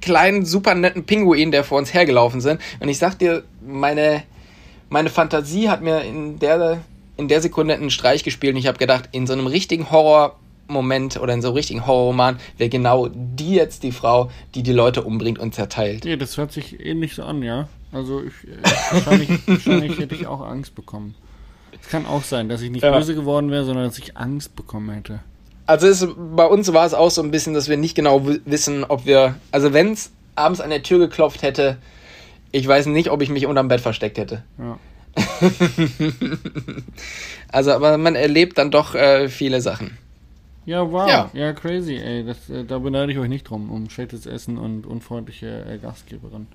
kleinen, 0.00 0.44
super 0.44 0.74
netten 0.74 1.04
Pinguin, 1.04 1.50
der 1.50 1.64
vor 1.64 1.78
uns 1.78 1.92
hergelaufen 1.92 2.40
sind. 2.40 2.60
Und 2.80 2.88
ich 2.88 2.98
sag 2.98 3.18
dir, 3.18 3.42
meine, 3.66 4.22
meine 4.88 5.10
Fantasie 5.10 5.68
hat 5.68 5.82
mir 5.82 6.02
in 6.02 6.38
der, 6.38 6.78
in 7.16 7.28
der 7.28 7.40
Sekunde 7.40 7.74
einen 7.74 7.90
Streich 7.90 8.22
gespielt 8.22 8.54
und 8.54 8.60
ich 8.60 8.68
habe 8.68 8.78
gedacht, 8.78 9.08
in 9.12 9.26
so 9.26 9.32
einem 9.32 9.46
richtigen 9.46 9.90
Horrormoment 9.90 11.18
oder 11.18 11.34
in 11.34 11.42
so 11.42 11.48
einem 11.48 11.56
richtigen 11.56 11.86
Horrorroman 11.86 12.38
wäre 12.56 12.70
genau 12.70 13.08
die 13.12 13.54
jetzt 13.54 13.82
die 13.82 13.92
Frau, 13.92 14.30
die 14.54 14.62
die 14.62 14.72
Leute 14.72 15.02
umbringt 15.02 15.38
und 15.38 15.54
zerteilt. 15.54 16.04
Nee, 16.04 16.16
das 16.16 16.36
hört 16.36 16.52
sich 16.52 16.78
ähnlich 16.78 17.14
so 17.14 17.24
an, 17.24 17.42
ja. 17.42 17.68
Also 17.92 18.22
ich, 18.22 18.48
äh, 18.48 18.56
wahrscheinlich, 18.90 19.28
wahrscheinlich 19.46 19.98
hätte 19.98 20.14
ich 20.14 20.26
auch 20.26 20.40
Angst 20.40 20.74
bekommen. 20.74 21.14
Es 21.80 21.88
kann 21.88 22.06
auch 22.06 22.22
sein, 22.22 22.48
dass 22.48 22.62
ich 22.62 22.70
nicht 22.70 22.82
ja. 22.82 22.96
böse 22.96 23.14
geworden 23.14 23.50
wäre, 23.50 23.64
sondern 23.64 23.84
dass 23.84 23.98
ich 23.98 24.16
Angst 24.16 24.56
bekommen 24.56 24.90
hätte. 24.90 25.20
Also 25.66 25.86
es, 25.86 26.06
bei 26.16 26.46
uns 26.46 26.72
war 26.72 26.86
es 26.86 26.94
auch 26.94 27.10
so 27.10 27.22
ein 27.22 27.30
bisschen, 27.30 27.54
dass 27.54 27.68
wir 27.68 27.76
nicht 27.76 27.94
genau 27.94 28.26
wissen, 28.44 28.84
ob 28.84 29.04
wir, 29.04 29.36
also 29.50 29.72
wenn 29.72 29.92
es 29.92 30.10
abends 30.34 30.60
an 30.60 30.70
der 30.70 30.82
Tür 30.82 30.98
geklopft 30.98 31.42
hätte, 31.42 31.78
ich 32.52 32.66
weiß 32.66 32.86
nicht, 32.86 33.10
ob 33.10 33.22
ich 33.22 33.30
mich 33.30 33.46
unterm 33.46 33.68
Bett 33.68 33.80
versteckt 33.80 34.18
hätte. 34.18 34.42
Ja. 34.58 34.78
also, 37.48 37.72
aber 37.72 37.98
man 37.98 38.14
erlebt 38.14 38.58
dann 38.58 38.70
doch 38.70 38.94
äh, 38.94 39.28
viele 39.28 39.60
Sachen. 39.60 39.96
Ja, 40.66 40.90
wow. 40.90 41.08
Ja, 41.08 41.30
ja 41.32 41.52
crazy, 41.52 41.96
ey. 41.96 42.24
Das, 42.24 42.50
äh, 42.50 42.64
da 42.64 42.78
beneide 42.78 43.12
ich 43.12 43.18
euch 43.18 43.28
nicht 43.28 43.48
drum, 43.48 43.70
um 43.70 43.88
schlechtes 43.88 44.26
Essen 44.26 44.58
und 44.58 44.86
unfreundliche 44.86 45.64
äh, 45.64 45.78
Gastgeberin. 45.78 46.48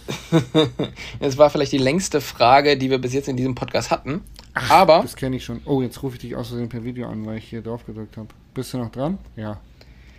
Es 1.20 1.38
war 1.38 1.50
vielleicht 1.50 1.72
die 1.72 1.78
längste 1.78 2.20
Frage, 2.20 2.76
die 2.76 2.90
wir 2.90 2.98
bis 2.98 3.12
jetzt 3.12 3.28
in 3.28 3.36
diesem 3.36 3.54
Podcast 3.54 3.90
hatten. 3.90 4.22
Ach, 4.54 4.70
aber. 4.70 5.02
Das 5.02 5.16
kenne 5.16 5.36
ich 5.36 5.44
schon. 5.44 5.60
Oh, 5.64 5.82
jetzt 5.82 6.02
rufe 6.02 6.16
ich 6.16 6.22
dich 6.22 6.36
aus 6.36 6.48
Versehen 6.48 6.68
per 6.68 6.84
Video 6.84 7.08
an, 7.08 7.24
weil 7.26 7.38
ich 7.38 7.44
hier 7.44 7.62
drauf 7.62 7.84
gedrückt 7.86 8.16
habe. 8.16 8.28
Bist 8.54 8.72
du 8.72 8.78
noch 8.78 8.90
dran? 8.90 9.18
Ja. 9.36 9.60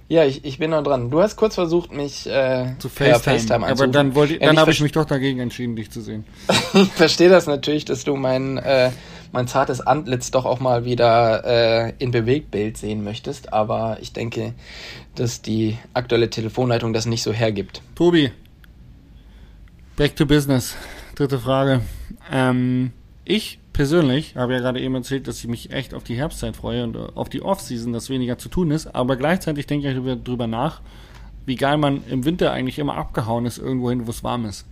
Ja, 0.07 0.23
ich, 0.23 0.45
ich 0.45 0.59
bin 0.59 0.69
noch 0.69 0.83
dran. 0.83 1.09
Du 1.09 1.19
hast 1.19 1.35
kurz 1.35 1.55
versucht, 1.55 1.91
mich 1.91 2.27
äh, 2.27 2.75
zu 2.77 2.89
FaceTime, 2.89 3.19
FaceTime 3.19 3.65
Aber 3.65 3.87
dann, 3.87 4.13
wollte, 4.13 4.37
dann 4.37 4.59
habe 4.59 4.69
ich 4.69 4.79
mich 4.79 4.91
doch 4.91 5.05
dagegen 5.05 5.39
entschieden, 5.39 5.75
dich 5.75 5.89
zu 5.89 5.99
sehen. 6.01 6.25
ich 6.73 6.91
verstehe 6.91 7.29
das 7.29 7.47
natürlich, 7.47 7.85
dass 7.85 8.03
du 8.03 8.15
mein, 8.15 8.57
äh, 8.57 8.91
mein 9.31 9.47
zartes 9.47 9.81
Antlitz 9.81 10.29
doch 10.29 10.45
auch 10.45 10.59
mal 10.59 10.85
wieder 10.85 11.87
äh, 11.87 11.93
in 11.97 12.11
Bewegtbild 12.11 12.77
sehen 12.77 13.03
möchtest. 13.03 13.51
Aber 13.51 13.97
ich 13.99 14.13
denke, 14.13 14.53
dass 15.15 15.41
die 15.41 15.77
aktuelle 15.95 16.29
Telefonleitung 16.29 16.93
das 16.93 17.07
nicht 17.07 17.23
so 17.23 17.33
hergibt. 17.33 17.81
Tobi, 17.95 18.31
back 19.95 20.15
to 20.15 20.25
business. 20.25 20.75
Dritte 21.15 21.39
Frage. 21.39 21.81
Ähm, 22.31 22.91
ich 23.23 23.59
persönlich 23.73 24.35
habe 24.35 24.53
ja 24.53 24.59
gerade 24.59 24.81
eben 24.81 24.95
erzählt, 24.95 25.27
dass 25.27 25.39
ich 25.39 25.47
mich 25.47 25.71
echt 25.71 25.93
auf 25.93 26.03
die 26.03 26.15
Herbstzeit 26.15 26.55
freue 26.55 26.83
und 26.83 26.95
äh, 26.95 26.99
auf 27.15 27.29
die 27.29 27.41
Offseason, 27.41 27.93
dass 27.93 28.09
weniger 28.09 28.37
zu 28.37 28.49
tun 28.49 28.71
ist. 28.71 28.93
Aber 28.93 29.15
gleichzeitig 29.15 29.67
denke 29.67 29.89
ich 29.89 30.21
darüber 30.23 30.47
nach, 30.47 30.81
wie 31.45 31.55
geil 31.55 31.77
man 31.77 32.03
im 32.09 32.25
Winter 32.25 32.51
eigentlich 32.51 32.79
immer 32.79 32.95
abgehauen 32.95 33.45
ist, 33.45 33.57
irgendwo 33.57 33.89
hin, 33.89 34.05
wo 34.05 34.11
es 34.11 34.23
warm 34.23 34.45
ist. 34.45 34.65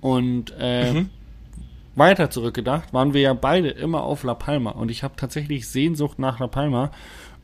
Und 0.00 0.52
äh, 0.58 0.92
mhm. 0.92 1.10
weiter 1.94 2.30
zurückgedacht, 2.30 2.92
waren 2.92 3.14
wir 3.14 3.22
ja 3.22 3.34
beide 3.34 3.68
immer 3.68 4.02
auf 4.02 4.24
La 4.24 4.34
Palma. 4.34 4.70
Und 4.70 4.90
ich 4.90 5.02
habe 5.02 5.14
tatsächlich 5.16 5.68
Sehnsucht 5.68 6.18
nach 6.18 6.38
La 6.38 6.48
Palma 6.48 6.90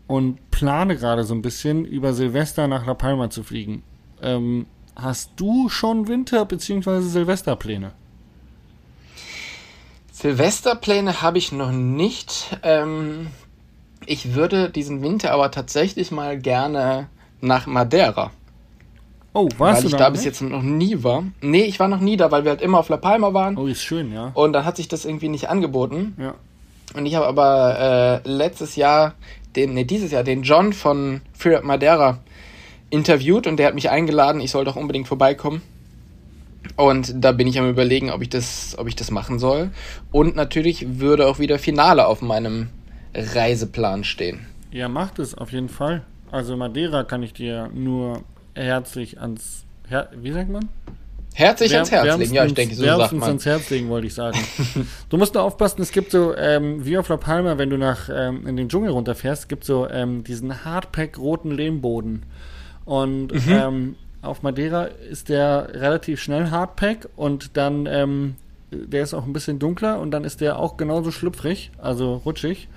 und 0.07 0.51
plane 0.51 0.97
gerade 0.97 1.24
so 1.24 1.35
ein 1.35 1.43
bisschen 1.43 1.85
über 1.87 2.12
Silvester 2.12 2.68
nach 2.68 2.85
La 2.87 2.95
Palma 2.95 3.30
zu 3.30 3.43
fliegen. 3.43 3.83
Ähm, 4.20 4.66
hast 4.97 5.32
du 5.36 5.68
schon 5.68 6.09
Winter- 6.09 6.45
bzw. 6.45 7.01
Silvesterpläne? 7.01 7.93
Silvesterpläne 10.12 11.22
habe 11.22 11.38
ich 11.38 11.53
noch 11.53 11.72
nicht. 11.72 12.57
Ähm, 12.62 13.28
ich 14.07 14.34
würde 14.34 14.70
diesen 14.70 15.03
Winter 15.03 15.32
aber 15.32 15.51
tatsächlich 15.51 16.11
mal 16.11 16.38
gerne 16.38 17.09
nach 17.40 17.66
Madeira. 17.66 18.30
Oh, 19.34 19.49
warst 19.57 19.82
weil 19.82 19.82
du 19.82 19.88
ich 19.88 19.97
da, 19.97 20.11
bis 20.11 20.24
jetzt 20.24 20.43
noch 20.43 20.62
nie 20.62 21.03
war. 21.03 21.24
Nee, 21.40 21.62
ich 21.62 21.80
war 21.80 21.88
noch 21.88 22.01
nie 22.01 22.16
da, 22.18 22.30
weil 22.30 22.45
wir 22.45 22.51
halt 22.51 22.61
immer 22.61 22.78
auf 22.78 22.90
La 22.90 22.99
Palma 22.99 23.32
waren. 23.32 23.57
Oh, 23.57 23.66
ist 23.66 23.82
schön, 23.82 24.12
ja. 24.12 24.30
Und 24.34 24.53
dann 24.53 24.64
hat 24.66 24.76
sich 24.76 24.88
das 24.88 25.07
irgendwie 25.07 25.30
nicht 25.30 25.49
angeboten. 25.49 26.14
Ja. 26.18 26.34
Und 26.95 27.07
ich 27.07 27.14
habe 27.14 27.26
aber 27.26 28.20
äh, 28.24 28.28
letztes 28.28 28.76
Jahr, 28.76 29.14
den, 29.57 29.72
nee, 29.72 29.84
dieses 29.84 30.11
Jahr, 30.12 30.22
den 30.22 30.43
John 30.43 30.74
von 30.74 31.22
Free 31.32 31.59
Madeira 31.62 32.18
interviewt 32.93 33.47
und 33.47 33.57
der 33.57 33.66
hat 33.66 33.74
mich 33.74 33.90
eingeladen, 33.90 34.40
ich 34.40 34.51
soll 34.51 34.64
doch 34.64 34.76
unbedingt 34.76 35.09
vorbeikommen. 35.09 35.62
Und 36.76 37.14
da 37.16 37.32
bin 37.32 37.49
ich 37.49 37.59
am 37.59 37.68
überlegen, 37.68 38.11
ob 38.11 38.22
ich 38.22 38.28
das, 38.28 38.76
ob 38.78 38.86
ich 38.86 38.95
das 38.95 39.11
machen 39.11 39.38
soll. 39.38 39.70
Und 40.12 40.36
natürlich 40.36 41.01
würde 41.01 41.26
auch 41.26 41.38
wieder 41.38 41.59
Finale 41.59 42.07
auf 42.07 42.22
meinem 42.22 42.68
Reiseplan 43.14 44.05
stehen. 44.05 44.47
Ja, 44.70 44.88
macht 44.88 45.18
es 45.18 45.34
auf 45.34 45.53
jeden 45.53 45.68
Fall. 45.68 46.03
Also 46.30 46.57
Madeira 46.57 47.03
kann 47.05 47.22
ich 47.22 47.32
dir 47.32 47.68
nur 47.74 48.22
herzlich 48.55 49.20
ans 49.20 49.64
Her 49.88 50.09
wie 50.16 50.32
sagt 50.32 50.51
man? 50.51 50.68
Herzlich 51.34 51.74
ans 51.74 51.90
Herz 51.90 52.18
legen, 52.18 52.34
ja, 52.34 52.45
ich 52.45 52.55
denke, 52.55 52.74
so 52.74 52.84
sagt 52.84 53.12
man. 53.12 53.22
ans 53.22 53.47
Herz 53.47 53.70
legen, 53.70 53.88
wollte 53.88 54.07
ich 54.07 54.14
sagen. 54.14 54.38
du 55.09 55.16
musst 55.16 55.34
nur 55.34 55.43
aufpassen, 55.43 55.80
es 55.80 55.93
gibt 55.93 56.11
so, 56.11 56.36
ähm, 56.36 56.84
wie 56.84 56.99
auf 56.99 57.09
La 57.09 57.16
Palma, 57.16 57.57
wenn 57.57 57.70
du 57.70 57.78
nach 57.78 58.11
ähm, 58.12 58.47
in 58.47 58.57
den 58.57 58.68
Dschungel 58.68 58.90
runterfährst, 58.90 59.49
gibt 59.49 59.64
so 59.64 59.88
ähm, 59.88 60.24
diesen 60.24 60.64
Hardpack 60.64 61.18
roten 61.18 61.51
Lehmboden. 61.51 62.24
Und 62.85 63.33
mhm. 63.33 63.53
ähm, 63.53 63.97
auf 64.22 64.43
Madeira 64.43 64.85
ist 64.85 65.28
der 65.28 65.68
relativ 65.74 66.20
schnell 66.20 66.51
Hardpack 66.51 67.09
und 67.16 67.57
dann, 67.57 67.87
ähm, 67.87 68.37
der 68.70 69.03
ist 69.03 69.14
auch 69.14 69.24
ein 69.24 69.33
bisschen 69.33 69.59
dunkler 69.59 70.01
und 70.01 70.11
dann 70.11 70.24
ist 70.24 70.41
der 70.41 70.59
auch 70.59 70.76
genauso 70.76 71.11
schlüpfrig, 71.11 71.70
also 71.78 72.14
rutschig. 72.24 72.68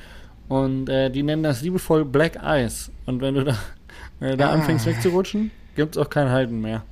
Und 0.48 0.90
äh, 0.90 1.10
die 1.10 1.24
nennen 1.24 1.44
das 1.44 1.62
liebevoll 1.62 2.06
Black 2.06 2.40
Ice. 2.44 2.92
Und 3.06 3.22
wenn 3.22 3.36
du 3.36 3.44
da, 3.44 3.58
wenn 4.20 4.32
du 4.32 4.38
da 4.38 4.50
ah. 4.50 4.54
anfängst 4.54 4.86
wegzurutschen, 4.86 5.52
gibt 5.76 5.96
es 5.96 6.02
auch 6.02 6.10
kein 6.10 6.30
Halten 6.30 6.62
mehr. 6.62 6.84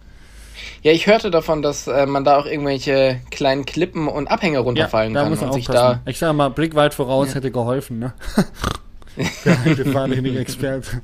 Ja, 0.81 0.91
ich 0.91 1.07
hörte 1.07 1.31
davon, 1.31 1.61
dass 1.61 1.87
äh, 1.87 2.05
man 2.05 2.23
da 2.23 2.37
auch 2.37 2.45
irgendwelche 2.45 3.19
kleinen 3.31 3.65
Klippen 3.65 4.07
und 4.07 4.27
Abhänge 4.27 4.59
runterfallen 4.59 5.13
ja, 5.13 5.19
da 5.19 5.23
kann. 5.23 5.31
Muss 5.31 5.41
man 5.41 5.49
und 5.49 5.55
sich 5.55 5.65
da 5.65 6.01
ich 6.05 6.19
sag 6.19 6.33
mal, 6.33 6.49
Blick 6.49 6.75
weit 6.75 6.93
voraus 6.93 7.29
ja. 7.29 7.35
hätte 7.35 7.51
geholfen, 7.51 7.99
ne? 7.99 8.13
der 9.45 9.59
alte 9.61 9.85
Fahrtechnik-Experte, 9.85 11.01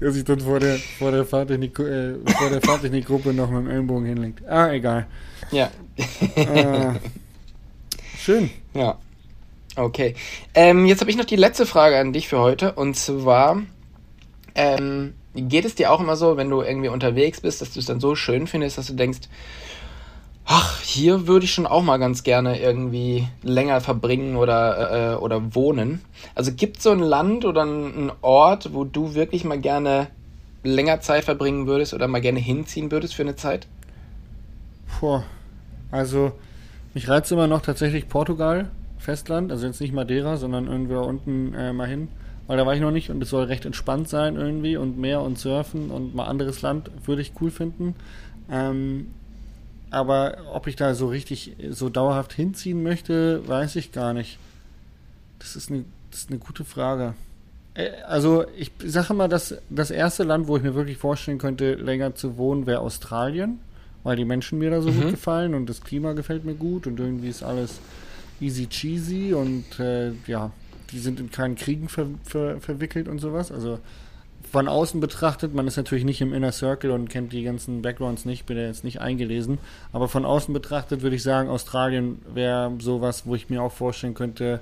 der 0.00 0.12
sich 0.12 0.24
dann 0.24 0.40
vor 0.40 0.60
der, 0.60 0.76
vor 0.98 1.10
der, 1.10 1.24
Fahrtechnik, 1.24 1.78
äh, 1.78 2.14
vor 2.38 2.50
der 2.50 2.60
Fahrtechnikgruppe 2.60 3.32
noch 3.32 3.50
mit 3.50 3.60
dem 3.60 3.70
Ellenbogen 3.70 4.06
hinlegt. 4.06 4.46
Ah, 4.48 4.72
egal. 4.72 5.06
Ja. 5.50 5.70
Äh, 6.36 6.94
schön. 8.18 8.50
Ja. 8.74 8.98
Okay. 9.76 10.14
Ähm, 10.54 10.86
jetzt 10.86 11.00
habe 11.00 11.10
ich 11.10 11.16
noch 11.16 11.24
die 11.24 11.36
letzte 11.36 11.66
Frage 11.66 11.98
an 11.98 12.12
dich 12.12 12.28
für 12.28 12.38
heute. 12.38 12.72
Und 12.72 12.96
zwar, 12.96 13.62
ähm, 14.54 15.14
geht 15.34 15.64
es 15.64 15.76
dir 15.76 15.92
auch 15.92 16.00
immer 16.00 16.16
so, 16.16 16.36
wenn 16.36 16.50
du 16.50 16.62
irgendwie 16.62 16.88
unterwegs 16.88 17.40
bist, 17.40 17.60
dass 17.60 17.72
du 17.72 17.80
es 17.80 17.86
dann 17.86 18.00
so 18.00 18.16
schön 18.16 18.46
findest, 18.46 18.78
dass 18.78 18.88
du 18.88 18.94
denkst, 18.94 19.20
ach, 20.50 20.80
hier 20.80 21.26
würde 21.26 21.44
ich 21.44 21.52
schon 21.52 21.66
auch 21.66 21.82
mal 21.82 21.98
ganz 21.98 22.22
gerne 22.22 22.58
irgendwie 22.58 23.28
länger 23.42 23.82
verbringen 23.82 24.36
oder, 24.36 25.12
äh, 25.12 25.16
oder 25.16 25.54
wohnen. 25.54 26.00
Also 26.34 26.52
gibt 26.52 26.78
es 26.78 26.84
so 26.84 26.90
ein 26.90 27.00
Land 27.00 27.44
oder 27.44 27.64
ein 27.64 28.10
Ort, 28.22 28.72
wo 28.72 28.84
du 28.84 29.14
wirklich 29.14 29.44
mal 29.44 29.60
gerne 29.60 30.08
länger 30.64 31.00
Zeit 31.00 31.24
verbringen 31.24 31.66
würdest 31.66 31.92
oder 31.92 32.08
mal 32.08 32.22
gerne 32.22 32.40
hinziehen 32.40 32.90
würdest 32.90 33.14
für 33.14 33.22
eine 33.22 33.36
Zeit? 33.36 33.66
Boah, 35.00 35.22
also 35.90 36.32
mich 36.94 37.08
reizt 37.08 37.30
immer 37.30 37.46
noch 37.46 37.60
tatsächlich 37.60 38.08
Portugal, 38.08 38.70
Festland, 38.96 39.52
also 39.52 39.66
jetzt 39.66 39.82
nicht 39.82 39.92
Madeira, 39.92 40.38
sondern 40.38 40.66
irgendwo 40.66 41.00
unten 41.00 41.52
äh, 41.52 41.74
mal 41.74 41.86
hin, 41.86 42.08
weil 42.46 42.56
da 42.56 42.64
war 42.64 42.74
ich 42.74 42.80
noch 42.80 42.90
nicht 42.90 43.10
und 43.10 43.22
es 43.22 43.28
soll 43.28 43.44
recht 43.44 43.66
entspannt 43.66 44.08
sein 44.08 44.36
irgendwie 44.36 44.78
und 44.78 44.98
Meer 44.98 45.20
und 45.20 45.38
Surfen 45.38 45.90
und 45.90 46.14
mal 46.14 46.24
anderes 46.24 46.62
Land 46.62 46.90
würde 47.04 47.20
ich 47.20 47.32
cool 47.38 47.50
finden. 47.50 47.94
Ähm, 48.50 49.08
aber 49.90 50.38
ob 50.52 50.66
ich 50.66 50.76
da 50.76 50.94
so 50.94 51.08
richtig, 51.08 51.56
so 51.70 51.88
dauerhaft 51.88 52.32
hinziehen 52.32 52.82
möchte, 52.82 53.46
weiß 53.46 53.76
ich 53.76 53.92
gar 53.92 54.12
nicht. 54.12 54.38
Das 55.38 55.56
ist 55.56 55.70
eine, 55.70 55.84
das 56.10 56.20
ist 56.20 56.30
eine 56.30 56.38
gute 56.38 56.64
Frage. 56.64 57.14
Äh, 57.74 57.90
also 58.06 58.44
ich 58.56 58.72
sage 58.84 59.14
mal, 59.14 59.28
dass 59.28 59.56
das 59.70 59.90
erste 59.90 60.24
Land, 60.24 60.48
wo 60.48 60.56
ich 60.56 60.62
mir 60.62 60.74
wirklich 60.74 60.98
vorstellen 60.98 61.38
könnte, 61.38 61.74
länger 61.74 62.14
zu 62.14 62.36
wohnen, 62.36 62.66
wäre 62.66 62.80
Australien, 62.80 63.60
weil 64.02 64.16
die 64.16 64.24
Menschen 64.24 64.58
mir 64.58 64.70
da 64.70 64.82
so 64.82 64.90
mhm. 64.90 65.02
gut 65.02 65.10
gefallen 65.12 65.54
und 65.54 65.68
das 65.68 65.80
Klima 65.80 66.12
gefällt 66.12 66.44
mir 66.44 66.54
gut 66.54 66.86
und 66.86 66.98
irgendwie 66.98 67.28
ist 67.28 67.42
alles 67.42 67.80
easy 68.40 68.66
cheesy 68.66 69.32
und 69.32 69.78
äh, 69.80 70.12
ja, 70.26 70.50
die 70.92 70.98
sind 70.98 71.20
in 71.20 71.30
keinen 71.30 71.56
Kriegen 71.56 71.88
ver, 71.88 72.06
ver, 72.24 72.60
verwickelt 72.60 73.08
und 73.08 73.18
sowas. 73.18 73.52
Also 73.52 73.78
von 74.50 74.68
außen 74.68 75.00
betrachtet, 75.00 75.54
man 75.54 75.66
ist 75.66 75.76
natürlich 75.76 76.04
nicht 76.04 76.20
im 76.20 76.32
Inner 76.32 76.52
Circle 76.52 76.90
und 76.90 77.08
kennt 77.08 77.32
die 77.32 77.42
ganzen 77.42 77.82
Backgrounds 77.82 78.24
nicht, 78.24 78.46
bin 78.46 78.56
ja 78.56 78.64
jetzt 78.64 78.84
nicht 78.84 79.00
eingelesen, 79.00 79.58
aber 79.92 80.08
von 80.08 80.24
außen 80.24 80.54
betrachtet 80.54 81.02
würde 81.02 81.16
ich 81.16 81.22
sagen, 81.22 81.48
Australien 81.48 82.22
wäre 82.32 82.72
sowas, 82.78 83.26
wo 83.26 83.34
ich 83.34 83.50
mir 83.50 83.62
auch 83.62 83.72
vorstellen 83.72 84.14
könnte, 84.14 84.60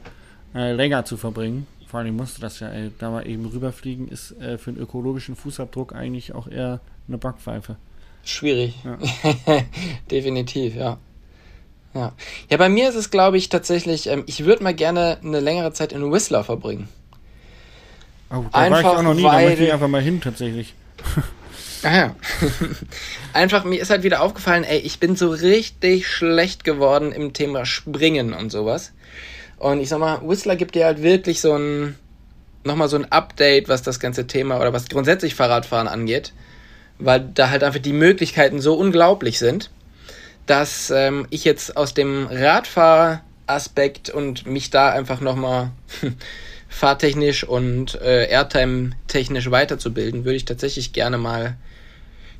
äh, 0.54 0.72
länger 0.72 1.04
zu 1.04 1.16
verbringen. 1.16 1.66
Vor 1.86 2.00
allem 2.00 2.16
musste 2.16 2.40
das 2.40 2.58
ja, 2.60 2.68
ey, 2.68 2.90
da 2.98 3.10
mal 3.10 3.26
eben 3.26 3.46
rüberfliegen, 3.46 4.08
ist 4.08 4.32
äh, 4.40 4.58
für 4.58 4.70
einen 4.70 4.80
ökologischen 4.80 5.36
Fußabdruck 5.36 5.94
eigentlich 5.94 6.34
auch 6.34 6.48
eher 6.48 6.80
eine 7.06 7.18
Backpfeife. 7.18 7.76
Schwierig. 8.24 8.74
Ja. 8.84 8.98
Definitiv, 10.10 10.74
ja. 10.74 10.98
ja. 11.94 12.12
Ja, 12.50 12.56
bei 12.56 12.68
mir 12.68 12.88
ist 12.88 12.96
es, 12.96 13.10
glaube 13.10 13.38
ich, 13.38 13.48
tatsächlich, 13.48 14.08
ähm, 14.08 14.24
ich 14.26 14.44
würde 14.44 14.64
mal 14.64 14.74
gerne 14.74 15.18
eine 15.22 15.38
längere 15.38 15.72
Zeit 15.72 15.92
in 15.92 16.10
Whistler 16.10 16.42
verbringen. 16.42 16.88
Oh, 18.30 18.44
da 18.52 18.58
einfach, 18.58 18.82
war 18.82 18.92
ich 18.92 18.98
auch 18.98 19.02
noch 19.02 19.14
nie, 19.14 19.22
da 19.22 19.40
möchte 19.40 19.64
ich 19.64 19.72
einfach 19.72 19.88
mal 19.88 20.02
hin 20.02 20.20
tatsächlich. 20.20 20.74
Ah 21.82 21.96
ja. 21.96 22.16
einfach, 23.32 23.64
mir 23.64 23.80
ist 23.80 23.90
halt 23.90 24.02
wieder 24.02 24.22
aufgefallen, 24.22 24.64
ey, 24.64 24.78
ich 24.78 24.98
bin 24.98 25.14
so 25.14 25.30
richtig 25.30 26.08
schlecht 26.08 26.64
geworden 26.64 27.12
im 27.12 27.32
Thema 27.32 27.64
Springen 27.64 28.32
und 28.32 28.50
sowas. 28.50 28.92
Und 29.58 29.80
ich 29.80 29.88
sag 29.88 30.00
mal, 30.00 30.20
Whistler 30.26 30.56
gibt 30.56 30.74
dir 30.74 30.86
halt 30.86 31.02
wirklich 31.02 31.40
so 31.40 31.56
ein, 31.56 31.96
nochmal 32.64 32.88
so 32.88 32.96
ein 32.96 33.10
Update, 33.12 33.68
was 33.68 33.82
das 33.82 34.00
ganze 34.00 34.26
Thema 34.26 34.60
oder 34.60 34.72
was 34.72 34.88
grundsätzlich 34.88 35.34
Fahrradfahren 35.34 35.88
angeht. 35.88 36.32
Weil 36.98 37.20
da 37.34 37.50
halt 37.50 37.62
einfach 37.62 37.80
die 37.80 37.92
Möglichkeiten 37.92 38.60
so 38.60 38.74
unglaublich 38.74 39.38
sind, 39.38 39.70
dass 40.46 40.90
ähm, 40.90 41.26
ich 41.30 41.44
jetzt 41.44 41.76
aus 41.76 41.94
dem 41.94 42.26
Radfahraspekt 42.30 44.10
und 44.10 44.46
mich 44.46 44.70
da 44.70 44.90
einfach 44.90 45.20
nochmal 45.20 45.70
fahrtechnisch 46.68 47.44
und 47.44 48.00
äh, 48.00 48.26
Airtime-technisch 48.28 49.50
weiterzubilden, 49.50 50.24
würde 50.24 50.36
ich 50.36 50.44
tatsächlich 50.44 50.92
gerne 50.92 51.18
mal 51.18 51.56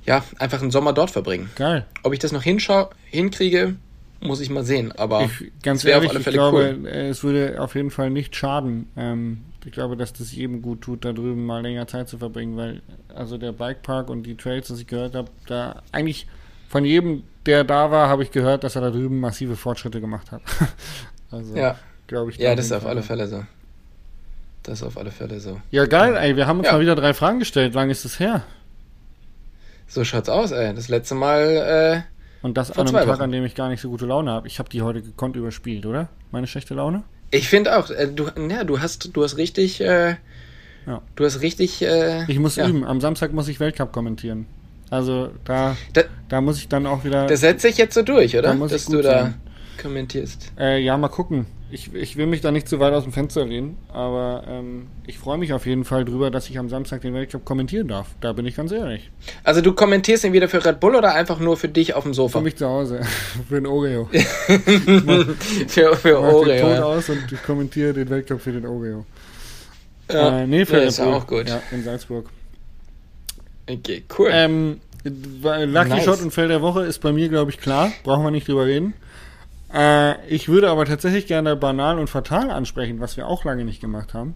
ja, 0.04 0.24
einfach 0.38 0.62
einen 0.62 0.70
Sommer 0.70 0.92
dort 0.92 1.10
verbringen. 1.10 1.50
Geil. 1.56 1.84
Ob 2.02 2.12
ich 2.12 2.18
das 2.18 2.32
noch 2.32 2.42
hinschau 2.42 2.90
hinkriege, 3.06 3.74
muss 4.20 4.40
ich 4.40 4.50
mal 4.50 4.64
sehen. 4.64 4.92
Aber 4.92 5.22
ich, 5.22 5.52
ganz 5.62 5.84
ehrlich, 5.84 6.12
ich 6.12 6.24
glaube, 6.26 6.76
cool. 6.78 6.88
es 6.88 7.22
würde 7.22 7.60
auf 7.60 7.74
jeden 7.74 7.90
Fall 7.90 8.10
nicht 8.10 8.34
schaden. 8.36 8.88
Ähm, 8.96 9.42
ich 9.64 9.72
glaube, 9.72 9.96
dass 9.96 10.12
das 10.12 10.32
jedem 10.32 10.62
gut 10.62 10.82
tut, 10.82 11.04
da 11.04 11.12
drüben 11.12 11.44
mal 11.44 11.60
länger 11.60 11.88
Zeit 11.88 12.08
zu 12.08 12.18
verbringen, 12.18 12.56
weil 12.56 12.82
also 13.14 13.36
der 13.36 13.52
Bikepark 13.52 14.08
und 14.08 14.22
die 14.22 14.36
Trails, 14.36 14.68
das 14.68 14.78
ich 14.78 14.86
gehört 14.86 15.14
habe, 15.14 15.28
da 15.46 15.82
eigentlich 15.90 16.28
von 16.68 16.84
jedem, 16.84 17.24
der 17.46 17.64
da 17.64 17.90
war, 17.90 18.08
habe 18.08 18.22
ich 18.22 18.30
gehört, 18.30 18.64
dass 18.64 18.76
er 18.76 18.82
da 18.82 18.90
drüben 18.90 19.18
massive 19.18 19.56
Fortschritte 19.56 20.00
gemacht 20.00 20.30
hat. 20.30 20.42
also, 21.30 21.56
ja. 21.56 21.76
glaube 22.06 22.30
ich. 22.30 22.38
Ja, 22.38 22.54
das 22.54 22.66
ist 22.66 22.72
auf 22.72 22.86
alle 22.86 23.02
Fälle 23.02 23.26
so. 23.26 23.44
Das 24.66 24.80
ist 24.80 24.82
auf 24.82 24.98
alle 24.98 25.12
Fälle 25.12 25.38
so. 25.38 25.60
Ja, 25.70 25.86
geil, 25.86 26.16
ey. 26.16 26.34
Wir 26.34 26.48
haben 26.48 26.58
uns 26.58 26.66
ja. 26.66 26.72
mal 26.72 26.80
wieder 26.80 26.96
drei 26.96 27.14
Fragen 27.14 27.38
gestellt. 27.38 27.72
Wie 27.72 27.76
lange 27.76 27.92
ist 27.92 28.04
das 28.04 28.18
her? 28.18 28.42
So 29.86 30.02
schaut's 30.02 30.28
aus, 30.28 30.50
ey. 30.50 30.74
Das 30.74 30.88
letzte 30.88 31.14
Mal. 31.14 32.02
Äh, 32.02 32.44
und 32.44 32.56
das 32.56 32.72
an 32.72 32.80
einem 32.80 32.96
Tag, 32.96 33.06
Wochen. 33.06 33.22
an 33.22 33.30
dem 33.30 33.44
ich 33.44 33.54
gar 33.54 33.68
nicht 33.68 33.80
so 33.80 33.88
gute 33.88 34.06
Laune 34.06 34.32
habe. 34.32 34.48
Ich 34.48 34.58
habe 34.58 34.68
die 34.68 34.82
heute 34.82 35.02
gekonnt 35.02 35.36
überspielt, 35.36 35.86
oder? 35.86 36.08
Meine 36.32 36.48
schlechte 36.48 36.74
Laune? 36.74 37.04
Ich 37.30 37.48
finde 37.48 37.78
auch, 37.78 37.90
äh, 37.90 38.08
du, 38.08 38.28
ja, 38.50 38.64
du 38.64 38.80
hast, 38.80 39.16
du 39.16 39.22
hast 39.22 39.36
richtig, 39.36 39.80
äh, 39.80 40.16
ja. 40.84 41.00
du 41.14 41.24
hast 41.24 41.42
richtig. 41.42 41.82
Äh, 41.82 42.24
ich 42.26 42.40
muss 42.40 42.56
ja. 42.56 42.66
üben. 42.66 42.84
Am 42.84 43.00
Samstag 43.00 43.32
muss 43.32 43.46
ich 43.46 43.60
Weltcup 43.60 43.92
kommentieren. 43.92 44.46
Also 44.90 45.30
da, 45.44 45.76
da, 45.92 46.02
da 46.28 46.40
muss 46.40 46.58
ich 46.58 46.66
dann 46.66 46.86
auch 46.86 47.04
wieder. 47.04 47.28
Das 47.28 47.38
setzt 47.38 47.62
sich 47.62 47.76
jetzt 47.76 47.94
so 47.94 48.02
durch, 48.02 48.36
oder? 48.36 48.52
Da 48.52 48.66
Dass 48.66 48.86
du 48.86 49.00
da 49.00 49.22
sein. 49.22 49.34
Kommentierst. 49.86 50.52
Äh, 50.58 50.80
ja, 50.80 50.96
mal 50.96 51.08
gucken 51.08 51.46
ich, 51.70 51.92
ich 51.94 52.16
will 52.16 52.26
mich 52.26 52.40
da 52.40 52.52
nicht 52.52 52.68
zu 52.68 52.78
weit 52.78 52.92
aus 52.94 53.02
dem 53.02 53.12
Fenster 53.12 53.44
lehnen, 53.44 53.76
aber 53.92 54.44
ähm, 54.48 54.86
ich 55.06 55.18
freue 55.18 55.36
mich 55.36 55.52
auf 55.52 55.66
jeden 55.66 55.84
Fall 55.84 56.04
drüber, 56.04 56.30
dass 56.30 56.48
ich 56.48 56.58
am 56.58 56.68
Samstag 56.68 57.00
den 57.00 57.12
Weltcup 57.12 57.44
kommentieren 57.44 57.88
darf. 57.88 58.08
Da 58.20 58.32
bin 58.32 58.46
ich 58.46 58.54
ganz 58.54 58.70
ehrlich. 58.70 59.10
Also 59.42 59.60
du 59.60 59.72
kommentierst 59.72 60.24
ihn 60.24 60.32
wieder 60.32 60.48
für 60.48 60.64
Red 60.64 60.78
Bull 60.78 60.94
oder 60.94 61.14
einfach 61.14 61.40
nur 61.40 61.56
für 61.56 61.68
dich 61.68 61.94
auf 61.94 62.04
dem 62.04 62.14
Sofa? 62.14 62.38
Für 62.38 62.44
mich 62.44 62.56
zu 62.56 62.68
Hause. 62.68 63.00
für 63.48 63.56
den 63.56 63.66
Oreo. 63.66 64.04
für 65.68 65.96
für 65.96 66.08
ich 66.08 66.14
Oreo. 66.14 66.44
den 66.44 66.60
Ton 66.60 66.78
aus 66.78 67.10
und 67.10 67.32
ich 67.32 67.42
kommentiere 67.42 67.92
den 67.92 68.08
Weltcup 68.10 68.40
für 68.40 68.52
den 68.52 68.64
Oreo. 68.64 69.04
Ja, 70.10 70.40
äh, 70.40 70.46
nee, 70.46 70.64
für 70.64 70.80
Red 70.80 70.96
Bull. 70.96 71.06
auch 71.06 71.26
gut. 71.26 71.48
Ja, 71.48 71.60
in 71.72 71.82
Salzburg. 71.82 72.30
Okay, 73.68 74.04
cool. 74.16 74.30
Ähm, 74.32 74.80
Lucky 75.02 75.88
nice. 75.88 76.04
Shot 76.04 76.22
und 76.22 76.32
Fell 76.32 76.46
der 76.46 76.62
Woche 76.62 76.84
ist 76.84 77.00
bei 77.00 77.12
mir, 77.12 77.28
glaube 77.28 77.50
ich, 77.50 77.58
klar. 77.58 77.92
Brauchen 78.04 78.22
wir 78.22 78.30
nicht 78.30 78.46
drüber 78.46 78.66
reden. 78.66 78.94
Äh, 79.72 80.26
ich 80.28 80.48
würde 80.48 80.70
aber 80.70 80.84
tatsächlich 80.84 81.26
gerne 81.26 81.56
banal 81.56 81.98
und 81.98 82.08
fatal 82.08 82.50
ansprechen, 82.50 83.00
was 83.00 83.16
wir 83.16 83.26
auch 83.26 83.44
lange 83.44 83.64
nicht 83.64 83.80
gemacht 83.80 84.14
haben. 84.14 84.34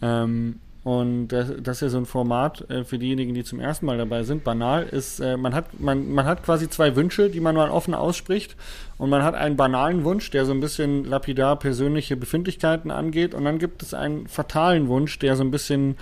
Ähm, 0.00 0.60
und 0.84 1.28
das, 1.28 1.52
das, 1.62 1.76
ist 1.76 1.82
ja 1.82 1.88
so 1.90 1.98
ein 1.98 2.06
Format 2.06 2.68
äh, 2.68 2.82
für 2.82 2.98
diejenigen, 2.98 3.34
die 3.34 3.44
zum 3.44 3.60
ersten 3.60 3.86
Mal 3.86 3.98
dabei 3.98 4.24
sind. 4.24 4.42
Banal 4.42 4.82
ist, 4.82 5.20
äh, 5.20 5.36
man, 5.36 5.54
hat, 5.54 5.78
man, 5.78 6.10
man 6.10 6.26
hat 6.26 6.42
quasi 6.42 6.68
zwei 6.68 6.96
Wünsche, 6.96 7.30
die 7.30 7.38
man 7.38 7.54
mal 7.54 7.70
offen 7.70 7.94
ausspricht. 7.94 8.56
Und 8.98 9.08
man 9.08 9.22
hat 9.22 9.36
einen 9.36 9.56
banalen 9.56 10.02
Wunsch, 10.02 10.30
der 10.30 10.44
so 10.44 10.52
ein 10.52 10.60
bisschen 10.60 11.04
lapidar 11.04 11.56
persönliche 11.56 12.16
Befindlichkeiten 12.16 12.90
angeht. 12.90 13.32
Und 13.32 13.44
dann 13.44 13.60
gibt 13.60 13.82
es 13.82 13.94
einen 13.94 14.26
fatalen 14.26 14.88
Wunsch, 14.88 15.20
der 15.20 15.36
so 15.36 15.44
ein 15.44 15.52
bisschen 15.52 15.96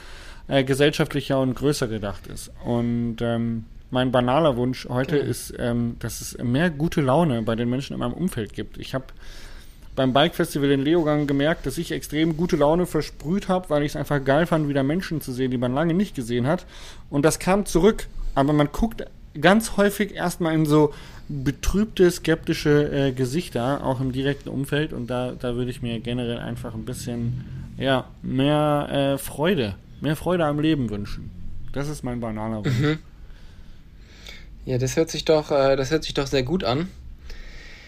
äh, 0.48 0.64
gesellschaftlicher 0.64 1.38
und 1.38 1.54
größer 1.54 1.86
gedacht 1.86 2.26
ist. 2.26 2.50
Und 2.64 3.18
ähm, 3.20 3.66
mein 3.90 4.12
banaler 4.12 4.56
Wunsch 4.56 4.88
heute 4.88 5.18
okay. 5.18 5.28
ist, 5.28 5.54
ähm, 5.58 5.96
dass 5.98 6.20
es 6.20 6.38
mehr 6.38 6.70
gute 6.70 7.00
Laune 7.00 7.42
bei 7.42 7.56
den 7.56 7.68
Menschen 7.68 7.94
in 7.94 8.00
meinem 8.00 8.12
Umfeld 8.12 8.52
gibt. 8.52 8.78
Ich 8.78 8.94
habe 8.94 9.06
beim 9.96 10.12
Bike 10.12 10.34
Festival 10.34 10.70
in 10.70 10.82
Leogang 10.82 11.26
gemerkt, 11.26 11.66
dass 11.66 11.76
ich 11.76 11.92
extrem 11.92 12.36
gute 12.36 12.56
Laune 12.56 12.86
versprüht 12.86 13.48
habe, 13.48 13.68
weil 13.70 13.82
ich 13.82 13.92
es 13.92 13.96
einfach 13.96 14.22
geil 14.24 14.46
fand, 14.46 14.68
wieder 14.68 14.82
Menschen 14.82 15.20
zu 15.20 15.32
sehen, 15.32 15.50
die 15.50 15.58
man 15.58 15.74
lange 15.74 15.94
nicht 15.94 16.14
gesehen 16.14 16.46
hat. 16.46 16.64
Und 17.10 17.24
das 17.24 17.38
kam 17.38 17.66
zurück. 17.66 18.06
Aber 18.34 18.52
man 18.52 18.68
guckt 18.70 19.04
ganz 19.38 19.76
häufig 19.76 20.14
erstmal 20.14 20.54
in 20.54 20.66
so 20.66 20.94
betrübte, 21.28 22.10
skeptische 22.10 23.08
äh, 23.08 23.12
Gesichter, 23.12 23.84
auch 23.84 24.00
im 24.00 24.12
direkten 24.12 24.48
Umfeld. 24.48 24.92
Und 24.92 25.08
da, 25.08 25.32
da 25.32 25.56
würde 25.56 25.70
ich 25.70 25.82
mir 25.82 25.98
generell 26.00 26.38
einfach 26.38 26.74
ein 26.74 26.84
bisschen 26.84 27.44
ja, 27.76 28.06
mehr 28.22 28.88
äh, 28.90 29.18
Freude, 29.18 29.74
mehr 30.00 30.16
Freude 30.16 30.44
am 30.46 30.60
Leben 30.60 30.90
wünschen. 30.90 31.30
Das 31.72 31.88
ist 31.88 32.04
mein 32.04 32.20
banaler 32.20 32.64
Wunsch. 32.64 32.80
Mhm. 32.80 32.98
Ja, 34.64 34.78
das 34.78 34.96
hört 34.96 35.10
sich 35.10 35.24
doch, 35.24 35.50
äh, 35.50 35.76
das 35.76 35.90
hört 35.90 36.04
sich 36.04 36.14
doch 36.14 36.26
sehr 36.26 36.42
gut 36.42 36.64
an. 36.64 36.88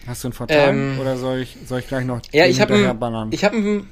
Hast 0.06 0.24
du 0.24 0.28
einen 0.28 0.32
fatalen 0.32 0.94
ähm, 0.94 1.00
oder 1.00 1.16
soll 1.16 1.40
ich, 1.40 1.56
soll 1.66 1.78
ich 1.78 1.86
gleich 1.86 2.04
noch 2.04 2.20
Ja, 2.32 2.46
ich 2.46 2.60
habe 2.60 2.74
einen, 2.74 3.32
ich 3.32 3.44
habe 3.44 3.56
einen, 3.56 3.88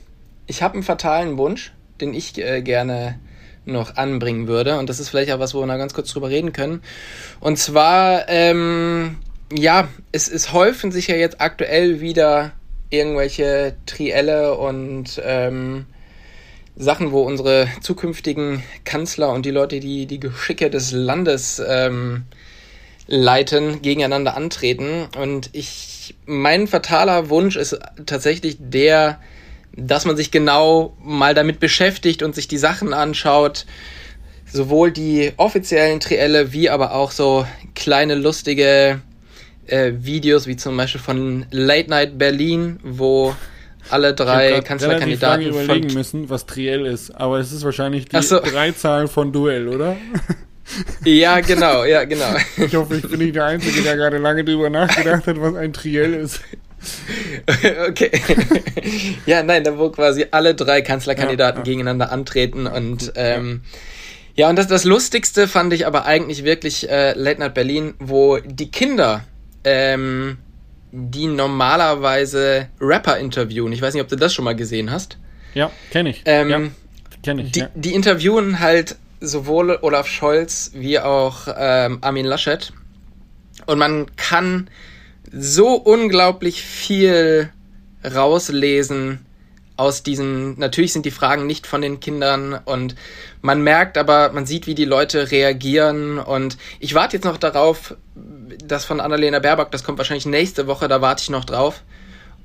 ich 0.46 0.62
habe 0.62 0.74
einen 0.74 0.82
fatalen 0.82 1.38
Wunsch, 1.38 1.72
den 2.00 2.14
ich 2.14 2.36
äh, 2.38 2.62
gerne 2.62 3.20
noch 3.64 3.96
anbringen 3.96 4.48
würde 4.48 4.78
und 4.78 4.88
das 4.88 4.98
ist 4.98 5.10
vielleicht 5.10 5.30
auch 5.30 5.38
was, 5.38 5.54
wo 5.54 5.60
wir 5.60 5.66
noch 5.66 5.76
ganz 5.76 5.94
kurz 5.94 6.12
drüber 6.12 6.30
reden 6.30 6.52
können. 6.52 6.82
Und 7.38 7.58
zwar, 7.58 8.28
ähm, 8.28 9.18
ja, 9.52 9.88
es, 10.12 10.28
es 10.28 10.52
häufen 10.52 10.90
sich 10.90 11.06
ja 11.06 11.16
jetzt 11.16 11.40
aktuell 11.40 12.00
wieder 12.00 12.52
irgendwelche 12.88 13.76
Trielle 13.86 14.56
und 14.56 15.20
ähm, 15.24 15.86
Sachen, 16.76 17.12
wo 17.12 17.22
unsere 17.22 17.68
zukünftigen 17.80 18.62
Kanzler 18.84 19.32
und 19.32 19.44
die 19.46 19.50
Leute, 19.50 19.80
die 19.80 20.06
die 20.06 20.18
Geschicke 20.18 20.70
des 20.70 20.92
Landes 20.92 21.62
ähm, 21.64 22.24
leiten, 23.10 23.82
gegeneinander 23.82 24.36
antreten. 24.36 25.08
Und 25.18 25.50
ich, 25.52 26.14
mein 26.24 26.66
fataler 26.66 27.28
Wunsch 27.28 27.56
ist 27.56 27.78
tatsächlich 28.06 28.56
der, 28.58 29.20
dass 29.76 30.06
man 30.06 30.16
sich 30.16 30.30
genau 30.30 30.96
mal 31.02 31.34
damit 31.34 31.60
beschäftigt 31.60 32.22
und 32.22 32.34
sich 32.34 32.48
die 32.48 32.58
Sachen 32.58 32.94
anschaut. 32.94 33.66
Sowohl 34.52 34.90
die 34.90 35.32
offiziellen 35.36 36.00
Trielle 36.00 36.52
wie 36.52 36.70
aber 36.70 36.94
auch 36.94 37.10
so 37.10 37.46
kleine 37.74 38.14
lustige 38.14 39.00
äh, 39.66 39.92
Videos, 39.98 40.46
wie 40.46 40.56
zum 40.56 40.76
Beispiel 40.76 41.00
von 41.00 41.46
Late 41.50 41.90
Night 41.90 42.18
Berlin, 42.18 42.80
wo 42.82 43.34
alle 43.90 44.14
drei 44.14 44.60
Kanzlerkandidaten 44.60 45.46
überlegen 45.46 45.94
müssen, 45.94 46.30
was 46.30 46.46
Triell 46.46 46.86
ist, 46.86 47.10
aber 47.10 47.38
es 47.38 47.52
ist 47.52 47.64
wahrscheinlich 47.64 48.06
die 48.06 48.22
so. 48.22 48.40
Dreizahl 48.40 49.08
von 49.08 49.32
Duell, 49.32 49.68
oder? 49.68 49.96
Ja, 51.04 51.40
genau, 51.40 51.84
ja, 51.84 52.04
genau. 52.04 52.34
Ich 52.56 52.74
hoffe, 52.74 52.96
ich 52.96 53.08
bin 53.08 53.18
nicht 53.18 53.34
der 53.34 53.46
Einzige, 53.46 53.82
der 53.82 53.96
gerade 53.96 54.18
lange 54.18 54.44
drüber 54.44 54.70
nachgedacht 54.70 55.26
hat, 55.26 55.40
was 55.40 55.54
ein 55.56 55.72
Triell 55.72 56.14
ist. 56.14 56.40
Okay. 57.88 58.10
Ja, 59.26 59.42
nein, 59.42 59.64
da 59.64 59.76
wo 59.76 59.90
quasi 59.90 60.26
alle 60.30 60.54
drei 60.54 60.80
Kanzlerkandidaten 60.80 61.58
ja, 61.58 61.66
ja. 61.66 61.70
gegeneinander 61.70 62.10
antreten 62.10 62.66
und 62.66 63.12
ähm, 63.16 63.62
ja, 64.34 64.48
und 64.48 64.56
das, 64.56 64.68
das 64.68 64.84
Lustigste 64.84 65.48
fand 65.48 65.72
ich 65.72 65.86
aber 65.86 66.06
eigentlich 66.06 66.44
wirklich 66.44 66.88
äh, 66.88 67.12
Late 67.12 67.40
Night 67.40 67.54
Berlin, 67.54 67.94
wo 67.98 68.38
die 68.38 68.70
Kinder, 68.70 69.24
ähm, 69.64 70.38
die 70.92 71.26
normalerweise 71.26 72.68
Rapper 72.80 73.18
interviewen, 73.18 73.72
ich 73.72 73.82
weiß 73.82 73.92
nicht, 73.92 74.02
ob 74.02 74.08
du 74.08 74.16
das 74.16 74.32
schon 74.32 74.44
mal 74.44 74.56
gesehen 74.56 74.90
hast. 74.90 75.18
Ja, 75.54 75.70
kenne 75.90 76.10
ich. 76.10 76.22
Ähm, 76.24 76.48
ja, 76.48 76.60
kenn 77.22 77.38
ich. 77.40 77.52
Die, 77.52 77.60
ja. 77.60 77.68
die 77.74 77.92
interviewen 77.92 78.60
halt 78.60 78.96
sowohl 79.20 79.78
Olaf 79.82 80.06
Scholz 80.06 80.70
wie 80.74 80.98
auch 80.98 81.46
ähm, 81.56 81.98
Armin 82.00 82.26
Laschet. 82.26 82.72
Und 83.66 83.78
man 83.78 84.14
kann 84.16 84.68
so 85.32 85.74
unglaublich 85.74 86.62
viel 86.62 87.50
rauslesen 88.04 89.24
aus 89.80 90.02
diesen, 90.02 90.58
natürlich 90.58 90.92
sind 90.92 91.06
die 91.06 91.10
Fragen 91.10 91.46
nicht 91.46 91.66
von 91.66 91.80
den 91.80 92.00
Kindern 92.00 92.60
und 92.66 92.96
man 93.40 93.62
merkt 93.62 93.96
aber, 93.96 94.30
man 94.30 94.44
sieht, 94.44 94.66
wie 94.66 94.74
die 94.74 94.84
Leute 94.84 95.30
reagieren 95.30 96.18
und 96.18 96.58
ich 96.80 96.94
warte 96.94 97.16
jetzt 97.16 97.24
noch 97.24 97.38
darauf, 97.38 97.94
das 98.62 98.84
von 98.84 99.00
Annalena 99.00 99.38
Baerbock, 99.38 99.70
das 99.70 99.82
kommt 99.82 99.96
wahrscheinlich 99.96 100.26
nächste 100.26 100.66
Woche, 100.66 100.86
da 100.86 101.00
warte 101.00 101.22
ich 101.22 101.30
noch 101.30 101.46
drauf, 101.46 101.82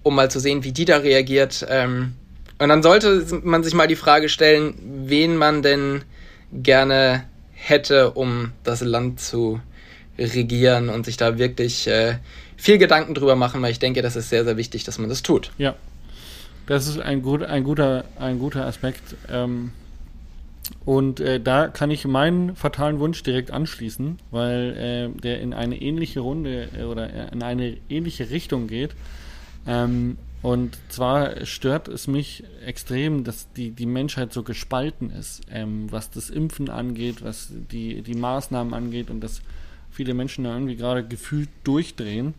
um 0.02 0.16
mal 0.16 0.32
zu 0.32 0.40
sehen, 0.40 0.64
wie 0.64 0.72
die 0.72 0.86
da 0.86 0.98
reagiert. 0.98 1.66
Ähm, 1.70 2.14
und 2.58 2.70
dann 2.70 2.82
sollte 2.82 3.26
man 3.44 3.66
sich 3.66 3.74
mal 3.74 3.88
die 3.88 3.98
Frage 3.98 4.30
stellen, 4.30 4.76
wen 5.06 5.36
man 5.36 5.62
denn 5.62 6.06
gerne 6.52 7.26
hätte, 7.54 8.12
um 8.12 8.52
das 8.64 8.82
Land 8.82 9.20
zu 9.20 9.60
regieren 10.18 10.90
und 10.90 11.06
sich 11.06 11.18
da 11.18 11.38
wirklich 11.38 11.88
äh, 11.88 12.18
viel 12.58 12.78
Gedanken 12.78 13.14
drüber 13.16 13.36
machen, 13.36 13.62
weil 13.62 13.72
ich 13.72 13.80
denke, 13.80 14.02
das 14.02 14.16
ist 14.16 14.30
sehr, 14.30 14.46
sehr 14.46 14.58
wichtig, 14.58 14.84
dass 14.84 14.98
man 14.98 15.10
das 15.10 15.24
tut. 15.24 15.52
Ja, 15.58 15.76
das 16.68 16.88
ist 16.88 17.00
ein, 17.00 17.22
gut, 17.22 17.44
ein, 17.44 17.64
guter, 17.64 18.06
ein 18.20 18.40
guter 18.40 18.66
Aspekt. 18.66 19.16
Ähm, 19.30 19.72
und 20.84 21.20
äh, 21.20 21.40
da 21.40 21.68
kann 21.68 21.92
ich 21.92 22.06
meinen 22.06 22.56
fatalen 22.56 23.00
Wunsch 23.00 23.22
direkt 23.24 23.52
anschließen, 23.52 24.18
weil 24.32 25.12
äh, 25.16 25.20
der 25.20 25.42
in 25.42 25.54
eine 25.54 25.80
ähnliche 25.80 26.22
Runde 26.22 26.70
äh, 26.78 26.84
oder 26.84 27.32
in 27.32 27.44
eine 27.44 27.78
ähnliche 27.90 28.30
Richtung 28.30 28.68
geht. 28.68 28.92
Ähm, 29.68 30.18
und 30.42 30.78
zwar 30.90 31.46
stört 31.46 31.88
es 31.88 32.08
mich 32.08 32.44
extrem, 32.66 33.24
dass 33.24 33.52
die, 33.54 33.72
die 33.72 33.86
Menschheit 33.86 34.32
so 34.32 34.44
gespalten 34.44 35.10
ist, 35.10 35.42
ähm, 35.50 35.92
was 35.92 36.12
das 36.12 36.30
Impfen 36.30 36.70
angeht, 36.70 37.24
was 37.24 37.52
die, 37.52 38.02
die 38.02 38.14
Maßnahmen 38.14 38.74
angeht 38.74 39.10
und 39.10 39.22
dass 39.22 39.42
viele 39.90 40.14
Menschen 40.14 40.44
da 40.44 40.54
irgendwie 40.54 40.76
gerade 40.76 41.04
gefühlt 41.04 41.50
durchdrehen. 41.64 42.36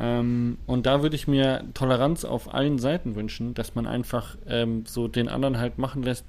Ähm, 0.00 0.58
und 0.66 0.86
da 0.86 1.02
würde 1.02 1.14
ich 1.14 1.28
mir 1.28 1.64
Toleranz 1.74 2.24
auf 2.24 2.52
allen 2.52 2.78
Seiten 2.78 3.14
wünschen, 3.14 3.54
dass 3.54 3.74
man 3.74 3.86
einfach 3.86 4.36
ähm, 4.48 4.84
so 4.86 5.06
den 5.06 5.28
anderen 5.28 5.58
halt 5.58 5.78
machen 5.78 6.02
lässt, 6.02 6.24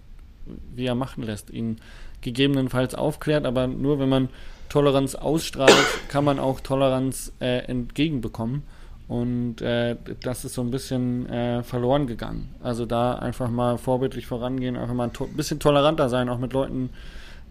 wie 0.75 0.85
er 0.85 0.95
machen 0.95 1.23
lässt, 1.23 1.49
ihn 1.49 1.77
gegebenenfalls 2.21 2.93
aufklärt, 2.93 3.45
aber 3.45 3.67
nur 3.67 3.99
wenn 3.99 4.09
man 4.09 4.29
Toleranz 4.69 5.15
ausstrahlt, 5.15 5.73
kann 6.07 6.23
man 6.23 6.39
auch 6.39 6.59
Toleranz 6.59 7.31
äh, 7.39 7.59
entgegenbekommen. 7.65 8.63
Und 9.07 9.61
äh, 9.61 9.95
das 10.21 10.45
ist 10.45 10.55
so 10.55 10.61
ein 10.61 10.71
bisschen 10.71 11.29
äh, 11.29 11.61
verloren 11.63 12.07
gegangen. 12.07 12.49
Also 12.63 12.85
da 12.85 13.13
einfach 13.13 13.49
mal 13.49 13.77
vorbildlich 13.77 14.25
vorangehen, 14.25 14.75
einfach 14.75 14.95
mal 14.95 15.05
ein 15.05 15.13
to 15.13 15.27
bisschen 15.27 15.59
toleranter 15.59 16.09
sein, 16.09 16.27
auch 16.27 16.39
mit 16.39 16.53
Leuten, 16.53 16.89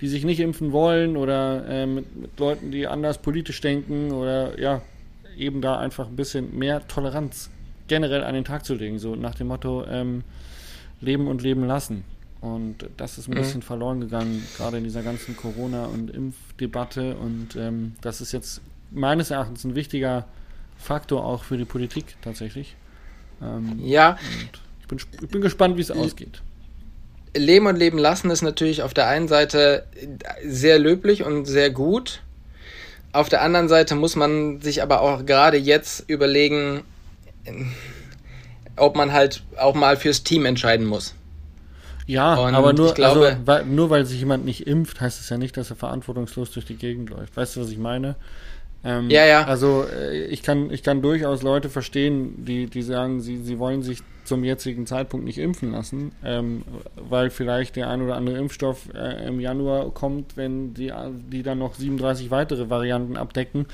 die 0.01 0.09
sich 0.09 0.25
nicht 0.25 0.41
impfen 0.41 0.73
wollen 0.73 1.17
oder 1.17 1.65
äh, 1.69 1.87
mit, 1.87 2.17
mit 2.17 2.39
Leuten, 2.41 2.73
die 2.73 2.89
anders 2.89 3.19
politisch 3.19 3.61
denken 3.61 4.11
oder 4.11 4.59
ja, 4.59 4.83
eben 5.37 5.61
da 5.61 5.79
einfach 5.79 6.09
ein 6.09 6.17
bisschen 6.17 6.59
mehr 6.59 6.87
Toleranz 6.89 7.51
generell 7.87 8.25
an 8.25 8.35
den 8.35 8.45
Tag 8.45 8.65
zu 8.65 8.75
legen. 8.75 8.99
So 8.99 9.15
nach 9.15 9.37
dem 9.37 9.49
Motto, 9.49 9.85
ähm, 9.89 10.25
leben 11.01 11.29
und 11.29 11.43
leben 11.43 11.67
lassen. 11.67 12.05
Und 12.41 12.89
das 12.97 13.17
ist 13.17 13.29
ein 13.29 13.33
mhm. 13.35 13.39
bisschen 13.39 13.63
verloren 13.63 14.01
gegangen, 14.01 14.43
gerade 14.57 14.79
in 14.79 14.85
dieser 14.85 15.03
ganzen 15.03 15.37
Corona- 15.37 15.87
und 15.87 16.11
Impfdebatte. 16.11 17.17
Und 17.17 17.57
ähm, 17.57 17.95
das 18.01 18.21
ist 18.21 18.33
jetzt 18.33 18.61
meines 18.91 19.31
Erachtens 19.31 19.65
ein 19.65 19.75
wichtiger 19.75 20.27
Faktor 20.85 21.25
auch 21.25 21.45
für 21.45 21.57
die 21.57 21.65
Politik 21.65 22.17
tatsächlich. 22.23 22.77
Ähm, 23.43 23.81
ja. 23.83 24.19
Ich 24.83 24.89
bin, 24.89 24.99
ich 25.23 25.29
bin 25.29 25.41
gespannt, 25.41 25.77
wie 25.77 25.81
es 25.81 25.91
ausgeht. 25.91 26.43
Leben 27.37 27.67
und 27.67 27.77
Leben 27.77 27.99
lassen 27.99 28.31
ist 28.31 28.43
natürlich 28.43 28.83
auf 28.83 28.95
der 28.95 29.09
einen 29.09 29.27
Seite 29.27 29.87
sehr 30.45 30.79
löblich 30.79 31.25
und 31.25 31.47
sehr 31.47 31.71
gut. 31.71 32.21
Auf 33.13 33.29
der 33.29 33.43
anderen 33.43 33.69
Seite 33.69 33.95
muss 33.95 34.15
man 34.15 34.61
sich 34.61 34.83
aber 34.83 35.01
auch 35.01 35.25
gerade 35.25 35.57
jetzt 35.57 36.09
überlegen, 36.09 36.83
ob 38.77 38.97
man 38.97 39.13
halt 39.13 39.43
auch 39.57 39.75
mal 39.75 39.97
fürs 39.97 40.23
Team 40.23 40.45
entscheiden 40.45 40.87
muss. 40.87 41.15
Ja, 42.07 42.35
und 42.35 42.55
aber 42.55 42.75
nur, 42.75 42.93
glaube, 42.93 43.27
also, 43.27 43.47
weil, 43.47 43.65
nur 43.65 43.89
weil 43.89 44.05
sich 44.05 44.19
jemand 44.19 44.45
nicht 44.45 44.67
impft, 44.67 45.01
heißt 45.01 45.21
es 45.21 45.31
ja 45.31 45.39
nicht, 45.39 45.57
dass 45.57 45.71
er 45.71 45.77
verantwortungslos 45.77 46.51
durch 46.51 46.67
die 46.67 46.77
Gegend 46.77 47.09
läuft. 47.09 47.37
Weißt 47.37 47.57
du, 47.57 47.63
was 47.63 47.71
ich 47.71 47.79
meine? 47.79 48.17
Ähm, 48.85 49.09
ja, 49.11 49.25
ja. 49.25 49.45
Also 49.45 49.85
äh, 49.85 50.27
ich 50.27 50.43
kann, 50.43 50.71
ich 50.71 50.83
kann 50.83 51.01
durchaus 51.01 51.43
Leute 51.43 51.71
verstehen, 51.71 52.45
die, 52.45 52.67
die 52.67 52.83
sagen, 52.83 53.21
sie, 53.21 53.39
sie 53.43 53.59
wollen 53.59 53.83
sich 53.83 54.01
zum 54.25 54.45
jetzigen 54.45 54.87
Zeitpunkt 54.87 55.25
nicht 55.27 55.39
impfen 55.39 55.73
lassen, 55.73 56.13
ähm, 56.25 56.65
weil 56.97 57.31
vielleicht 57.31 57.77
der 57.77 57.89
ein 57.89 58.03
oder 58.03 58.17
andere 58.17 58.39
Impfstoff 58.39 58.89
äh, 58.95 59.27
im 59.27 59.41
Januar 59.41 59.91
kommt, 59.91 60.37
wenn 60.37 60.75
die, 60.75 60.93
die 61.31 61.43
dann 61.43 61.59
noch 61.59 61.75
37 61.75 62.31
weitere 62.31 62.71
Varianten 62.71 63.17
abdecken, 63.17 63.67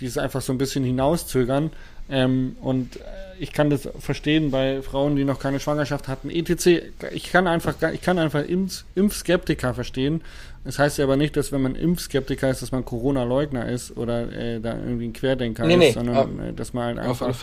die 0.00 0.06
es 0.06 0.18
einfach 0.18 0.40
so 0.42 0.52
ein 0.52 0.58
bisschen 0.58 0.84
hinauszögern. 0.84 1.70
Ähm, 2.10 2.56
und 2.60 2.96
äh, 2.96 3.00
ich 3.38 3.52
kann 3.52 3.70
das 3.70 3.88
verstehen 3.98 4.50
bei 4.50 4.82
Frauen, 4.82 5.16
die 5.16 5.24
noch 5.24 5.40
keine 5.40 5.60
Schwangerschaft 5.60 6.08
hatten, 6.08 6.30
etc. 6.30 6.82
Ich 7.12 7.32
kann 7.32 7.46
einfach, 7.46 7.74
ich 7.92 8.02
kann 8.02 8.18
einfach 8.18 8.44
Impf 8.44 8.84
Impfskeptiker 8.94 9.74
verstehen. 9.74 10.22
Das 10.64 10.78
heißt 10.78 10.96
ja 10.98 11.04
aber 11.04 11.16
nicht, 11.16 11.36
dass 11.36 11.52
wenn 11.52 11.60
man 11.60 11.74
Impfskeptiker 11.74 12.48
ist, 12.48 12.62
dass 12.62 12.72
man 12.72 12.84
Corona-Leugner 12.84 13.68
ist 13.68 13.96
oder 13.96 14.32
äh, 14.32 14.60
da 14.60 14.76
irgendwie 14.78 15.08
ein 15.08 15.12
Querdenker 15.12 15.66
nee, 15.66 15.74
ist, 15.74 15.78
nee, 15.80 15.92
sondern 15.92 16.16
auf, 16.16 16.28
äh, 16.40 16.52
dass 16.52 16.72
man 16.72 16.84
halt 16.84 16.98
einfach 16.98 17.34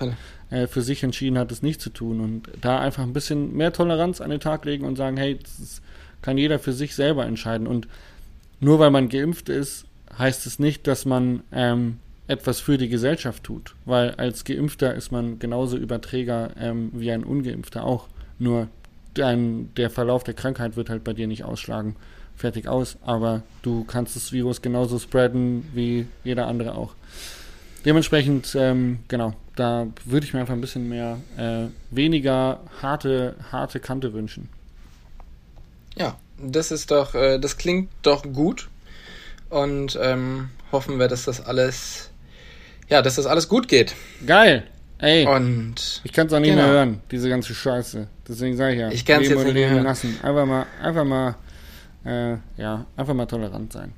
äh, 0.49 0.65
für 0.65 0.81
sich 0.81 1.03
entschieden 1.03 1.37
hat, 1.37 1.51
das 1.51 1.61
nicht 1.61 1.81
zu 1.81 1.91
tun 1.91 2.19
und 2.19 2.49
da 2.61 2.79
einfach 2.79 3.03
ein 3.03 3.13
bisschen 3.13 3.55
mehr 3.55 3.73
Toleranz 3.73 4.21
an 4.21 4.31
den 4.31 4.39
Tag 4.39 4.65
legen 4.65 4.85
und 4.85 4.95
sagen, 4.95 5.17
hey, 5.17 5.37
das 5.37 5.81
kann 6.23 6.37
jeder 6.37 6.57
für 6.57 6.73
sich 6.73 6.95
selber 6.95 7.25
entscheiden 7.25 7.67
und 7.67 7.87
nur 8.59 8.79
weil 8.79 8.91
man 8.91 9.09
geimpft 9.09 9.49
ist, 9.49 9.85
heißt 10.17 10.45
es 10.45 10.59
nicht, 10.59 10.87
dass 10.87 11.05
man 11.05 11.43
ähm, 11.51 11.97
etwas 12.27 12.59
für 12.59 12.77
die 12.77 12.89
Gesellschaft 12.89 13.43
tut, 13.43 13.75
weil 13.85 14.11
als 14.11 14.45
Geimpfter 14.45 14.95
ist 14.95 15.11
man 15.11 15.37
genauso 15.39 15.77
Überträger 15.77 16.51
ähm, 16.59 16.91
wie 16.93 17.11
ein 17.11 17.23
Ungeimpfter 17.23 17.83
auch. 17.83 18.07
Nur 18.39 18.67
dein, 19.13 19.73
der 19.75 19.89
Verlauf 19.89 20.23
der 20.23 20.33
Krankheit 20.33 20.75
wird 20.75 20.89
halt 20.89 21.03
bei 21.03 21.13
dir 21.13 21.27
nicht 21.27 21.43
ausschlagen. 21.43 21.95
Fertig 22.41 22.67
aus. 22.67 22.97
Aber 23.05 23.43
du 23.61 23.83
kannst 23.85 24.15
das 24.15 24.31
Virus 24.31 24.61
genauso 24.61 24.99
spreaden 24.99 25.69
wie 25.73 26.07
jeder 26.23 26.47
andere 26.47 26.75
auch. 26.75 26.93
Dementsprechend, 27.85 28.55
ähm, 28.59 28.99
genau, 29.07 29.33
da 29.55 29.87
würde 30.05 30.25
ich 30.25 30.33
mir 30.33 30.41
einfach 30.41 30.53
ein 30.53 30.61
bisschen 30.61 30.87
mehr, 30.89 31.17
äh, 31.37 31.67
weniger 31.89 32.59
harte, 32.81 33.35
harte 33.51 33.79
Kante 33.79 34.13
wünschen. 34.13 34.49
Ja, 35.95 36.17
das 36.37 36.71
ist 36.71 36.91
doch, 36.91 37.15
äh, 37.15 37.39
das 37.39 37.57
klingt 37.57 37.89
doch 38.03 38.23
gut. 38.23 38.69
Und 39.49 39.97
ähm, 40.01 40.49
hoffen 40.71 40.99
wir, 40.99 41.07
dass 41.07 41.25
das 41.25 41.41
alles 41.41 42.11
ja, 42.91 43.01
dass 43.01 43.15
das 43.15 43.25
alles 43.25 43.47
gut 43.47 43.69
geht. 43.69 43.95
Geil. 44.27 44.63
Ey. 44.97 45.25
Und. 45.25 46.01
Ich 46.03 46.11
kann 46.11 46.27
es 46.27 46.33
auch 46.33 46.39
nicht 46.39 46.49
genau. 46.49 46.63
mehr 46.63 46.71
hören, 46.73 46.99
diese 47.09 47.29
ganze 47.29 47.55
Scheiße. 47.55 48.07
Deswegen 48.27 48.57
sage 48.57 48.73
ich 48.73 48.79
ja. 48.81 48.91
Ich 48.91 49.05
kann 49.05 49.21
es 49.21 49.29
jetzt 49.29 49.45
nicht 49.45 49.53
mehr 49.53 49.69
hören. 49.69 49.85
Lassen. 49.85 50.19
Einfach 50.21 50.45
mal, 50.45 50.65
einfach 50.83 51.05
mal, 51.05 51.35
äh, 52.05 52.37
ja, 52.57 52.85
einfach 52.95 53.13
mal 53.13 53.25
tolerant 53.25 53.73
sein. 53.73 53.93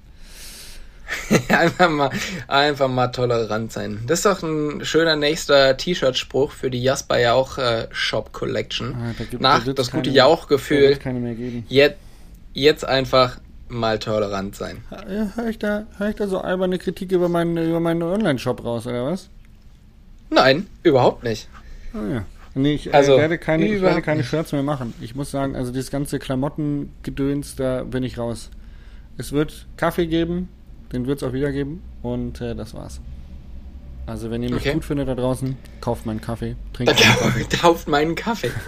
einfach 1.49 1.89
mal, 1.89 2.09
einfach 2.47 2.87
mal 2.87 3.07
tolerant 3.07 3.71
sein. 3.71 3.99
Das 4.07 4.19
ist 4.19 4.25
doch 4.25 4.41
ein 4.41 4.83
schöner 4.85 5.15
nächster 5.15 5.77
T-Shirt-Spruch 5.77 6.51
für 6.51 6.69
die 6.69 6.81
Jasper 6.81 7.19
Jauch 7.19 7.57
äh, 7.57 7.87
Shop 7.91 8.31
Collection. 8.33 8.95
Ah, 8.95 9.13
da 9.17 9.23
gibt, 9.25 9.41
Nach 9.41 9.63
da 9.63 9.73
das 9.73 9.91
keine, 9.91 10.03
gute 10.03 10.15
Jauchgefühl. 10.15 10.97
Jetzt, 11.67 11.97
jetzt 12.53 12.85
einfach 12.85 13.39
mal 13.67 13.99
tolerant 13.99 14.55
sein. 14.55 14.83
Höre 15.35 15.49
ich, 15.49 15.59
da, 15.59 15.85
hör 15.97 16.09
ich 16.09 16.15
da 16.15 16.27
so 16.27 16.39
alberne 16.39 16.77
Kritik 16.77 17.11
über 17.11 17.29
meinen, 17.29 17.57
über 17.57 17.79
meinen 17.79 18.03
Online-Shop 18.03 18.63
raus, 18.63 18.87
oder 18.87 19.05
was? 19.05 19.29
Nein, 20.29 20.67
überhaupt 20.83 21.23
nicht. 21.23 21.47
Oh 21.93 22.11
ja. 22.11 22.25
Nee, 22.55 22.75
ich, 22.75 22.87
äh, 22.87 22.91
also, 22.91 23.17
werde 23.17 23.37
keine, 23.37 23.65
ich 23.65 23.81
werde 23.81 24.01
keine 24.01 24.23
Shirts 24.23 24.51
mehr 24.51 24.63
machen. 24.63 24.93
Ich 25.01 25.15
muss 25.15 25.31
sagen, 25.31 25.55
also 25.55 25.71
dieses 25.71 25.89
ganze 25.89 26.19
Klamottengedöns, 26.19 27.55
da 27.55 27.83
bin 27.83 28.03
ich 28.03 28.17
raus. 28.17 28.51
Es 29.17 29.31
wird 29.31 29.67
Kaffee 29.77 30.07
geben, 30.07 30.49
den 30.91 31.07
wird 31.07 31.21
es 31.21 31.27
auch 31.27 31.33
wieder 31.33 31.51
geben 31.51 31.81
und 32.01 32.41
äh, 32.41 32.55
das 32.55 32.73
war's. 32.73 33.01
Also 34.05 34.29
wenn 34.29 34.43
ihr 34.43 34.49
mich 34.49 34.61
okay. 34.61 34.73
gut 34.73 34.85
findet 34.85 35.07
da 35.07 35.15
draußen, 35.15 35.57
kauft 35.81 36.05
meinen 36.05 36.21
Kaffee, 36.21 36.55
trinkt 36.73 36.93
meinen 36.99 37.17
Kaffee. 37.17 37.57
Kauft 37.57 37.87
meinen 37.87 38.15
Kaffee. 38.15 38.51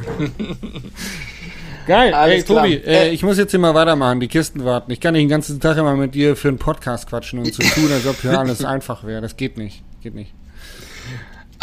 Geil. 1.87 2.13
Alles 2.13 2.37
Ey, 2.37 2.43
Tobi, 2.43 2.73
äh, 2.73 3.09
ich 3.09 3.21
muss 3.21 3.37
jetzt 3.37 3.51
hier 3.51 3.59
mal 3.59 3.75
weitermachen, 3.75 4.19
die 4.19 4.27
Kisten 4.27 4.65
warten. 4.65 4.91
Ich 4.91 4.99
kann 4.99 5.13
nicht 5.13 5.23
den 5.23 5.29
ganzen 5.29 5.59
Tag 5.59 5.77
immer 5.77 5.95
mit 5.95 6.15
dir 6.15 6.35
für 6.35 6.47
einen 6.47 6.57
Podcast 6.57 7.07
quatschen 7.07 7.39
und 7.39 7.53
so 7.53 7.61
tun, 7.61 7.91
als 7.91 8.07
ob 8.07 8.19
hier 8.21 8.31
alles 8.39 8.65
einfach 8.65 9.03
wäre. 9.03 9.21
Das 9.21 9.37
geht 9.37 9.57
nicht. 9.57 9.83
Geht 10.01 10.15
nicht. 10.15 10.33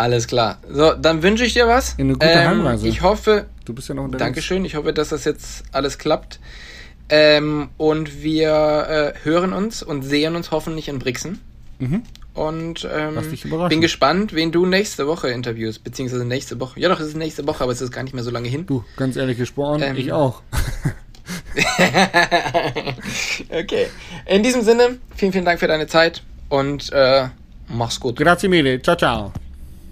Alles 0.03 0.27
klar. 0.27 0.59
So, 0.69 0.95
dann 0.95 1.23
wünsche 1.23 1.45
ich 1.45 1.55
dir 1.55 1.69
was. 1.69 1.97
Eine 1.97 2.15
gute 2.15 2.27
ähm, 2.27 2.49
Heimreise. 2.49 2.89
Ich 2.89 3.03
hoffe. 3.03 3.47
Du 3.65 3.73
bist 3.73 3.89
ja 3.89 3.95
noch 3.95 4.03
unterwegs. 4.03 4.25
Dankeschön. 4.25 4.65
Ich 4.65 4.75
hoffe, 4.75 4.93
dass 4.93 5.11
das 5.11 5.25
jetzt 5.25 5.63
alles 5.71 5.97
klappt. 5.97 6.41
Ähm, 7.09 7.69
und 7.77 8.21
wir 8.21 9.15
äh, 9.15 9.25
hören 9.25 9.53
uns 9.53 9.81
und 9.81 10.03
sehen 10.03 10.35
uns 10.35 10.51
hoffentlich 10.51 10.89
in 10.89 10.99
Brixen. 10.99 11.39
Mhm. 11.79 12.03
Und 12.35 12.89
ähm, 12.93 13.17
bin 13.69 13.81
gespannt, 13.81 14.35
wen 14.35 14.51
du 14.51 14.67
nächste 14.67 15.07
Woche 15.07 15.29
interviewst, 15.29 15.85
beziehungsweise 15.85 16.25
nächste 16.25 16.59
Woche. 16.59 16.81
Ja, 16.81 16.89
doch, 16.89 16.99
es 16.99 17.07
ist 17.07 17.17
nächste 17.17 17.47
Woche, 17.47 17.63
aber 17.63 17.71
es 17.71 17.81
ist 17.81 17.93
gar 17.93 18.03
nicht 18.03 18.15
mehr 18.15 18.25
so 18.25 18.33
lange 18.33 18.49
hin. 18.49 18.67
Du, 18.67 18.83
ganz 18.97 19.15
ehrlich 19.15 19.39
gesprochen, 19.39 19.83
ähm, 19.85 19.97
ich 19.97 20.13
auch. 20.13 20.43
okay. 23.51 23.87
In 24.27 24.43
diesem 24.43 24.63
Sinne, 24.63 24.99
vielen, 25.15 25.31
vielen 25.31 25.45
Dank 25.45 25.61
für 25.61 25.69
deine 25.69 25.87
Zeit 25.87 26.25
und 26.49 26.93
äh, 26.93 27.29
mach's 27.69 28.01
gut. 28.01 28.17
Grazie 28.17 28.49
mille. 28.49 28.83
Ciao, 28.83 28.97
ciao. 28.97 29.33